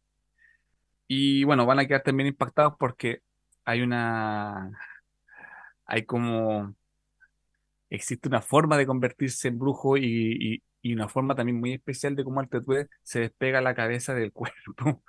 Y 1.08 1.44
bueno, 1.44 1.66
van 1.66 1.80
a 1.80 1.88
quedar 1.88 2.02
también 2.02 2.28
impactados 2.28 2.74
porque 2.80 3.22
hay 3.64 3.82
una, 3.82 4.72
hay 5.88 6.06
como, 6.06 6.76
existe 7.90 8.28
una 8.28 8.42
forma 8.42 8.78
de 8.78 8.86
convertirse 8.86 9.48
en 9.48 9.60
brujo 9.60 9.98
y, 9.98 10.64
una 10.84 11.10
forma 11.10 11.36
también 11.36 11.60
muy 11.60 11.74
especial 11.74 12.16
de 12.16 12.24
cómo 12.24 12.40
al 12.40 12.48
tetué 12.48 12.88
se 13.04 13.20
despega 13.20 13.60
la 13.60 13.76
cabeza 13.76 14.14
del 14.14 14.32
cuerpo. 14.34 15.04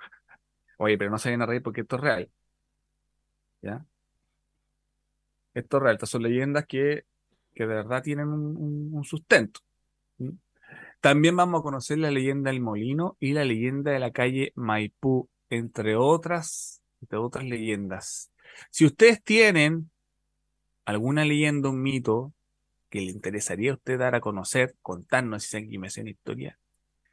Oye, 0.77 0.97
pero 0.97 1.09
no 1.09 1.17
se 1.17 1.29
vayan 1.29 1.43
a 1.43 1.45
reír 1.45 1.63
porque 1.63 1.81
esto 1.81 1.95
es 1.95 2.01
real. 2.01 2.31
¿Ya? 3.61 3.85
Esto 5.53 5.77
es 5.77 5.83
real, 5.83 5.95
estas 5.95 6.09
son 6.09 6.23
leyendas 6.23 6.65
que, 6.65 7.05
que 7.53 7.65
de 7.65 7.75
verdad 7.75 8.03
tienen 8.03 8.27
un, 8.27 9.03
sustento. 9.05 9.61
También 10.99 11.35
vamos 11.35 11.61
a 11.61 11.63
conocer 11.63 11.97
la 11.97 12.11
leyenda 12.11 12.51
del 12.51 12.59
molino 12.59 13.15
y 13.19 13.31
la 13.31 13.45
leyenda 13.45 13.91
de 13.91 13.99
la 13.99 14.11
calle 14.11 14.51
Maipú 14.55 15.29
entre 15.49 15.95
otras, 15.95 16.81
entre 17.01 17.19
otras 17.19 17.45
leyendas. 17.45 18.31
Si 18.69 18.85
ustedes 18.85 19.23
tienen 19.23 19.89
alguna 20.89 21.25
leyenda, 21.25 21.69
un 21.69 21.81
mito 21.81 22.33
que 22.89 23.01
le 23.01 23.11
interesaría 23.11 23.71
a 23.71 23.75
usted 23.75 23.99
dar 23.99 24.15
a 24.15 24.21
conocer, 24.21 24.75
contarnos 24.81 25.43
si 25.43 25.49
se 25.49 25.77
me 25.77 25.87
una 26.01 26.09
historia 26.09 26.59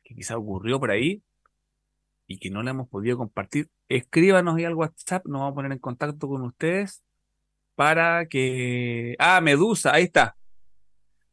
que 0.02 0.14
quizá 0.14 0.38
ocurrió 0.38 0.80
por 0.80 0.90
ahí 0.90 1.22
y 2.26 2.38
que 2.38 2.50
no 2.50 2.62
la 2.62 2.70
hemos 2.70 2.88
podido 2.88 3.18
compartir, 3.18 3.68
escríbanos 3.88 4.56
ahí 4.56 4.64
al 4.64 4.74
WhatsApp, 4.74 5.26
nos 5.26 5.40
vamos 5.40 5.52
a 5.52 5.54
poner 5.54 5.72
en 5.72 5.78
contacto 5.78 6.28
con 6.28 6.42
ustedes 6.42 7.02
para 7.74 8.26
que... 8.26 9.14
Ah, 9.18 9.40
Medusa, 9.40 9.92
ahí 9.92 10.04
está. 10.04 10.36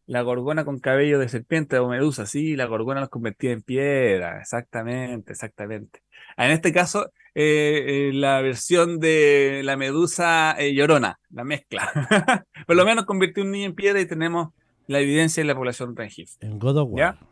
La 0.05 0.21
gorgona 0.21 0.65
con 0.65 0.79
cabello 0.79 1.17
de 1.19 1.29
serpiente 1.29 1.79
o 1.79 1.87
medusa, 1.87 2.25
sí, 2.25 2.55
la 2.55 2.65
gorgona 2.65 2.99
los 2.99 3.09
convertía 3.09 3.51
en 3.51 3.61
piedra, 3.61 4.39
exactamente, 4.39 5.31
exactamente. 5.31 6.01
En 6.37 6.51
este 6.51 6.73
caso, 6.73 7.11
eh, 7.35 8.09
eh, 8.09 8.13
la 8.13 8.41
versión 8.41 8.99
de 8.99 9.61
la 9.63 9.75
medusa 9.75 10.55
eh, 10.59 10.73
llorona, 10.73 11.19
la 11.31 11.43
mezcla. 11.43 11.91
Por 12.67 12.75
lo 12.75 12.85
menos 12.85 13.05
convirtió 13.05 13.43
un 13.43 13.51
niño 13.51 13.65
en 13.65 13.75
piedra 13.75 13.99
y 14.01 14.05
tenemos 14.05 14.49
la 14.87 14.99
evidencia 14.99 15.41
de 15.41 15.47
la 15.47 15.55
población 15.55 15.95
Rengif. 15.95 16.35
En 16.41 16.59
God 16.59 16.77
of 16.77 16.89
War. 16.91 16.99
¿Ya? 16.99 17.27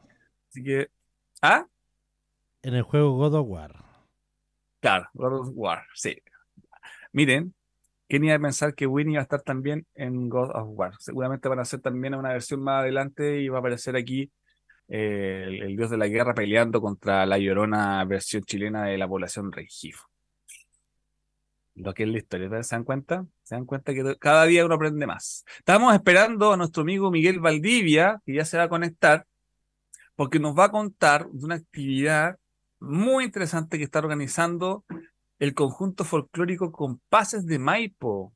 Así 0.49 0.63
que. 0.63 0.87
¿Ah? 1.41 1.67
En 2.63 2.73
el 2.73 2.83
juego 2.83 3.15
God 3.15 3.35
of 3.35 3.47
War. 3.47 3.75
Claro, 4.79 5.09
God 5.13 5.41
of 5.41 5.49
War, 5.53 5.83
sí. 5.93 6.17
Miren, 7.11 7.53
¿quién 8.11 8.25
iba 8.25 8.35
a 8.35 8.39
pensar 8.39 8.75
que 8.75 8.87
Winnie 8.87 9.13
iba 9.13 9.21
a 9.21 9.23
estar 9.23 9.41
también 9.41 9.87
en 9.95 10.27
God 10.27 10.49
of 10.53 10.67
War? 10.71 10.93
Seguramente 10.99 11.47
van 11.47 11.59
a 11.59 11.61
hacer 11.61 11.79
también 11.79 12.13
una 12.13 12.33
versión 12.33 12.61
más 12.61 12.81
adelante 12.81 13.39
y 13.39 13.47
va 13.47 13.59
a 13.59 13.59
aparecer 13.61 13.95
aquí 13.95 14.29
el, 14.89 15.77
dios 15.77 15.89
de 15.89 15.97
la 15.97 16.09
guerra 16.09 16.33
peleando 16.33 16.81
contra 16.81 17.25
la 17.25 17.37
llorona 17.37 18.03
versión 18.03 18.43
chilena 18.43 18.83
de 18.83 18.97
la 18.97 19.07
población 19.07 19.49
Rengifo. 19.49 20.09
Lo 21.75 21.93
que 21.93 22.03
es 22.03 22.09
la 22.09 22.17
historia, 22.17 22.63
¿se 22.63 22.75
dan 22.75 22.83
cuenta? 22.83 23.25
¿Se 23.43 23.55
dan 23.55 23.63
cuenta 23.63 23.93
que 23.93 24.17
cada 24.19 24.43
día 24.43 24.65
uno 24.65 24.75
aprende 24.75 25.07
más? 25.07 25.45
Estamos 25.59 25.93
esperando 25.93 26.51
a 26.51 26.57
nuestro 26.57 26.83
amigo 26.83 27.11
Miguel 27.11 27.39
Valdivia, 27.39 28.21
que 28.25 28.33
ya 28.33 28.43
se 28.43 28.57
va 28.57 28.63
a 28.63 28.69
conectar, 28.69 29.25
porque 30.17 30.37
nos 30.37 30.53
va 30.53 30.65
a 30.65 30.71
contar 30.71 31.29
de 31.29 31.45
una 31.45 31.55
actividad 31.55 32.37
muy 32.81 33.23
interesante 33.23 33.77
que 33.77 33.85
está 33.85 33.99
organizando 33.99 34.83
el 35.41 35.55
conjunto 35.55 36.05
folclórico 36.05 36.71
Compases 36.71 37.47
de 37.47 37.57
Maipo. 37.57 38.31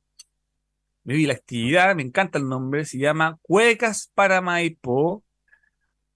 La 1.04 1.32
actividad, 1.32 1.94
me 1.94 2.02
encanta 2.02 2.36
el 2.36 2.48
nombre, 2.48 2.84
se 2.84 2.98
llama 2.98 3.38
Cuecas 3.42 4.10
para 4.12 4.40
Maipo, 4.40 5.22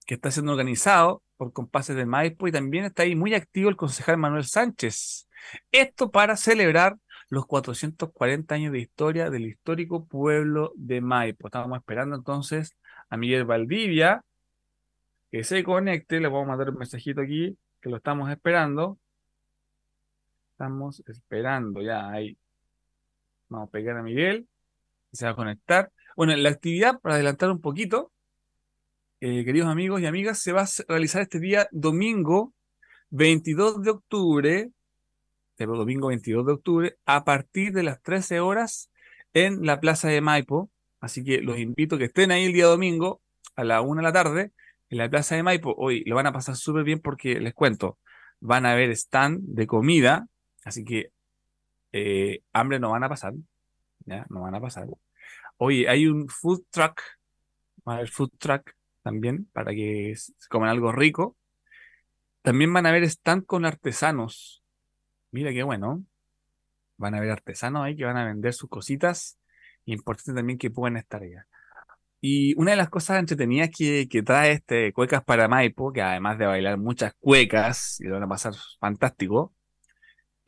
que 0.05 0.14
está 0.14 0.32
siendo 0.32 0.51
organizado 0.51 1.22
por 1.36 1.53
Compases 1.53 1.95
de 1.95 2.07
Maipo 2.07 2.49
y 2.49 2.53
también 2.53 2.86
está 2.86 3.05
ahí 3.05 3.14
muy 3.14 3.34
activo 3.34 3.68
el 3.68 3.76
concejal 3.76 4.18
Manuel 4.18 4.43
Sánchez. 4.43 5.28
Esto 5.70 6.11
para 6.11 6.36
celebrar 6.36 6.97
los 7.28 7.47
440 7.47 8.53
años 8.57 8.72
de 8.72 8.80
historia 8.80 9.30
del 9.30 9.47
histórico 9.47 10.07
pueblo 10.07 10.72
de 10.74 11.01
Maipo. 11.01 11.47
Estábamos 11.47 11.78
esperando 11.78 12.16
entonces 12.16 12.76
a 13.09 13.16
Miguel 13.16 13.45
Valdivia 13.45 14.24
que 15.30 15.45
se 15.45 15.62
conecte. 15.62 16.18
Le 16.18 16.26
vamos 16.26 16.47
a 16.47 16.49
mandar 16.49 16.70
un 16.70 16.78
mensajito 16.78 17.20
aquí 17.20 17.57
que 17.80 17.91
lo 17.91 17.99
estamos 17.99 18.28
esperando. 18.28 18.99
Estamos 20.61 21.02
esperando 21.06 21.80
ya 21.80 22.11
ahí. 22.11 22.36
Vamos 23.48 23.68
a 23.68 23.72
pegar 23.72 23.96
a 23.96 24.02
Miguel. 24.02 24.46
Se 25.11 25.24
va 25.24 25.30
a 25.30 25.34
conectar. 25.34 25.90
Bueno, 26.14 26.36
la 26.36 26.50
actividad, 26.50 27.00
para 27.00 27.14
adelantar 27.14 27.50
un 27.50 27.62
poquito, 27.62 28.12
eh, 29.20 29.42
queridos 29.46 29.70
amigos 29.70 30.02
y 30.02 30.06
amigas, 30.06 30.38
se 30.38 30.52
va 30.52 30.64
a 30.64 30.68
realizar 30.86 31.22
este 31.22 31.40
día 31.40 31.66
domingo 31.72 32.52
22 33.08 33.80
de 33.82 33.90
octubre, 33.90 34.70
el 35.56 35.66
domingo 35.66 36.08
22 36.08 36.44
de 36.44 36.52
octubre, 36.52 36.98
a 37.06 37.24
partir 37.24 37.72
de 37.72 37.82
las 37.82 38.02
13 38.02 38.40
horas 38.40 38.90
en 39.32 39.64
la 39.64 39.80
Plaza 39.80 40.08
de 40.08 40.20
Maipo. 40.20 40.68
Así 41.00 41.24
que 41.24 41.40
los 41.40 41.58
invito 41.58 41.94
a 41.94 41.98
que 42.00 42.04
estén 42.04 42.32
ahí 42.32 42.44
el 42.44 42.52
día 42.52 42.66
domingo 42.66 43.22
a 43.56 43.64
la 43.64 43.80
una 43.80 44.02
de 44.02 44.08
la 44.08 44.12
tarde 44.12 44.52
en 44.90 44.98
la 44.98 45.08
Plaza 45.08 45.36
de 45.36 45.42
Maipo. 45.42 45.74
Hoy 45.78 46.04
lo 46.04 46.16
van 46.16 46.26
a 46.26 46.34
pasar 46.34 46.54
súper 46.54 46.84
bien 46.84 47.00
porque 47.00 47.40
les 47.40 47.54
cuento, 47.54 47.96
van 48.40 48.66
a 48.66 48.72
haber 48.72 48.90
stand 48.90 49.40
de 49.40 49.66
comida, 49.66 50.26
así 50.70 50.84
que 50.84 51.12
eh, 51.92 52.42
hambre 52.52 52.78
no 52.78 52.90
van 52.90 53.04
a 53.04 53.08
pasar, 53.08 53.34
¿ya? 54.06 54.26
No 54.30 54.42
van 54.42 54.54
a 54.54 54.60
pasar. 54.60 54.86
Oye, 55.56 55.88
hay 55.88 56.06
un 56.06 56.28
food 56.28 56.62
truck, 56.70 57.02
va 57.86 57.94
a 57.94 57.96
haber 57.96 58.08
food 58.08 58.30
truck 58.38 58.72
también 59.02 59.46
para 59.52 59.72
que 59.72 60.14
coman 60.48 60.70
algo 60.70 60.92
rico. 60.92 61.36
También 62.42 62.72
van 62.72 62.86
a 62.86 62.90
haber 62.90 63.04
stand 63.04 63.44
con 63.44 63.66
artesanos. 63.66 64.62
Mira 65.30 65.52
qué 65.52 65.62
bueno. 65.62 66.04
Van 66.96 67.14
a 67.14 67.18
haber 67.18 67.30
artesanos 67.30 67.84
ahí 67.84 67.96
que 67.96 68.04
van 68.04 68.16
a 68.16 68.24
vender 68.24 68.54
sus 68.54 68.70
cositas. 68.70 69.38
Importante 69.84 70.34
también 70.34 70.58
que 70.58 70.70
puedan 70.70 70.96
estar 70.96 71.22
allá. 71.22 71.46
Y 72.20 72.54
una 72.58 72.72
de 72.72 72.76
las 72.76 72.90
cosas 72.90 73.18
entretenidas 73.18 73.70
que, 73.76 74.06
que 74.08 74.22
trae 74.22 74.52
este 74.52 74.92
Cuecas 74.92 75.24
para 75.24 75.48
Maipo, 75.48 75.92
que 75.92 76.02
además 76.02 76.38
de 76.38 76.46
bailar 76.46 76.78
muchas 76.78 77.14
cuecas, 77.18 77.98
y 78.00 78.04
lo 78.04 78.14
van 78.14 78.24
a 78.24 78.28
pasar 78.28 78.52
fantástico, 78.78 79.54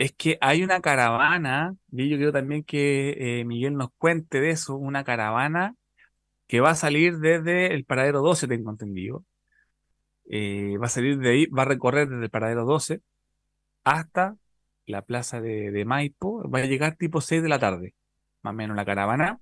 es 0.02 0.12
que 0.12 0.36
hay 0.40 0.64
una 0.64 0.80
caravana, 0.80 1.76
y 1.92 2.08
yo 2.08 2.16
quiero 2.16 2.32
también 2.32 2.64
que 2.64 3.40
eh, 3.40 3.44
Miguel 3.44 3.74
nos 3.76 3.90
cuente 3.98 4.40
de 4.40 4.50
eso, 4.50 4.76
una 4.76 5.04
caravana 5.04 5.76
que 6.48 6.60
va 6.60 6.70
a 6.70 6.74
salir 6.74 7.18
desde 7.18 7.72
el 7.74 7.84
paradero 7.84 8.20
12, 8.20 8.48
tengo 8.48 8.70
entendido. 8.72 9.24
Eh, 10.28 10.76
va 10.78 10.86
a 10.86 10.88
salir 10.88 11.18
de 11.18 11.30
ahí, 11.30 11.46
va 11.46 11.62
a 11.62 11.66
recorrer 11.66 12.08
desde 12.08 12.24
el 12.24 12.30
paradero 12.30 12.64
12 12.64 13.00
hasta 13.84 14.36
la 14.86 15.02
plaza 15.02 15.40
de, 15.40 15.70
de 15.70 15.84
Maipo, 15.84 16.48
va 16.50 16.60
a 16.60 16.66
llegar 16.66 16.96
tipo 16.96 17.20
6 17.20 17.42
de 17.42 17.48
la 17.48 17.60
tarde, 17.60 17.94
más 18.42 18.52
o 18.52 18.56
menos 18.56 18.76
la 18.76 18.84
caravana. 18.84 19.40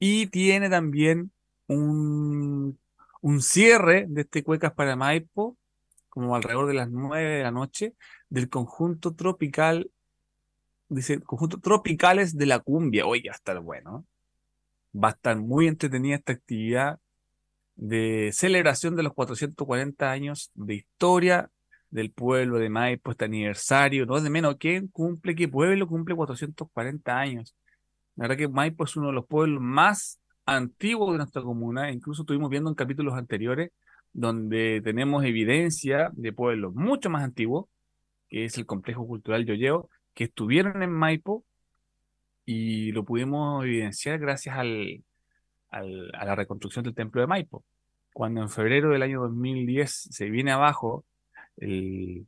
Y 0.00 0.26
tiene 0.28 0.68
también 0.68 1.30
un, 1.68 2.78
un 3.20 3.42
cierre 3.42 4.06
de 4.08 4.22
este 4.22 4.42
Cuecas 4.42 4.72
para 4.72 4.96
Maipo, 4.96 5.56
como 6.18 6.34
alrededor 6.34 6.66
de 6.66 6.74
las 6.74 6.90
9 6.90 7.36
de 7.36 7.42
la 7.44 7.52
noche, 7.52 7.94
del 8.28 8.48
conjunto 8.48 9.14
tropical, 9.14 9.88
dice, 10.88 11.20
conjunto 11.20 11.60
tropicales 11.60 12.36
de 12.36 12.46
la 12.46 12.58
cumbia. 12.58 13.06
Oye, 13.06 13.28
va 13.28 13.34
a 13.34 13.36
estar 13.36 13.60
bueno. 13.60 14.04
Va 14.92 15.08
a 15.08 15.10
estar 15.12 15.36
muy 15.36 15.68
entretenida 15.68 16.16
esta 16.16 16.32
actividad 16.32 16.98
de 17.76 18.30
celebración 18.32 18.96
de 18.96 19.04
los 19.04 19.14
440 19.14 20.10
años 20.10 20.50
de 20.54 20.74
historia 20.74 21.50
del 21.90 22.10
pueblo 22.10 22.58
de 22.58 22.68
Maipo, 22.68 23.12
este 23.12 23.26
aniversario, 23.26 24.04
no 24.04 24.16
es 24.16 24.24
de 24.24 24.30
menos, 24.30 24.56
¿quién 24.58 24.88
cumple, 24.88 25.36
qué 25.36 25.46
pueblo 25.46 25.86
cumple 25.86 26.16
440 26.16 27.16
años? 27.16 27.54
La 28.16 28.24
verdad 28.24 28.36
que 28.36 28.48
Maipo 28.48 28.84
es 28.84 28.96
uno 28.96 29.06
de 29.06 29.12
los 29.12 29.26
pueblos 29.26 29.62
más 29.62 30.20
antiguos 30.44 31.12
de 31.12 31.18
nuestra 31.18 31.42
comuna, 31.42 31.92
incluso 31.92 32.22
estuvimos 32.22 32.50
viendo 32.50 32.68
en 32.68 32.74
capítulos 32.74 33.14
anteriores 33.14 33.70
donde 34.18 34.80
tenemos 34.82 35.24
evidencia 35.24 36.10
de 36.14 36.32
pueblos 36.32 36.74
mucho 36.74 37.08
más 37.08 37.22
antiguos, 37.22 37.66
que 38.28 38.44
es 38.44 38.58
el 38.58 38.66
complejo 38.66 39.06
cultural 39.06 39.46
Yoyeo, 39.46 39.88
que 40.12 40.24
estuvieron 40.24 40.82
en 40.82 40.90
Maipo 40.90 41.44
y 42.44 42.90
lo 42.90 43.04
pudimos 43.04 43.64
evidenciar 43.64 44.18
gracias 44.18 44.56
al, 44.56 45.04
a 45.70 45.84
la 46.24 46.34
reconstrucción 46.34 46.84
del 46.84 46.96
templo 46.96 47.20
de 47.20 47.28
Maipo. 47.28 47.64
Cuando 48.12 48.42
en 48.42 48.48
febrero 48.48 48.90
del 48.90 49.02
año 49.02 49.20
2010 49.20 50.08
se 50.10 50.30
viene 50.30 50.50
abajo 50.50 51.04
el, 51.56 52.26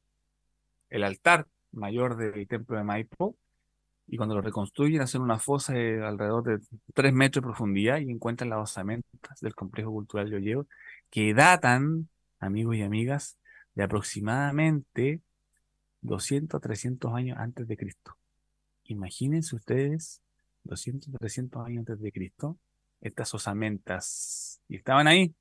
el 0.90 1.02
altar 1.02 1.48
mayor 1.72 2.16
del 2.16 2.46
templo 2.46 2.76
de 2.76 2.84
Maipo, 2.84 3.36
y 4.06 4.16
cuando 4.16 4.36
lo 4.36 4.42
reconstruyen 4.42 5.02
hacen 5.02 5.22
una 5.22 5.40
fosa 5.40 5.72
de 5.72 6.04
alrededor 6.04 6.44
de 6.44 6.58
3 6.94 7.12
metros 7.12 7.42
de 7.42 7.48
profundidad 7.48 7.98
y 7.98 8.10
encuentran 8.10 8.50
las 8.50 8.60
osamentas 8.60 9.40
del 9.40 9.56
complejo 9.56 9.90
cultural 9.90 10.30
Yoyeo, 10.30 10.66
que 11.10 11.34
datan, 11.34 12.08
amigos 12.38 12.76
y 12.76 12.82
amigas, 12.82 13.36
de 13.74 13.82
aproximadamente 13.84 15.20
200 16.02 16.60
300 16.60 17.12
años 17.14 17.38
antes 17.38 17.66
de 17.68 17.76
Cristo. 17.76 18.16
Imagínense 18.84 19.54
ustedes 19.54 20.22
200 20.64 21.12
300 21.18 21.66
años 21.66 21.80
antes 21.80 22.00
de 22.00 22.12
Cristo, 22.12 22.58
estas 23.00 23.32
osamentas, 23.34 24.60
y 24.68 24.76
estaban 24.76 25.06
ahí, 25.06 25.34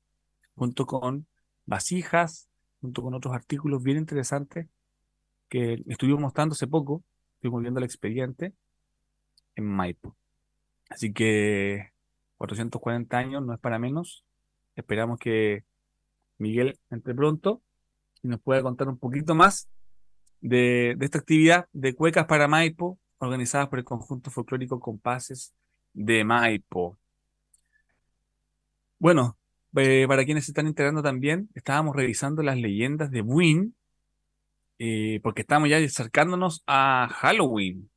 junto 0.54 0.86
con 0.86 1.26
vasijas, 1.66 2.48
junto 2.80 3.02
con 3.02 3.14
otros 3.14 3.34
artículos 3.34 3.82
bien 3.82 3.98
interesantes 3.98 4.66
que 5.48 5.82
estuvimos 5.88 6.20
mostrando 6.20 6.54
hace 6.54 6.66
poco, 6.66 7.02
estuvimos 7.34 7.62
viendo 7.62 7.78
el 7.78 7.84
expediente 7.84 8.54
en 9.56 9.64
Maipo. 9.64 10.16
Así 10.88 11.12
que 11.12 11.90
440 12.38 13.18
años 13.18 13.44
no 13.44 13.52
es 13.52 13.60
para 13.60 13.78
menos. 13.78 14.24
Esperamos 14.80 15.18
que 15.18 15.64
Miguel 16.38 16.78
entre 16.90 17.14
pronto 17.14 17.62
y 18.22 18.28
nos 18.28 18.40
pueda 18.40 18.62
contar 18.62 18.88
un 18.88 18.98
poquito 18.98 19.34
más 19.34 19.68
de, 20.40 20.96
esta 21.00 21.18
actividad 21.18 21.68
de 21.72 21.94
cuecas 21.94 22.26
para 22.26 22.48
Maipo, 22.48 22.98
organizadas 23.18 23.68
por 23.68 23.78
el 23.78 23.84
conjunto 23.84 24.30
folclórico 24.30 24.80
Compases 24.80 25.52
de 25.92 26.24
Maipo. 26.24 26.98
Bueno, 28.98 29.38
eh, 29.76 30.06
para 30.08 30.24
quienes 30.24 30.46
se 30.46 30.52
están 30.52 30.66
enterando 30.66 31.02
también, 31.02 31.50
estábamos 31.54 31.94
revisando 31.94 32.42
las 32.42 32.56
leyendas 32.56 33.10
de 33.10 33.20
Buin, 33.20 33.74
eh, 34.78 35.20
porque 35.22 35.42
estamos 35.42 35.68
ya 35.68 35.76
acercándonos 35.76 36.62
a 36.66 37.08
Halloween. 37.20 37.90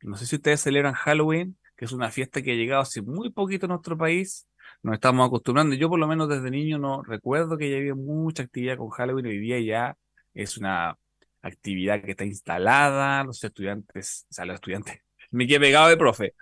No 0.00 0.16
sé 0.16 0.24
si 0.24 0.36
ustedes 0.36 0.62
celebran 0.62 0.94
Halloween, 0.94 1.58
que 1.76 1.84
es 1.84 1.92
una 1.92 2.10
fiesta 2.10 2.40
que 2.40 2.52
ha 2.52 2.54
llegado 2.54 2.80
hace 2.80 3.02
muy 3.02 3.30
poquito 3.30 3.66
a 3.66 3.68
nuestro 3.68 3.98
país. 3.98 4.46
Nos 4.82 4.94
estamos 4.94 5.26
acostumbrando. 5.26 5.74
Yo 5.76 5.88
por 5.88 5.98
lo 5.98 6.06
menos 6.08 6.28
desde 6.28 6.50
niño 6.50 6.78
no 6.78 7.02
recuerdo 7.02 7.58
que 7.58 7.70
ya 7.70 7.76
había 7.76 7.94
mucha 7.94 8.42
actividad 8.44 8.76
con 8.78 8.90
Halloween. 8.90 9.26
Hoy 9.26 9.38
día 9.38 9.60
ya 9.60 9.96
es 10.34 10.56
una 10.56 10.96
actividad 11.42 12.02
que 12.02 12.12
está 12.12 12.24
instalada. 12.24 13.24
Los 13.24 13.42
estudiantes, 13.44 14.26
o 14.30 14.32
sea, 14.32 14.44
los 14.46 14.54
estudiantes, 14.54 15.00
me 15.30 15.46
quedé 15.46 15.60
pegado 15.60 15.88
de 15.88 15.96
profe. 15.96 16.34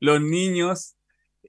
Los 0.00 0.20
niños 0.20 0.96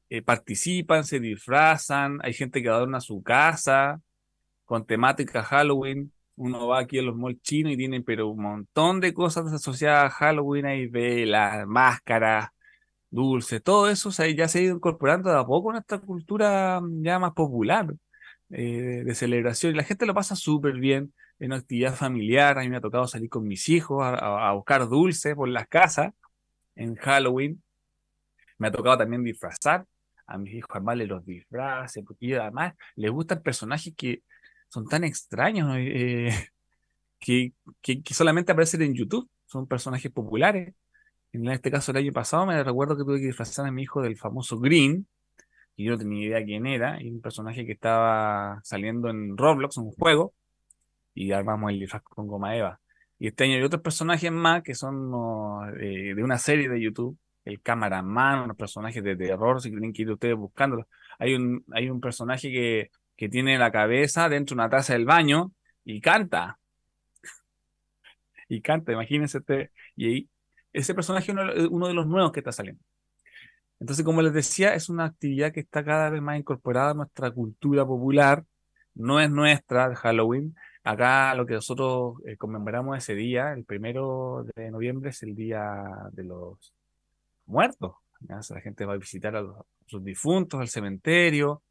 eh, 0.10 0.22
participan, 0.22 1.04
se 1.04 1.20
disfrazan. 1.20 2.20
Hay 2.24 2.34
gente 2.34 2.62
que 2.62 2.70
adorna 2.70 3.02
su 3.02 3.24
casa 3.24 4.02
con 4.66 4.86
temática 4.86 5.44
Halloween 5.44 6.12
uno 6.40 6.68
va 6.68 6.80
aquí 6.80 6.98
a 6.98 7.02
los 7.02 7.18
malls 7.18 7.42
chinos 7.42 7.74
y 7.74 7.78
tienen 7.78 8.04
pero 8.04 8.30
un 8.30 8.42
montón 8.42 9.02
de 9.02 9.14
cosas 9.14 9.52
asociadas 9.52 10.06
a 10.06 10.10
Halloween, 10.10 10.66
hay 10.66 10.88
velas, 10.88 11.68
máscaras, 11.68 12.50
dulces, 13.10 13.64
todo 13.64 13.90
eso 13.90 14.10
ya 14.12 14.48
se 14.48 14.60
ha 14.60 14.62
ido 14.62 14.76
incorporando 14.76 15.30
de 15.30 15.38
a 15.38 15.46
poco 15.46 15.72
en 15.72 15.78
esta 15.78 16.00
cultura 16.00 16.80
mm, 16.82 17.04
ya 17.04 17.20
más 17.20 17.34
popular 17.34 17.94
eh, 18.52 19.04
de 19.06 19.16
celebración. 19.16 19.74
Y 19.74 19.78
la 19.78 19.84
gente 19.84 20.06
lo 20.06 20.14
pasa 20.14 20.36
súper 20.36 20.74
bien 20.76 21.14
en 21.40 21.48
una 21.48 21.58
actividad 21.58 21.96
familiar. 21.96 22.58
A 22.58 22.62
mí 22.62 22.70
me 22.70 22.78
ha 22.78 22.82
tocado 22.82 23.08
salir 23.08 23.30
con 23.30 23.48
mis 23.48 23.70
hijos 23.70 24.04
a, 24.04 24.52
buscar 24.54 24.88
dulces 24.90 25.36
por 25.36 25.50
las 25.50 25.68
casas 25.68 26.14
en 26.76 26.96
Halloween. 26.96 27.62
Me 28.58 28.68
ha 28.68 28.72
tocado 28.72 28.98
también 28.98 29.24
disfrazar 29.24 29.86
a 30.28 30.38
mis 30.38 30.54
hijos, 30.54 30.70
armarles 30.76 31.08
los 31.08 31.26
disfraces, 31.26 32.04
porque 32.06 32.38
además 32.38 32.76
les 32.96 33.12
gustan 33.12 33.42
personajes 33.42 33.94
que 33.96 34.24
son 34.70 34.88
tan 34.88 35.04
extraños 35.04 35.76
eh, 35.78 36.30
que, 37.20 37.54
que, 37.82 38.14
solamente 38.14 38.52
aparecen 38.52 38.82
en 38.84 38.96
YouTube. 38.96 39.30
Son 39.46 39.68
personajes 39.68 40.12
populares. 40.12 40.74
En 41.32 41.48
este 41.48 41.72
caso, 41.72 41.92
el 41.92 41.98
año 41.98 42.12
pasado 42.14 42.46
me 42.46 42.62
recuerdo 42.64 42.98
que 42.98 43.04
tuve 43.04 43.20
que 43.20 43.28
disfrazar 43.28 43.68
a 43.68 43.72
mi 43.72 43.84
hijo 43.84 44.02
del 44.02 44.18
famoso 44.18 44.60
Green, 44.60 45.08
y 45.76 45.86
yo 45.86 45.92
no 45.94 45.98
tenía 45.98 46.28
idea 46.28 46.46
quién 46.46 46.66
era, 46.66 47.02
y 47.02 47.10
un 47.10 47.22
personaje 47.22 47.66
que 47.66 47.74
estaba 47.74 48.60
saliendo 48.64 49.10
en 49.10 49.38
Roblox, 49.38 49.78
un 49.78 49.92
juego, 49.92 50.34
y 51.14 51.32
armamos 51.32 51.72
el 51.72 51.80
disfraz 51.80 52.04
con 52.04 52.28
Goma 52.28 52.56
Eva. 52.56 52.80
Y 53.20 53.28
este 53.28 53.44
año 53.46 53.56
hay 53.56 53.64
otros 53.64 53.82
personajes 53.82 54.32
más 54.32 54.64
que 54.64 54.76
son 54.76 55.12
eh, 55.80 56.14
de 56.16 56.24
una 56.24 56.38
serie 56.38 56.70
de 56.70 56.82
YouTube, 56.82 57.18
el 57.46 57.62
cameraman, 57.62 58.42
unos 58.44 58.58
personajes 58.58 59.04
de 59.04 59.16
terror, 59.16 59.62
si 59.62 59.70
quieren 59.72 59.94
que 59.94 60.04
ir 60.04 60.12
ustedes 60.12 60.36
buscándolos. 60.36 60.88
Hay 61.20 61.36
un, 61.36 61.64
hay 61.72 61.90
un 61.90 62.00
personaje 62.00 62.52
que 62.52 62.92
que 63.20 63.28
tiene 63.28 63.58
la 63.58 63.70
cabeza 63.70 64.30
dentro 64.30 64.56
de 64.56 64.62
una 64.62 64.70
taza 64.70 64.94
del 64.94 65.04
baño 65.04 65.52
y 65.84 66.00
canta. 66.00 66.58
y 68.48 68.62
canta, 68.62 68.94
imagínense. 68.94 69.40
Este, 69.40 69.72
y 69.98 70.30
ese 70.74 70.94
personaje 70.94 71.32
es 71.32 71.68
uno, 71.70 71.88
de 71.88 71.94
los 71.94 72.08
nuevos 72.08 72.32
que 72.32 72.40
está 72.40 72.52
saliendo. 72.52 72.82
Entonces, 73.80 74.06
como 74.06 74.22
les 74.22 74.34
decía, 74.34 74.74
es 74.74 74.90
una 74.90 75.06
actividad 75.06 75.54
que 75.54 75.62
está 75.62 75.84
cada 75.84 76.10
vez 76.10 76.22
más 76.22 76.38
incorporada 76.38 76.92
a 76.92 76.94
nuestra 76.94 77.32
cultura 77.32 77.86
popular. 77.86 78.44
No 78.94 79.20
es 79.20 79.30
nuestra, 79.30 79.96
Halloween. 79.96 80.56
Acá 80.84 81.34
lo 81.36 81.46
que 81.46 81.54
nosotros 81.54 82.16
eh, 82.26 82.36
conmemoramos 82.38 82.98
ese 82.98 83.16
día, 83.16 83.54
el 83.54 83.64
primero 83.64 84.46
de 84.56 84.72
noviembre, 84.72 85.12
es 85.12 85.24
el 85.24 85.36
día 85.36 85.86
de 86.12 86.24
los 86.24 86.74
muertos. 87.46 87.96
la 88.28 88.62
gente 88.62 88.86
va 88.86 88.94
a 88.94 88.98
visitar 88.98 89.36
a, 89.36 89.42
los, 89.42 89.58
a 89.58 89.66
sus 89.88 90.04
difuntos, 90.04 90.60
al 90.60 90.68
cementerio, 90.68 91.64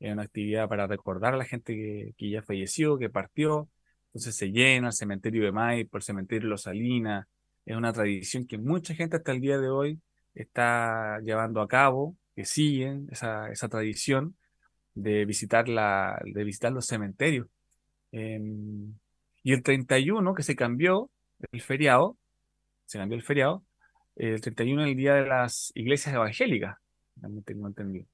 es 0.00 0.12
una 0.12 0.22
actividad 0.22 0.68
para 0.68 0.86
recordar 0.86 1.34
a 1.34 1.36
la 1.36 1.44
gente 1.44 2.12
que, 2.16 2.30
ya 2.30 2.42
falleció, 2.42 2.98
que 2.98 3.10
partió. 3.10 3.68
Entonces 4.08 4.36
se 4.36 4.50
llena 4.50 4.88
el 4.88 4.92
cementerio 4.92 5.44
de 5.44 5.52
Maipo, 5.52 5.96
el 5.96 6.02
cementerio 6.02 6.46
de 6.46 6.50
Los 6.50 6.62
Salinas. 6.62 7.26
Es 7.66 7.76
una 7.76 7.92
tradición 7.92 8.46
que 8.46 8.58
mucha 8.58 8.94
gente 8.94 9.16
hasta 9.16 9.32
el 9.32 9.40
día 9.40 9.58
de 9.58 9.68
hoy 9.68 10.00
está 10.34 11.20
llevando 11.20 11.60
a 11.60 11.68
cabo, 11.68 12.16
que 12.34 12.44
siguen 12.44 13.08
esa, 13.10 13.50
esa 13.50 13.68
tradición 13.68 14.36
de 14.94 15.24
visitar, 15.24 15.68
la, 15.68 16.20
de 16.24 16.44
visitar 16.44 16.72
los 16.72 16.86
cementerios. 16.86 17.46
Em, 18.12 18.94
y 19.42 19.52
el 19.52 19.62
31, 19.62 20.34
que 20.34 20.42
se 20.42 20.56
cambió 20.56 21.10
el 21.52 21.60
feriado, 21.60 22.16
se 22.86 22.98
cambió 22.98 23.16
el 23.16 23.24
feriado, 23.24 23.64
el 24.16 24.40
31 24.40 24.82
es 24.82 24.88
el 24.90 24.96
día 24.96 25.14
de 25.14 25.26
las 25.26 25.72
iglesias 25.74 26.14
evangélicas, 26.14 26.76
también 27.20 27.42
tengo 27.44 27.66
entendido. 27.66 28.06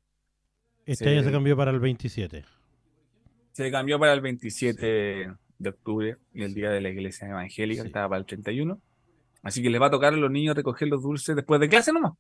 Este 0.86 1.08
año 1.08 1.22
se 1.22 1.30
cambió 1.30 1.56
para 1.56 1.70
el 1.70 1.80
27. 1.80 2.44
Se 3.52 3.70
cambió 3.70 3.98
para 3.98 4.12
el 4.12 4.20
27 4.20 5.30
de 5.58 5.68
octubre, 5.68 6.16
el 6.34 6.54
día 6.54 6.70
de 6.70 6.80
la 6.80 6.88
iglesia 6.88 7.28
evangélica, 7.28 7.82
que 7.82 7.88
estaba 7.88 8.08
para 8.08 8.20
el 8.20 8.26
31. 8.26 8.80
Así 9.42 9.62
que 9.62 9.70
les 9.70 9.80
va 9.80 9.86
a 9.86 9.90
tocar 9.90 10.12
a 10.12 10.16
los 10.16 10.30
niños 10.30 10.54
recoger 10.56 10.88
los 10.88 11.02
dulces 11.02 11.34
después 11.36 11.60
de 11.60 11.68
clase 11.68 11.92
nomás. 11.92 12.12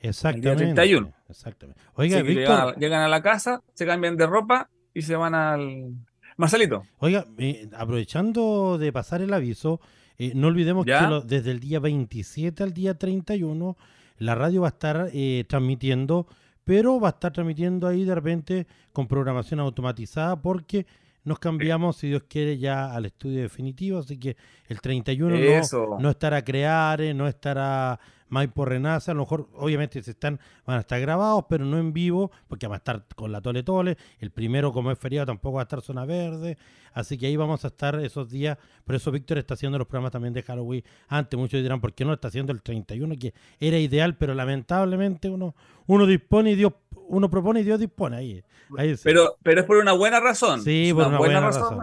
Exactamente. 0.00 0.50
El 0.50 0.56
día 0.58 0.66
31. 0.74 1.12
Exactamente. 1.28 1.80
Oiga, 1.94 2.22
Víctor, 2.22 2.36
llegan, 2.36 2.68
a- 2.68 2.74
llegan 2.76 3.02
a 3.02 3.08
la 3.08 3.22
casa, 3.22 3.62
se 3.74 3.86
cambian 3.86 4.16
de 4.16 4.26
ropa 4.26 4.70
y 4.94 5.02
se 5.02 5.16
van 5.16 5.34
al. 5.34 5.92
Marcelito. 6.36 6.84
Oiga, 6.98 7.26
eh, 7.38 7.68
aprovechando 7.76 8.78
de 8.78 8.92
pasar 8.92 9.22
el 9.22 9.34
aviso, 9.34 9.80
eh, 10.18 10.32
no 10.36 10.46
olvidemos 10.46 10.86
¿Ya? 10.86 11.00
que 11.00 11.06
lo- 11.08 11.20
desde 11.20 11.50
el 11.50 11.58
día 11.58 11.80
27 11.80 12.62
al 12.62 12.72
día 12.72 12.94
31 12.96 13.76
la 14.18 14.34
radio 14.36 14.60
va 14.62 14.68
a 14.68 14.70
estar 14.70 15.10
eh, 15.12 15.44
transmitiendo, 15.48 16.26
pero 16.64 17.00
va 17.00 17.08
a 17.08 17.10
estar 17.10 17.32
transmitiendo 17.32 17.88
ahí 17.88 18.04
de 18.04 18.14
repente 18.14 18.66
con 18.92 19.08
programación 19.08 19.58
automatizada 19.60 20.40
porque 20.40 20.86
nos 21.28 21.38
cambiamos, 21.38 21.98
si 21.98 22.08
Dios 22.08 22.24
quiere, 22.28 22.58
ya 22.58 22.92
al 22.92 23.06
estudio 23.06 23.42
definitivo, 23.42 23.98
así 23.98 24.18
que 24.18 24.36
el 24.66 24.80
31 24.80 25.36
no, 25.36 25.98
no 25.98 26.10
estará 26.10 26.42
Creare, 26.42 27.14
no 27.14 27.28
estará 27.28 28.00
Maipo 28.30 28.64
Renace, 28.64 29.10
a 29.10 29.14
lo 29.14 29.20
mejor 29.20 29.48
obviamente 29.54 30.02
se 30.02 30.10
están, 30.10 30.38
van 30.66 30.76
a 30.78 30.80
estar 30.80 31.00
grabados, 31.00 31.44
pero 31.48 31.64
no 31.64 31.78
en 31.78 31.92
vivo, 31.92 32.30
porque 32.46 32.66
van 32.66 32.74
a 32.74 32.78
estar 32.78 33.04
con 33.14 33.32
la 33.32 33.40
Tole 33.40 33.62
Tole, 33.62 33.96
el 34.20 34.30
primero 34.30 34.72
como 34.72 34.90
es 34.90 34.98
feriado 34.98 35.26
tampoco 35.26 35.56
va 35.56 35.62
a 35.62 35.64
estar 35.64 35.80
Zona 35.80 36.04
Verde, 36.04 36.58
así 36.92 37.16
que 37.16 37.26
ahí 37.26 37.36
vamos 37.36 37.64
a 37.64 37.68
estar 37.68 37.94
esos 38.00 38.28
días, 38.30 38.58
por 38.84 38.94
eso 38.94 39.10
Víctor 39.10 39.38
está 39.38 39.54
haciendo 39.54 39.78
los 39.78 39.86
programas 39.86 40.12
también 40.12 40.34
de 40.34 40.42
Halloween 40.42 40.82
antes, 41.08 41.38
muchos 41.38 41.62
dirán, 41.62 41.80
¿por 41.80 41.92
qué 41.94 42.04
no 42.04 42.12
está 42.12 42.28
haciendo 42.28 42.52
el 42.52 42.60
31? 42.62 43.16
Que 43.18 43.32
era 43.60 43.78
ideal, 43.78 44.16
pero 44.16 44.34
lamentablemente 44.34 45.28
uno, 45.30 45.54
uno 45.86 46.06
dispone 46.06 46.50
y 46.52 46.54
Dios, 46.54 46.72
uno 47.08 47.30
propone 47.30 47.60
y 47.60 47.64
Dios 47.64 47.80
dispone, 47.80 48.16
ahí, 48.16 48.42
ahí 48.76 48.94
sí. 48.96 49.02
Pero, 49.04 49.36
pero 49.42 49.60
es 49.62 49.66
por 49.66 49.78
una 49.78 49.92
buena 49.92 50.20
razón. 50.20 50.62
Sí, 50.62 50.90
por 50.92 51.06
una 51.06 51.18
buena 51.18 51.40
razón. 51.40 51.80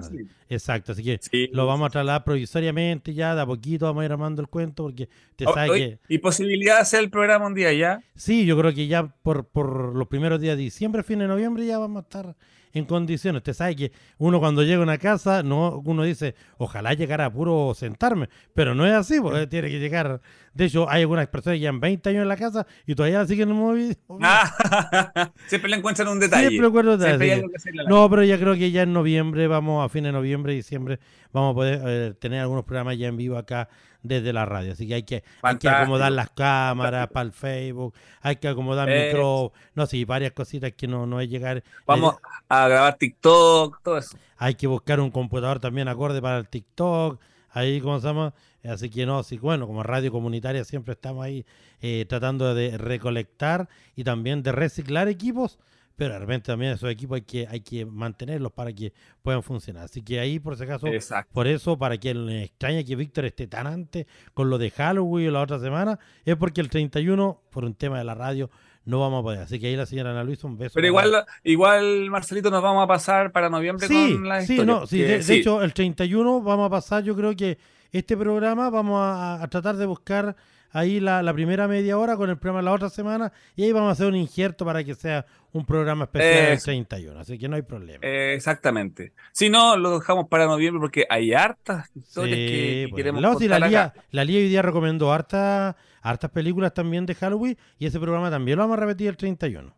Exacto, 0.47 0.91
así 0.91 1.03
que 1.03 1.17
Sí. 1.21 1.49
lo 1.53 1.65
vamos 1.65 1.87
a 1.87 1.89
trasladar 1.89 2.23
provisoriamente 2.23 3.13
ya, 3.15 3.33
de 3.33 3.41
a 3.41 3.45
poquito 3.47 3.85
vamos 3.85 4.03
a 4.03 4.05
ir 4.05 4.11
armando 4.11 4.41
el 4.43 4.47
cuento, 4.47 4.83
porque 4.83 5.09
usted 5.31 5.47
O- 5.47 5.53
sabe 5.53 5.69
oye, 5.71 5.99
que... 6.07 6.13
Y 6.13 6.17
posibilidad 6.37 6.75
de 6.75 6.81
hacer 6.81 6.99
el 7.01 7.09
programa 7.09 7.47
un 7.47 7.53
día 7.53 7.73
ya. 7.73 8.01
Sí, 8.15 8.45
yo 8.45 8.57
creo 8.57 8.73
que 8.73 8.87
ya 8.87 9.07
por, 9.23 9.47
por 9.47 9.95
los 9.95 10.07
primeros 10.07 10.39
días 10.41 10.57
de 10.57 10.63
diciembre, 10.63 11.03
fin 11.03 11.19
de 11.19 11.27
noviembre, 11.27 11.65
ya 11.65 11.77
vamos 11.77 11.97
a 11.97 12.03
estar 12.03 12.35
en 12.75 12.85
condiciones. 12.85 13.39
Usted 13.39 13.53
sabe 13.53 13.75
que 13.75 13.91
uno 14.17 14.39
cuando 14.39 14.61
llega 14.61 14.79
a 14.79 14.83
una 14.83 14.97
casa, 14.97 15.41
no, 15.43 15.81
uno 15.85 16.03
dice, 16.03 16.35
ojalá 16.57 16.93
llegara 16.93 17.25
a 17.25 17.31
puro 17.33 17.73
sentarme, 17.73 18.29
pero 18.53 18.75
no 18.75 18.85
es 18.85 18.93
así, 18.93 19.19
porque 19.21 19.47
tiene 19.47 19.69
que 19.69 19.79
llegar. 19.79 20.21
De 20.53 20.65
hecho, 20.65 20.89
hay 20.89 21.01
algunas 21.01 21.27
personas 21.27 21.55
que 21.55 21.61
llevan 21.61 21.79
20 21.79 22.09
años 22.09 22.21
en 22.23 22.27
la 22.27 22.35
casa 22.37 22.67
y 22.85 22.93
todavía 22.93 23.25
siguen 23.25 23.51
movidos. 23.51 23.97
Ah, 24.21 25.31
siempre 25.47 25.69
le 25.69 25.77
encuentran 25.77 26.07
un 26.09 26.19
detalle. 26.19 26.49
Siempre 26.49 26.67
recuerdo 26.67 26.99
Siempre 26.99 27.43
la- 27.73 27.83
No, 27.87 28.09
pero 28.09 28.23
ya 28.23 28.37
creo 28.37 28.55
que 28.55 28.71
ya 28.71 28.81
en 28.83 28.93
noviembre, 28.93 29.47
vamos 29.47 29.85
a 29.85 29.89
fines 29.89 30.09
de 30.09 30.13
noviembre, 30.13 30.53
diciembre, 30.53 30.99
vamos 31.31 31.51
a 31.51 31.55
poder 31.55 31.81
eh, 31.85 32.13
tener 32.19 32.41
algunos 32.41 32.65
programas 32.65 32.97
ya 32.97 33.07
en 33.07 33.17
vivo 33.17 33.37
acá 33.37 33.69
desde 34.07 34.33
la 34.33 34.45
radio. 34.45 34.73
Así 34.73 34.87
que 34.87 34.95
hay 34.95 35.03
que, 35.03 35.23
hay 35.41 35.57
que 35.57 35.67
acomodar 35.67 36.11
las 36.11 36.29
cámaras 36.29 37.07
para 37.09 37.25
el 37.25 37.31
Facebook, 37.31 37.93
hay 38.21 38.37
que 38.37 38.47
acomodar 38.47 38.89
Eso. 38.89 39.05
micro, 39.05 39.53
no 39.73 39.85
sé, 39.85 40.03
varias 40.05 40.31
cositas 40.31 40.71
que 40.73 40.87
no, 40.87 41.05
no 41.05 41.19
es 41.21 41.29
llegar. 41.29 41.63
Vamos 41.85 42.15
eh, 42.15 42.27
a 42.49 42.67
grabar 42.67 42.97
TikTok, 42.97 43.81
todo 43.83 43.97
eso. 43.97 44.17
hay 44.37 44.55
que 44.55 44.67
buscar 44.67 44.99
un 44.99 45.11
computador 45.11 45.59
también 45.59 45.87
acorde 45.87 46.21
para 46.21 46.37
el 46.37 46.47
TikTok, 46.47 47.19
ahí, 47.51 47.81
¿cómo 47.81 47.99
se 47.99 48.07
llama? 48.07 48.33
Así 48.63 48.89
que 48.89 49.05
no, 49.05 49.21
sí, 49.23 49.37
bueno, 49.37 49.67
como 49.67 49.83
radio 49.83 50.11
comunitaria 50.11 50.63
siempre 50.63 50.93
estamos 50.93 51.23
ahí 51.23 51.45
eh, 51.81 52.05
tratando 52.07 52.55
de 52.55 52.77
recolectar 52.77 53.69
y 53.95 54.03
también 54.03 54.41
de 54.41 54.51
reciclar 54.51 55.07
equipos, 55.07 55.59
pero 55.95 56.13
de 56.13 56.19
repente 56.19 56.47
también 56.47 56.73
esos 56.73 56.89
equipos 56.89 57.15
hay 57.15 57.21
que, 57.21 57.47
hay 57.49 57.61
que 57.61 57.85
mantenerlos 57.85 58.51
para 58.51 58.73
que 58.73 58.93
puedan 59.21 59.41
funcionar. 59.43 59.85
Así 59.85 60.01
que 60.01 60.19
ahí, 60.19 60.39
por 60.39 60.57
si 60.57 60.63
acaso, 60.63 60.87
Exacto. 60.87 61.31
por 61.33 61.47
eso, 61.47 61.77
para 61.77 61.97
que 61.97 62.13
le 62.13 62.43
extraña 62.43 62.83
que 62.83 62.95
Víctor 62.95 63.25
esté 63.25 63.47
tan 63.47 63.67
antes 63.67 64.05
con 64.33 64.49
lo 64.49 64.57
de 64.57 64.71
Halloween 64.71 65.31
la 65.33 65.41
otra 65.41 65.59
semana, 65.59 65.97
es 66.25 66.35
porque 66.35 66.61
el 66.61 66.69
31, 66.69 67.41
por 67.49 67.63
un 67.65 67.73
tema 67.75 67.97
de 67.97 68.03
la 68.03 68.13
radio, 68.15 68.49
no 68.83 68.99
vamos 68.99 69.21
a 69.21 69.23
poder. 69.23 69.39
Así 69.39 69.59
que 69.59 69.67
ahí 69.67 69.75
la 69.75 69.85
señora 69.85 70.11
Ana 70.11 70.23
Luisa, 70.23 70.45
un 70.47 70.57
beso. 70.57 70.73
Pero 70.75 70.87
igual, 70.87 71.25
igual, 71.43 72.09
Marcelito, 72.09 72.51
nos 72.51 72.61
vamos 72.61 72.83
a 72.83 72.87
pasar 72.87 73.31
para 73.31 73.49
noviembre 73.49 73.87
Sí, 73.87 74.13
con 74.13 74.27
la 74.27 74.41
sí, 74.41 74.53
historia. 74.53 74.73
no, 74.73 74.85
sí, 74.85 74.99
de, 75.01 75.07
de 75.17 75.23
sí, 75.23 75.33
hecho 75.39 75.61
el 75.63 75.73
31 75.73 76.41
vamos 76.41 76.67
a 76.67 76.69
pasar, 76.69 77.03
yo 77.03 77.15
creo 77.15 77.35
que 77.35 77.57
este 77.91 78.17
programa 78.17 78.69
vamos 78.69 78.99
a, 79.01 79.41
a 79.41 79.47
tratar 79.47 79.77
de 79.77 79.85
buscar 79.85 80.35
ahí 80.75 80.99
la, 80.99 81.21
la 81.23 81.33
primera 81.33 81.67
media 81.67 81.97
hora 81.97 82.17
con 82.17 82.29
el 82.29 82.37
programa 82.37 82.61
la 82.63 82.73
otra 82.73 82.89
semana 82.89 83.31
y 83.55 83.63
ahí 83.63 83.71
vamos 83.71 83.89
a 83.89 83.91
hacer 83.93 84.07
un 84.07 84.15
injerto 84.15 84.65
para 84.65 84.83
que 84.83 84.95
sea 84.95 85.25
un 85.53 85.65
programa 85.65 86.05
especial 86.05 86.47
el 86.47 86.57
Eso. 86.57 86.65
31, 86.65 87.19
así 87.19 87.37
que 87.37 87.47
no 87.47 87.55
hay 87.55 87.61
problema. 87.63 88.07
eh, 88.07 88.33
exactamente. 88.35 89.13
Si 89.31 89.49
no, 89.49 89.77
lo 89.77 89.99
dejamos 89.99 90.27
para 90.29 90.45
noviembre 90.45 90.79
porque 90.81 91.05
hay 91.09 91.33
hartas 91.33 91.89
historias 91.95 92.41
Sí, 92.41 92.45
que, 92.45 92.87
que 92.89 92.93
queremos 92.93 93.21
no, 93.21 93.35
sí, 93.35 93.47
la, 93.47 93.59
Lía, 93.59 93.93
la 94.11 94.23
Lía 94.25 94.39
hoy 94.39 94.47
día 94.49 94.61
recomendó 94.61 95.11
harta, 95.13 95.75
hartas 96.01 96.31
películas 96.31 96.73
también 96.73 97.05
de 97.05 97.15
Halloween 97.15 97.57
y 97.79 97.85
ese 97.87 97.99
programa 97.99 98.29
también 98.29 98.57
lo 98.57 98.63
vamos 98.63 98.77
a 98.77 98.81
repetir 98.81 99.07
el 99.09 99.17
31. 99.17 99.73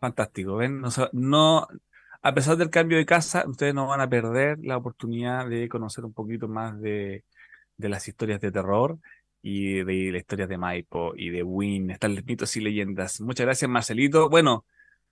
Fantástico, 0.00 0.56
¿ven? 0.56 0.80
No, 0.80 0.88
no- 1.12 1.66
a 2.22 2.34
pesar 2.34 2.56
del 2.56 2.70
cambio 2.70 2.98
de 2.98 3.06
casa, 3.06 3.44
ustedes 3.46 3.74
no 3.74 3.86
van 3.86 4.00
a 4.00 4.08
perder 4.08 4.58
la 4.62 4.76
oportunidad 4.76 5.48
de 5.48 5.68
conocer 5.68 6.04
un 6.04 6.12
poquito 6.12 6.48
más 6.48 6.78
de, 6.80 7.24
de 7.76 7.88
las 7.88 8.06
historias 8.08 8.40
de 8.40 8.50
terror 8.52 8.98
y 9.48 9.84
de 9.84 10.10
las 10.10 10.20
historias 10.22 10.48
de 10.48 10.58
Maipo 10.58 11.12
y 11.16 11.30
de 11.30 11.44
Win, 11.44 11.90
están 11.92 12.16
los 12.16 12.24
mitos 12.24 12.56
y 12.56 12.60
leyendas. 12.60 13.20
Muchas 13.20 13.46
gracias, 13.46 13.70
Marcelito. 13.70 14.28
Bueno, 14.28 14.64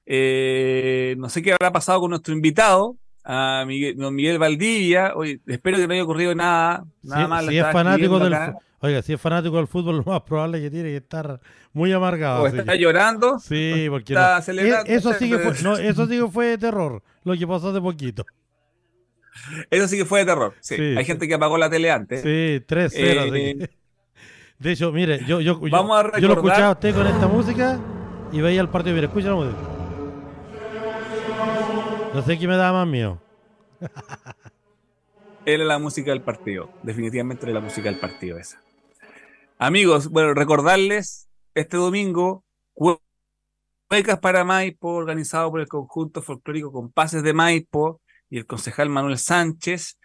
eh, 0.07 1.15
no 1.19 1.29
sé 1.29 1.41
qué 1.41 1.53
habrá 1.53 1.71
pasado 1.71 2.01
con 2.01 2.11
nuestro 2.11 2.35
invitado, 2.35 2.97
a 3.23 3.65
Miguel, 3.67 3.97
don 3.97 4.13
Miguel 4.15 4.39
Valdivia. 4.41 5.13
Hoy, 5.15 5.41
espero 5.47 5.77
que 5.77 5.87
no 5.87 5.95
haya 5.95 6.03
ocurrido 6.03 6.35
nada, 6.35 6.85
nada 7.03 7.23
Si, 7.23 7.29
mal. 7.31 7.49
si 7.49 7.59
es 7.59 7.67
fanático 7.73 8.19
del 8.19 8.35
oiga, 8.81 9.03
si 9.03 9.13
es 9.13 9.21
fanático 9.21 9.57
del 9.57 9.69
fútbol, 9.69 9.97
lo 10.05 10.05
más 10.05 10.23
probable 10.23 10.59
es 10.59 10.65
que 10.65 10.71
tiene 10.71 10.89
que 10.91 10.97
estar 10.97 11.41
muy 11.73 11.93
amargado. 11.93 12.43
o 12.43 12.47
está 12.49 12.73
que- 12.73 12.79
llorando. 12.81 13.39
Sí, 13.39 13.87
porque 13.89 14.15
Está 14.15 14.37
no. 14.37 14.43
celebrando, 14.43 14.91
E- 14.91 14.95
eso 14.97 15.13
sí 15.15 15.31
que 15.31 15.39
fue, 15.39 15.53
no, 15.63 15.77
eso 15.77 16.07
sí 16.09 16.19
que 16.19 16.27
fue 16.29 16.47
de 16.47 16.59
terror, 16.59 17.03
lo 17.23 17.37
que 17.37 17.47
pasó 17.47 17.71
hace 17.71 17.81
poquito. 17.81 18.27
Eso 19.71 19.89
sí 19.89 19.97
que 19.99 20.05
fue 20.05 20.21
de 20.21 20.27
terror. 20.27 20.55
Sí. 20.61 20.77
Sí. 20.77 20.95
Hay 20.97 21.05
gente 21.05 21.27
que 21.27 21.35
apagó 21.35 21.59
la 21.59 21.69
tele 21.69 21.91
antes. 21.91 22.23
Sí, 22.23 22.61
3-0. 22.67 22.89
así 22.89 23.31
Eh, 23.37 23.69
De 24.65 24.73
hecho, 24.73 24.91
mire, 24.93 25.19
yo, 25.27 25.43
yo, 25.43 25.61
yo, 25.61 25.71
Vamos 25.71 25.95
a 26.07 26.19
yo 26.19 26.27
lo 26.27 26.35
escuchaba 26.37 26.69
a 26.69 26.73
usted 26.73 26.95
con 26.95 27.07
esta 27.07 27.29
música 27.29 27.79
y 28.33 28.41
veía 28.41 28.63
el 28.63 28.71
partido. 28.71 28.95
Mire, 28.95 29.09
escucha 29.09 29.29
la 29.29 29.35
música. 29.35 29.59
No 32.15 32.23
sé 32.23 32.39
qué 32.39 32.49
me 32.49 32.57
daba 32.57 32.79
más 32.79 32.89
mío. 32.91 33.21
Era 35.45 35.65
la 35.67 35.79
música 35.79 36.13
del 36.13 36.23
partido. 36.23 36.71
Definitivamente 36.83 37.45
era 37.45 37.53
la 37.53 37.61
música 37.61 37.91
del 37.91 38.01
partido 38.01 38.39
esa. 38.39 38.59
Amigos, 39.59 40.09
bueno, 40.09 40.33
recordarles 40.33 41.29
este 41.55 41.77
domingo, 41.77 42.43
Cue- 42.75 42.99
Cuecas 43.87 44.19
para 44.21 44.45
Maipo, 44.45 44.89
organizado 44.95 45.51
por 45.51 45.61
el 45.61 45.69
conjunto 45.69 46.23
folclórico 46.23 46.73
Compases 46.73 47.23
de 47.23 47.35
Maipo 47.35 48.01
y 48.31 48.39
el 48.39 48.47
concejal 48.47 48.89
Manuel 48.89 49.19
Sánchez, 49.19 49.99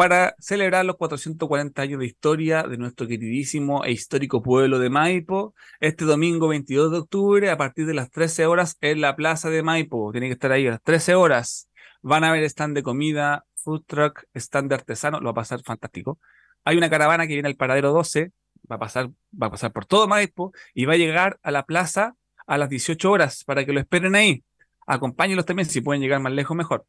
para 0.00 0.34
celebrar 0.38 0.86
los 0.86 0.96
440 0.96 1.82
años 1.82 2.00
de 2.00 2.06
historia 2.06 2.62
de 2.62 2.78
nuestro 2.78 3.06
queridísimo 3.06 3.84
e 3.84 3.92
histórico 3.92 4.40
pueblo 4.40 4.78
de 4.78 4.88
Maipo, 4.88 5.54
este 5.78 6.06
domingo 6.06 6.48
22 6.48 6.90
de 6.90 6.98
octubre, 7.00 7.50
a 7.50 7.58
partir 7.58 7.84
de 7.84 7.92
las 7.92 8.10
13 8.10 8.46
horas, 8.46 8.78
en 8.80 9.02
la 9.02 9.14
plaza 9.14 9.50
de 9.50 9.62
Maipo. 9.62 10.10
Tiene 10.10 10.28
que 10.28 10.32
estar 10.32 10.52
ahí 10.52 10.66
a 10.66 10.70
las 10.70 10.82
13 10.82 11.16
horas. 11.16 11.68
Van 12.00 12.24
a 12.24 12.30
haber 12.30 12.44
stand 12.44 12.74
de 12.76 12.82
comida, 12.82 13.44
food 13.56 13.82
truck, 13.86 14.24
stand 14.34 14.70
de 14.70 14.76
artesano, 14.76 15.20
lo 15.20 15.26
va 15.26 15.30
a 15.32 15.34
pasar 15.34 15.60
fantástico. 15.62 16.18
Hay 16.64 16.78
una 16.78 16.88
caravana 16.88 17.26
que 17.26 17.34
viene 17.34 17.50
al 17.50 17.56
paradero 17.56 17.92
12, 17.92 18.32
va 18.72 18.76
a 18.76 18.78
pasar, 18.78 19.10
va 19.10 19.48
a 19.48 19.50
pasar 19.50 19.70
por 19.70 19.84
todo 19.84 20.08
Maipo 20.08 20.54
y 20.72 20.86
va 20.86 20.94
a 20.94 20.96
llegar 20.96 21.38
a 21.42 21.50
la 21.50 21.66
plaza 21.66 22.16
a 22.46 22.56
las 22.56 22.70
18 22.70 23.10
horas 23.10 23.44
para 23.44 23.66
que 23.66 23.74
lo 23.74 23.80
esperen 23.80 24.14
ahí. 24.14 24.44
Acompáñenlos 24.86 25.44
también, 25.44 25.68
si 25.68 25.82
pueden 25.82 26.00
llegar 26.00 26.20
más 26.20 26.32
lejos, 26.32 26.56
mejor. 26.56 26.86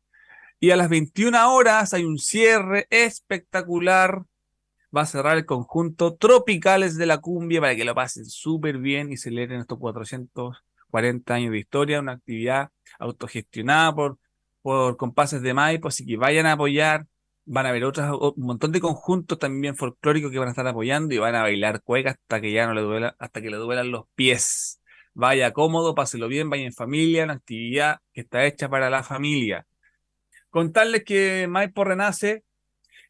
Y 0.64 0.70
a 0.70 0.76
las 0.76 0.90
21 0.90 1.56
horas 1.56 1.92
hay 1.96 2.06
un 2.06 2.20
cierre 2.20 2.86
espectacular. 2.92 4.26
Va 4.96 5.02
a 5.02 5.06
cerrar 5.08 5.36
el 5.38 5.46
conjunto 5.48 6.16
Tropicales 6.16 6.98
de 6.98 7.08
la 7.08 7.18
Cumbia 7.18 7.60
para 7.60 7.76
que 7.76 7.84
lo 7.84 7.96
pasen 7.96 8.26
súper 8.26 8.78
bien 8.78 9.12
y 9.12 9.18
celebren 9.18 9.62
estos 9.62 9.80
440 9.80 11.34
años 11.34 11.52
de 11.52 11.58
historia, 11.58 12.00
una 12.00 12.12
actividad 12.12 12.70
autogestionada 13.00 13.96
por, 13.96 14.20
por 14.62 14.98
compases 14.98 15.42
de 15.42 15.56
Maipo, 15.56 15.88
así 15.88 16.06
que 16.06 16.16
vayan 16.16 16.46
a 16.46 16.52
apoyar 16.52 17.08
van 17.46 17.66
a 17.66 17.70
haber 17.70 17.84
otras, 17.86 18.14
un 18.14 18.34
montón 18.38 18.72
de 18.72 18.80
conjuntos 18.80 19.40
también 19.40 19.76
folclóricos 19.76 20.32
que 20.32 20.38
van 20.38 20.50
a 20.50 20.52
estar 20.52 20.68
apoyando 20.68 21.16
y 21.16 21.18
van 21.18 21.34
a 21.34 21.42
bailar 21.42 21.82
cueca 21.82 22.12
hasta 22.12 22.40
que 22.40 22.52
ya 22.52 22.68
no 22.68 22.76
le 22.76 22.82
duela, 22.82 23.16
hasta 23.18 23.42
que 23.42 23.50
le 23.50 23.58
duelan 23.58 23.90
los 23.90 24.06
pies. 24.14 24.80
Vaya 25.16 25.52
cómodo, 25.54 25.96
páselo 25.96 26.28
bien, 26.28 26.52
vaya 26.52 26.66
en 26.66 26.74
familia, 26.74 27.24
una 27.24 27.34
actividad 27.34 27.98
que 28.14 28.22
está 28.22 28.46
hecha 28.46 28.70
para 28.70 28.92
la 28.92 29.02
familia. 29.02 29.66
Contarles 30.52 31.06
que 31.06 31.48
Maipo 31.50 31.86
Renace 31.86 32.44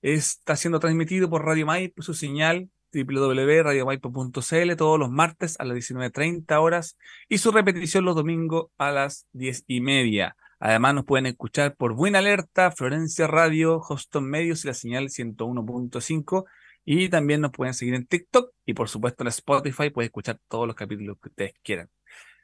está 0.02 0.56
siendo 0.56 0.80
transmitido 0.80 1.28
por 1.30 1.44
Radio 1.44 1.66
Maipo, 1.66 2.04
su 2.04 2.14
señal 2.14 2.70
www.radiomaipo.cl 2.94 4.76
todos 4.78 5.00
los 5.00 5.10
martes 5.10 5.60
a 5.60 5.66
las 5.66 5.76
19.30 5.76 6.62
horas 6.62 6.98
y 7.28 7.40
su 7.40 7.52
repetición 7.52 8.06
los 8.06 8.16
domingos 8.16 8.68
a 8.78 8.92
las 8.92 9.26
10 9.34 9.64
y 9.68 9.82
media. 9.82 10.36
Además 10.60 10.94
nos 10.94 11.06
pueden 11.06 11.26
escuchar 11.26 11.76
por 11.76 11.94
Buena 11.94 12.20
Alerta, 12.20 12.70
Florencia 12.70 13.26
Radio, 13.26 13.80
Hoston 13.80 14.30
Medios 14.30 14.64
y 14.64 14.68
la 14.68 14.76
señal 14.76 15.10
101.5 15.10 16.46
y 16.86 17.10
también 17.10 17.42
nos 17.42 17.52
pueden 17.52 17.74
seguir 17.74 17.96
en 17.96 18.06
TikTok 18.06 18.52
y 18.68 18.76
por 18.76 18.88
supuesto 18.88 19.24
en 19.24 19.30
Spotify 19.30 19.90
pueden 19.90 20.10
escuchar 20.10 20.40
todos 20.48 20.68
los 20.68 20.76
capítulos 20.76 21.18
que 21.20 21.30
ustedes 21.30 21.54
quieran. 21.64 21.90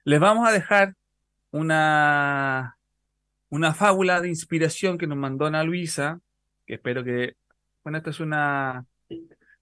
Les 0.04 0.20
vamos 0.20 0.50
a 0.50 0.52
dejar 0.52 0.96
una, 1.52 2.77
una 3.50 3.74
fábula 3.74 4.22
de 4.22 4.30
inspiración 4.30 4.98
que 4.98 5.08
nos 5.08 5.18
mandó 5.18 5.46
Ana 5.46 5.64
Luisa, 5.64 6.20
que 6.66 6.76
espero 6.76 7.04
que, 7.04 7.36
bueno, 7.84 7.98
esta 7.98 8.10
es 8.10 8.20
una 8.20 8.86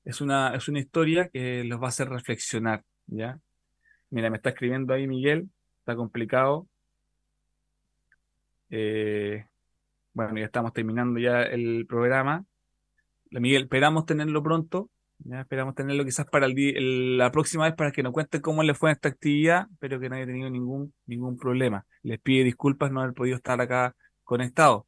es 0.06 0.22
una, 0.22 0.56
es 0.56 0.68
una 0.68 0.80
historia 0.80 1.30
que 1.30 1.64
los 1.64 1.82
va 1.82 1.88
a 1.88 1.90
hacer 1.90 2.08
reflexionar, 2.08 2.84
¿ya? 3.08 3.40
Mira, 4.12 4.30
me 4.30 4.38
está 4.38 4.50
escribiendo 4.50 4.94
ahí 4.94 5.08
Miguel, 5.08 5.50
está 5.80 5.96
complicado. 5.96 6.68
Eh, 8.70 9.46
bueno, 10.14 10.38
ya 10.38 10.46
estamos 10.46 10.74
terminando 10.74 11.20
ya 11.20 11.42
el 11.44 11.86
programa. 11.88 12.46
Miguel, 13.32 13.64
esperamos 13.64 14.06
tenerlo 14.06 14.44
pronto, 14.44 14.90
esperamos 15.42 15.76
tenerlo 15.76 16.06
quizás 16.06 16.26
para 16.26 16.46
el, 16.46 17.18
la 17.18 17.32
próxima 17.32 17.66
vez 17.66 17.76
para 17.76 17.92
que 17.92 18.04
nos 18.04 18.14
cuente 18.14 18.42
cómo 18.42 18.64
le 18.64 18.74
fue 18.74 18.92
esta 18.92 19.10
actividad, 19.10 19.68
pero 19.80 20.00
que 20.00 20.10
no 20.10 20.16
haya 20.16 20.26
tenido 20.26 20.50
ningún, 20.50 20.94
ningún 21.06 21.38
problema. 21.38 21.86
Les 22.04 22.20
pide 22.20 22.44
disculpas 22.44 22.92
no 22.92 23.02
haber 23.02 23.14
podido 23.14 23.38
estar 23.38 23.60
acá 23.62 23.96
conectado. 24.24 24.88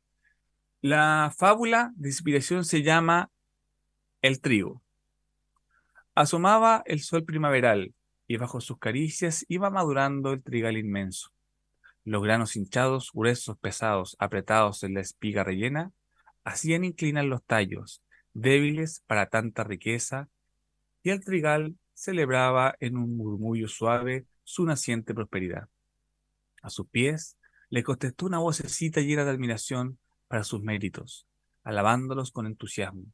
La 0.81 1.33
fábula 1.35 1.91
de 1.95 2.09
inspiración 2.09 2.65
se 2.65 2.83
llama 2.83 3.31
El 4.21 4.41
trigo. 4.41 4.81
Asomaba 6.13 6.83
el 6.85 7.01
sol 7.01 7.23
primaveral 7.23 7.93
y 8.27 8.37
bajo 8.37 8.61
sus 8.61 8.77
caricias 8.77 9.45
iba 9.47 9.69
madurando 9.69 10.33
el 10.33 10.43
trigal 10.43 10.77
inmenso. 10.77 11.31
Los 12.03 12.23
granos 12.23 12.55
hinchados, 12.55 13.11
gruesos, 13.13 13.57
pesados, 13.57 14.15
apretados 14.19 14.83
en 14.83 14.93
la 14.93 15.01
espiga 15.01 15.43
rellena, 15.43 15.91
hacían 16.43 16.85
inclinar 16.85 17.25
los 17.25 17.43
tallos, 17.43 18.01
débiles 18.37 19.03
para 19.07 19.29
tanta 19.29 19.63
riqueza, 19.63 20.29
y 21.01 21.09
el 21.09 21.23
trigal 21.23 21.75
celebraba 21.93 22.75
en 22.79 22.95
un 22.97 23.17
murmullo 23.17 23.67
suave 23.67 24.25
su 24.43 24.63
naciente 24.65 25.15
prosperidad. 25.15 25.69
A 26.61 26.69
sus 26.69 26.87
pies 26.87 27.37
le 27.69 27.83
contestó 27.83 28.27
una 28.27 28.37
vocecita 28.37 29.01
llena 29.01 29.25
de 29.25 29.31
admiración 29.31 29.97
para 30.27 30.43
sus 30.43 30.61
méritos, 30.61 31.27
alabándolos 31.63 32.31
con 32.31 32.45
entusiasmo. 32.45 33.05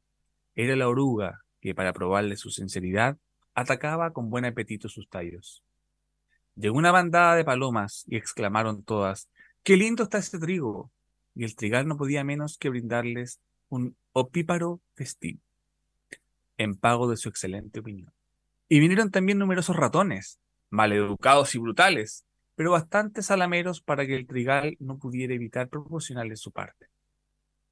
Era 0.55 0.76
la 0.76 0.89
oruga 0.89 1.45
que 1.61 1.74
para 1.74 1.93
probarle 1.93 2.36
su 2.36 2.49
sinceridad 2.49 3.17
atacaba 3.53 4.11
con 4.11 4.30
buen 4.30 4.43
apetito 4.43 4.89
sus 4.89 5.07
tallos. 5.07 5.63
Llegó 6.55 6.78
una 6.78 6.91
bandada 6.91 7.36
de 7.36 7.45
palomas 7.45 8.03
y 8.07 8.17
exclamaron 8.17 8.84
todas, 8.84 9.30
¡Qué 9.63 9.78
lindo 9.78 10.03
está 10.03 10.17
este 10.17 10.38
trigo! 10.38 10.91
Y 11.34 11.45
el 11.45 11.55
trigal 11.55 11.88
no 11.88 11.97
podía 11.97 12.24
menos 12.26 12.57
que 12.57 12.69
brindarles 12.69 13.39
un 13.70 13.95
opíparo 14.11 14.82
festín, 14.93 15.41
en 16.57 16.76
pago 16.76 17.09
de 17.09 17.18
su 17.18 17.30
excelente 17.30 17.80
opinión. 17.80 18.14
Y 18.70 18.80
vinieron 18.80 19.11
también 19.11 19.38
numerosos 19.38 19.76
ratones, 19.76 20.39
maleducados 20.70 21.53
y 21.55 21.59
brutales, 21.59 22.26
pero 22.55 22.72
bastante 22.72 23.22
salameros 23.22 23.82
para 23.82 24.05
que 24.05 24.16
el 24.16 24.28
trigal 24.28 24.78
no 24.80 24.97
pudiera 24.97 25.34
evitar 25.34 25.70
proporcionarles 25.70 26.39
su 26.39 26.51
parte. 26.51 26.88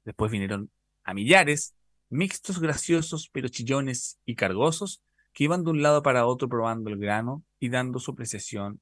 Después 0.04 0.30
vinieron 0.30 0.70
a 1.04 1.14
millares 1.14 1.74
mixtos 2.08 2.60
graciosos 2.60 3.30
pero 3.32 3.48
chillones 3.48 4.18
y 4.26 4.34
cargosos 4.34 5.02
que 5.32 5.44
iban 5.44 5.64
de 5.64 5.70
un 5.70 5.82
lado 5.82 6.02
para 6.02 6.26
otro 6.26 6.48
probando 6.48 6.90
el 6.90 6.98
grano 6.98 7.42
y 7.58 7.70
dando 7.70 7.98
su 7.98 8.10
apreciación 8.10 8.80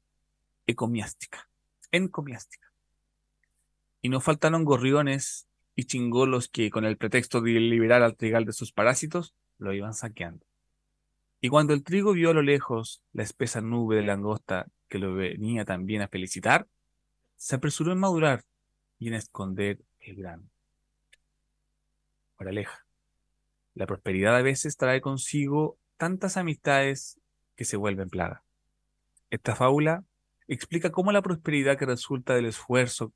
ecomiástica, 0.67 1.49
encomiástica. 1.93 2.73
Y 4.03 4.09
no 4.09 4.21
faltaron 4.21 4.65
gorriones 4.65 5.47
y 5.81 5.85
chingolos 5.85 6.49
que, 6.49 6.71
con 6.71 6.85
el 6.85 6.99
pretexto 6.99 7.41
de 7.41 7.53
liberar 7.53 8.03
al 8.03 8.17
trigal 8.17 8.45
de 8.45 8.53
sus 8.53 8.71
parásitos, 8.71 9.35
lo 9.59 9.73
iban 9.73 9.95
saqueando. 9.95 10.45
Y 11.41 11.49
cuando 11.49 11.73
el 11.73 11.83
trigo 11.83 12.13
vio 12.13 12.31
a 12.31 12.35
lo 12.35 12.43
lejos 12.43 13.03
la 13.13 13.23
espesa 13.23 13.63
nube 13.63 13.97
de 13.97 14.03
langosta 14.03 14.67
que 14.89 14.99
lo 14.99 15.15
venía 15.15 15.65
también 15.65 16.03
a 16.03 16.09
felicitar, 16.09 16.67
se 17.37 17.57
apresuró 17.57 17.93
en 17.93 17.99
madurar 17.99 18.45
y 18.99 19.09
en 19.09 19.15
esconder 19.15 19.79
el 20.01 20.17
grano. 20.17 20.51
Moraleja. 22.39 22.85
La 23.75 23.87
prosperidad 23.87 24.37
a 24.37 24.43
veces 24.43 24.77
trae 24.77 25.01
consigo 25.01 25.79
tantas 25.97 26.37
amistades 26.37 27.19
que 27.57 27.65
se 27.65 27.79
vuelven 27.79 28.11
plaga. 28.11 28.43
Esta 29.31 29.57
fábula 29.57 30.05
explica 30.47 30.91
cómo 30.91 31.11
la 31.11 31.23
prosperidad 31.23 31.79
que 31.79 31.87
resulta 31.87 32.35
del 32.35 32.47
esfuerzo 32.47 33.15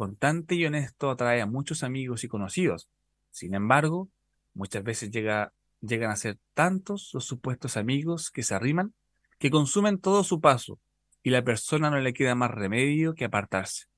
constante 0.00 0.54
y 0.54 0.64
honesto 0.64 1.10
atrae 1.10 1.42
a 1.42 1.46
muchos 1.46 1.82
amigos 1.82 2.24
y 2.24 2.28
conocidos. 2.28 2.88
Sin 3.30 3.54
embargo, 3.54 4.08
muchas 4.54 4.82
veces 4.82 5.10
llega, 5.10 5.52
llegan 5.82 6.10
a 6.10 6.16
ser 6.16 6.38
tantos 6.54 7.10
los 7.12 7.26
supuestos 7.26 7.76
amigos 7.76 8.30
que 8.30 8.42
se 8.42 8.54
arriman 8.54 8.94
que 9.38 9.50
consumen 9.50 9.98
todo 9.98 10.24
su 10.24 10.40
paso 10.40 10.78
y 11.22 11.28
la 11.28 11.44
persona 11.44 11.90
no 11.90 11.98
le 11.98 12.14
queda 12.14 12.34
más 12.34 12.50
remedio 12.50 13.14
que 13.14 13.26
apartarse. 13.26 13.88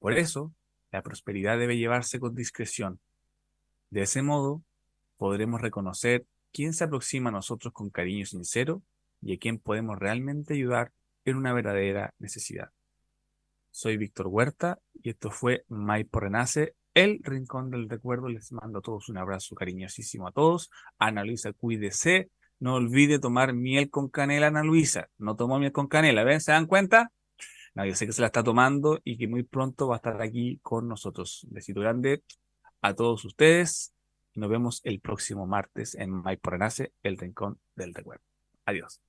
Por 0.00 0.14
eso, 0.14 0.52
la 0.90 1.00
prosperidad 1.00 1.58
debe 1.58 1.76
llevarse 1.76 2.18
con 2.18 2.34
discreción, 2.34 2.98
de 3.90 4.02
ese 4.02 4.20
modo, 4.20 4.64
podremos 5.16 5.60
reconocer 5.60 6.26
quién 6.52 6.72
se 6.72 6.82
aproxima 6.82 7.28
a 7.28 7.32
nosotros 7.32 7.72
con 7.72 7.88
cariño 7.88 8.26
sincero 8.26 8.82
y 9.22 9.32
a 9.32 9.38
quién 9.38 9.60
podemos 9.60 9.96
realmente 9.96 10.54
ayudar 10.54 10.90
en 11.24 11.36
una 11.36 11.52
verdadera 11.52 12.14
necesidad. 12.18 12.72
Soy 13.76 13.98
Víctor 13.98 14.28
Huerta 14.28 14.78
y 14.94 15.10
esto 15.10 15.30
fue 15.30 15.66
Maipo 15.68 16.18
Renace, 16.18 16.74
el 16.94 17.20
Rincón 17.22 17.70
del 17.70 17.90
Recuerdo. 17.90 18.30
Les 18.30 18.50
mando 18.50 18.78
a 18.78 18.80
todos 18.80 19.10
un 19.10 19.18
abrazo 19.18 19.54
cariñosísimo 19.54 20.26
a 20.26 20.32
todos. 20.32 20.70
Ana 20.98 21.24
Luisa, 21.24 21.52
cuídese. 21.52 22.30
No 22.58 22.76
olvide 22.76 23.18
tomar 23.18 23.52
miel 23.52 23.90
con 23.90 24.08
canela, 24.08 24.46
Ana 24.46 24.62
Luisa. 24.62 25.10
No 25.18 25.36
tomó 25.36 25.58
miel 25.58 25.72
con 25.72 25.88
canela, 25.88 26.24
¿ven? 26.24 26.40
¿Se 26.40 26.52
dan 26.52 26.64
cuenta? 26.64 27.12
No, 27.74 27.84
sé 27.94 28.06
que 28.06 28.12
se 28.12 28.22
la 28.22 28.28
está 28.28 28.42
tomando 28.42 28.98
y 29.04 29.18
que 29.18 29.28
muy 29.28 29.42
pronto 29.42 29.88
va 29.88 29.96
a 29.96 29.98
estar 29.98 30.22
aquí 30.22 30.58
con 30.62 30.88
nosotros. 30.88 31.46
Besito 31.50 31.82
grande 31.82 32.22
a 32.80 32.94
todos 32.94 33.26
ustedes. 33.26 33.92
Nos 34.34 34.48
vemos 34.48 34.80
el 34.84 35.00
próximo 35.00 35.46
martes 35.46 35.94
en 35.96 36.22
Mike 36.22 36.40
Renace, 36.42 36.92
el 37.02 37.18
Rincón 37.18 37.60
del 37.74 37.92
Recuerdo. 37.92 38.24
Adiós. 38.64 39.02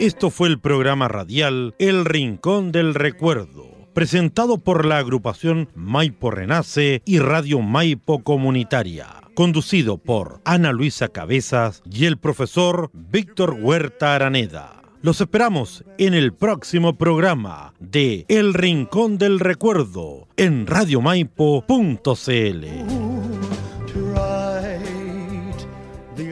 Esto 0.00 0.30
fue 0.30 0.48
el 0.48 0.58
programa 0.58 1.08
radial 1.08 1.74
El 1.78 2.06
Rincón 2.06 2.72
del 2.72 2.94
Recuerdo, 2.94 3.66
presentado 3.92 4.56
por 4.56 4.86
la 4.86 4.96
agrupación 4.96 5.68
Maipo 5.74 6.30
Renace 6.30 7.02
y 7.04 7.18
Radio 7.18 7.60
Maipo 7.60 8.24
Comunitaria, 8.24 9.08
conducido 9.34 9.98
por 9.98 10.40
Ana 10.46 10.72
Luisa 10.72 11.08
Cabezas 11.08 11.82
y 11.84 12.06
el 12.06 12.16
profesor 12.16 12.88
Víctor 12.94 13.58
Huerta 13.60 14.14
Araneda. 14.14 14.80
Los 15.02 15.20
esperamos 15.20 15.84
en 15.98 16.14
el 16.14 16.32
próximo 16.32 16.96
programa 16.96 17.74
de 17.78 18.24
El 18.28 18.54
Rincón 18.54 19.18
del 19.18 19.38
Recuerdo 19.38 20.28
en 20.38 20.66
radiomaipo.cl. 20.66 23.19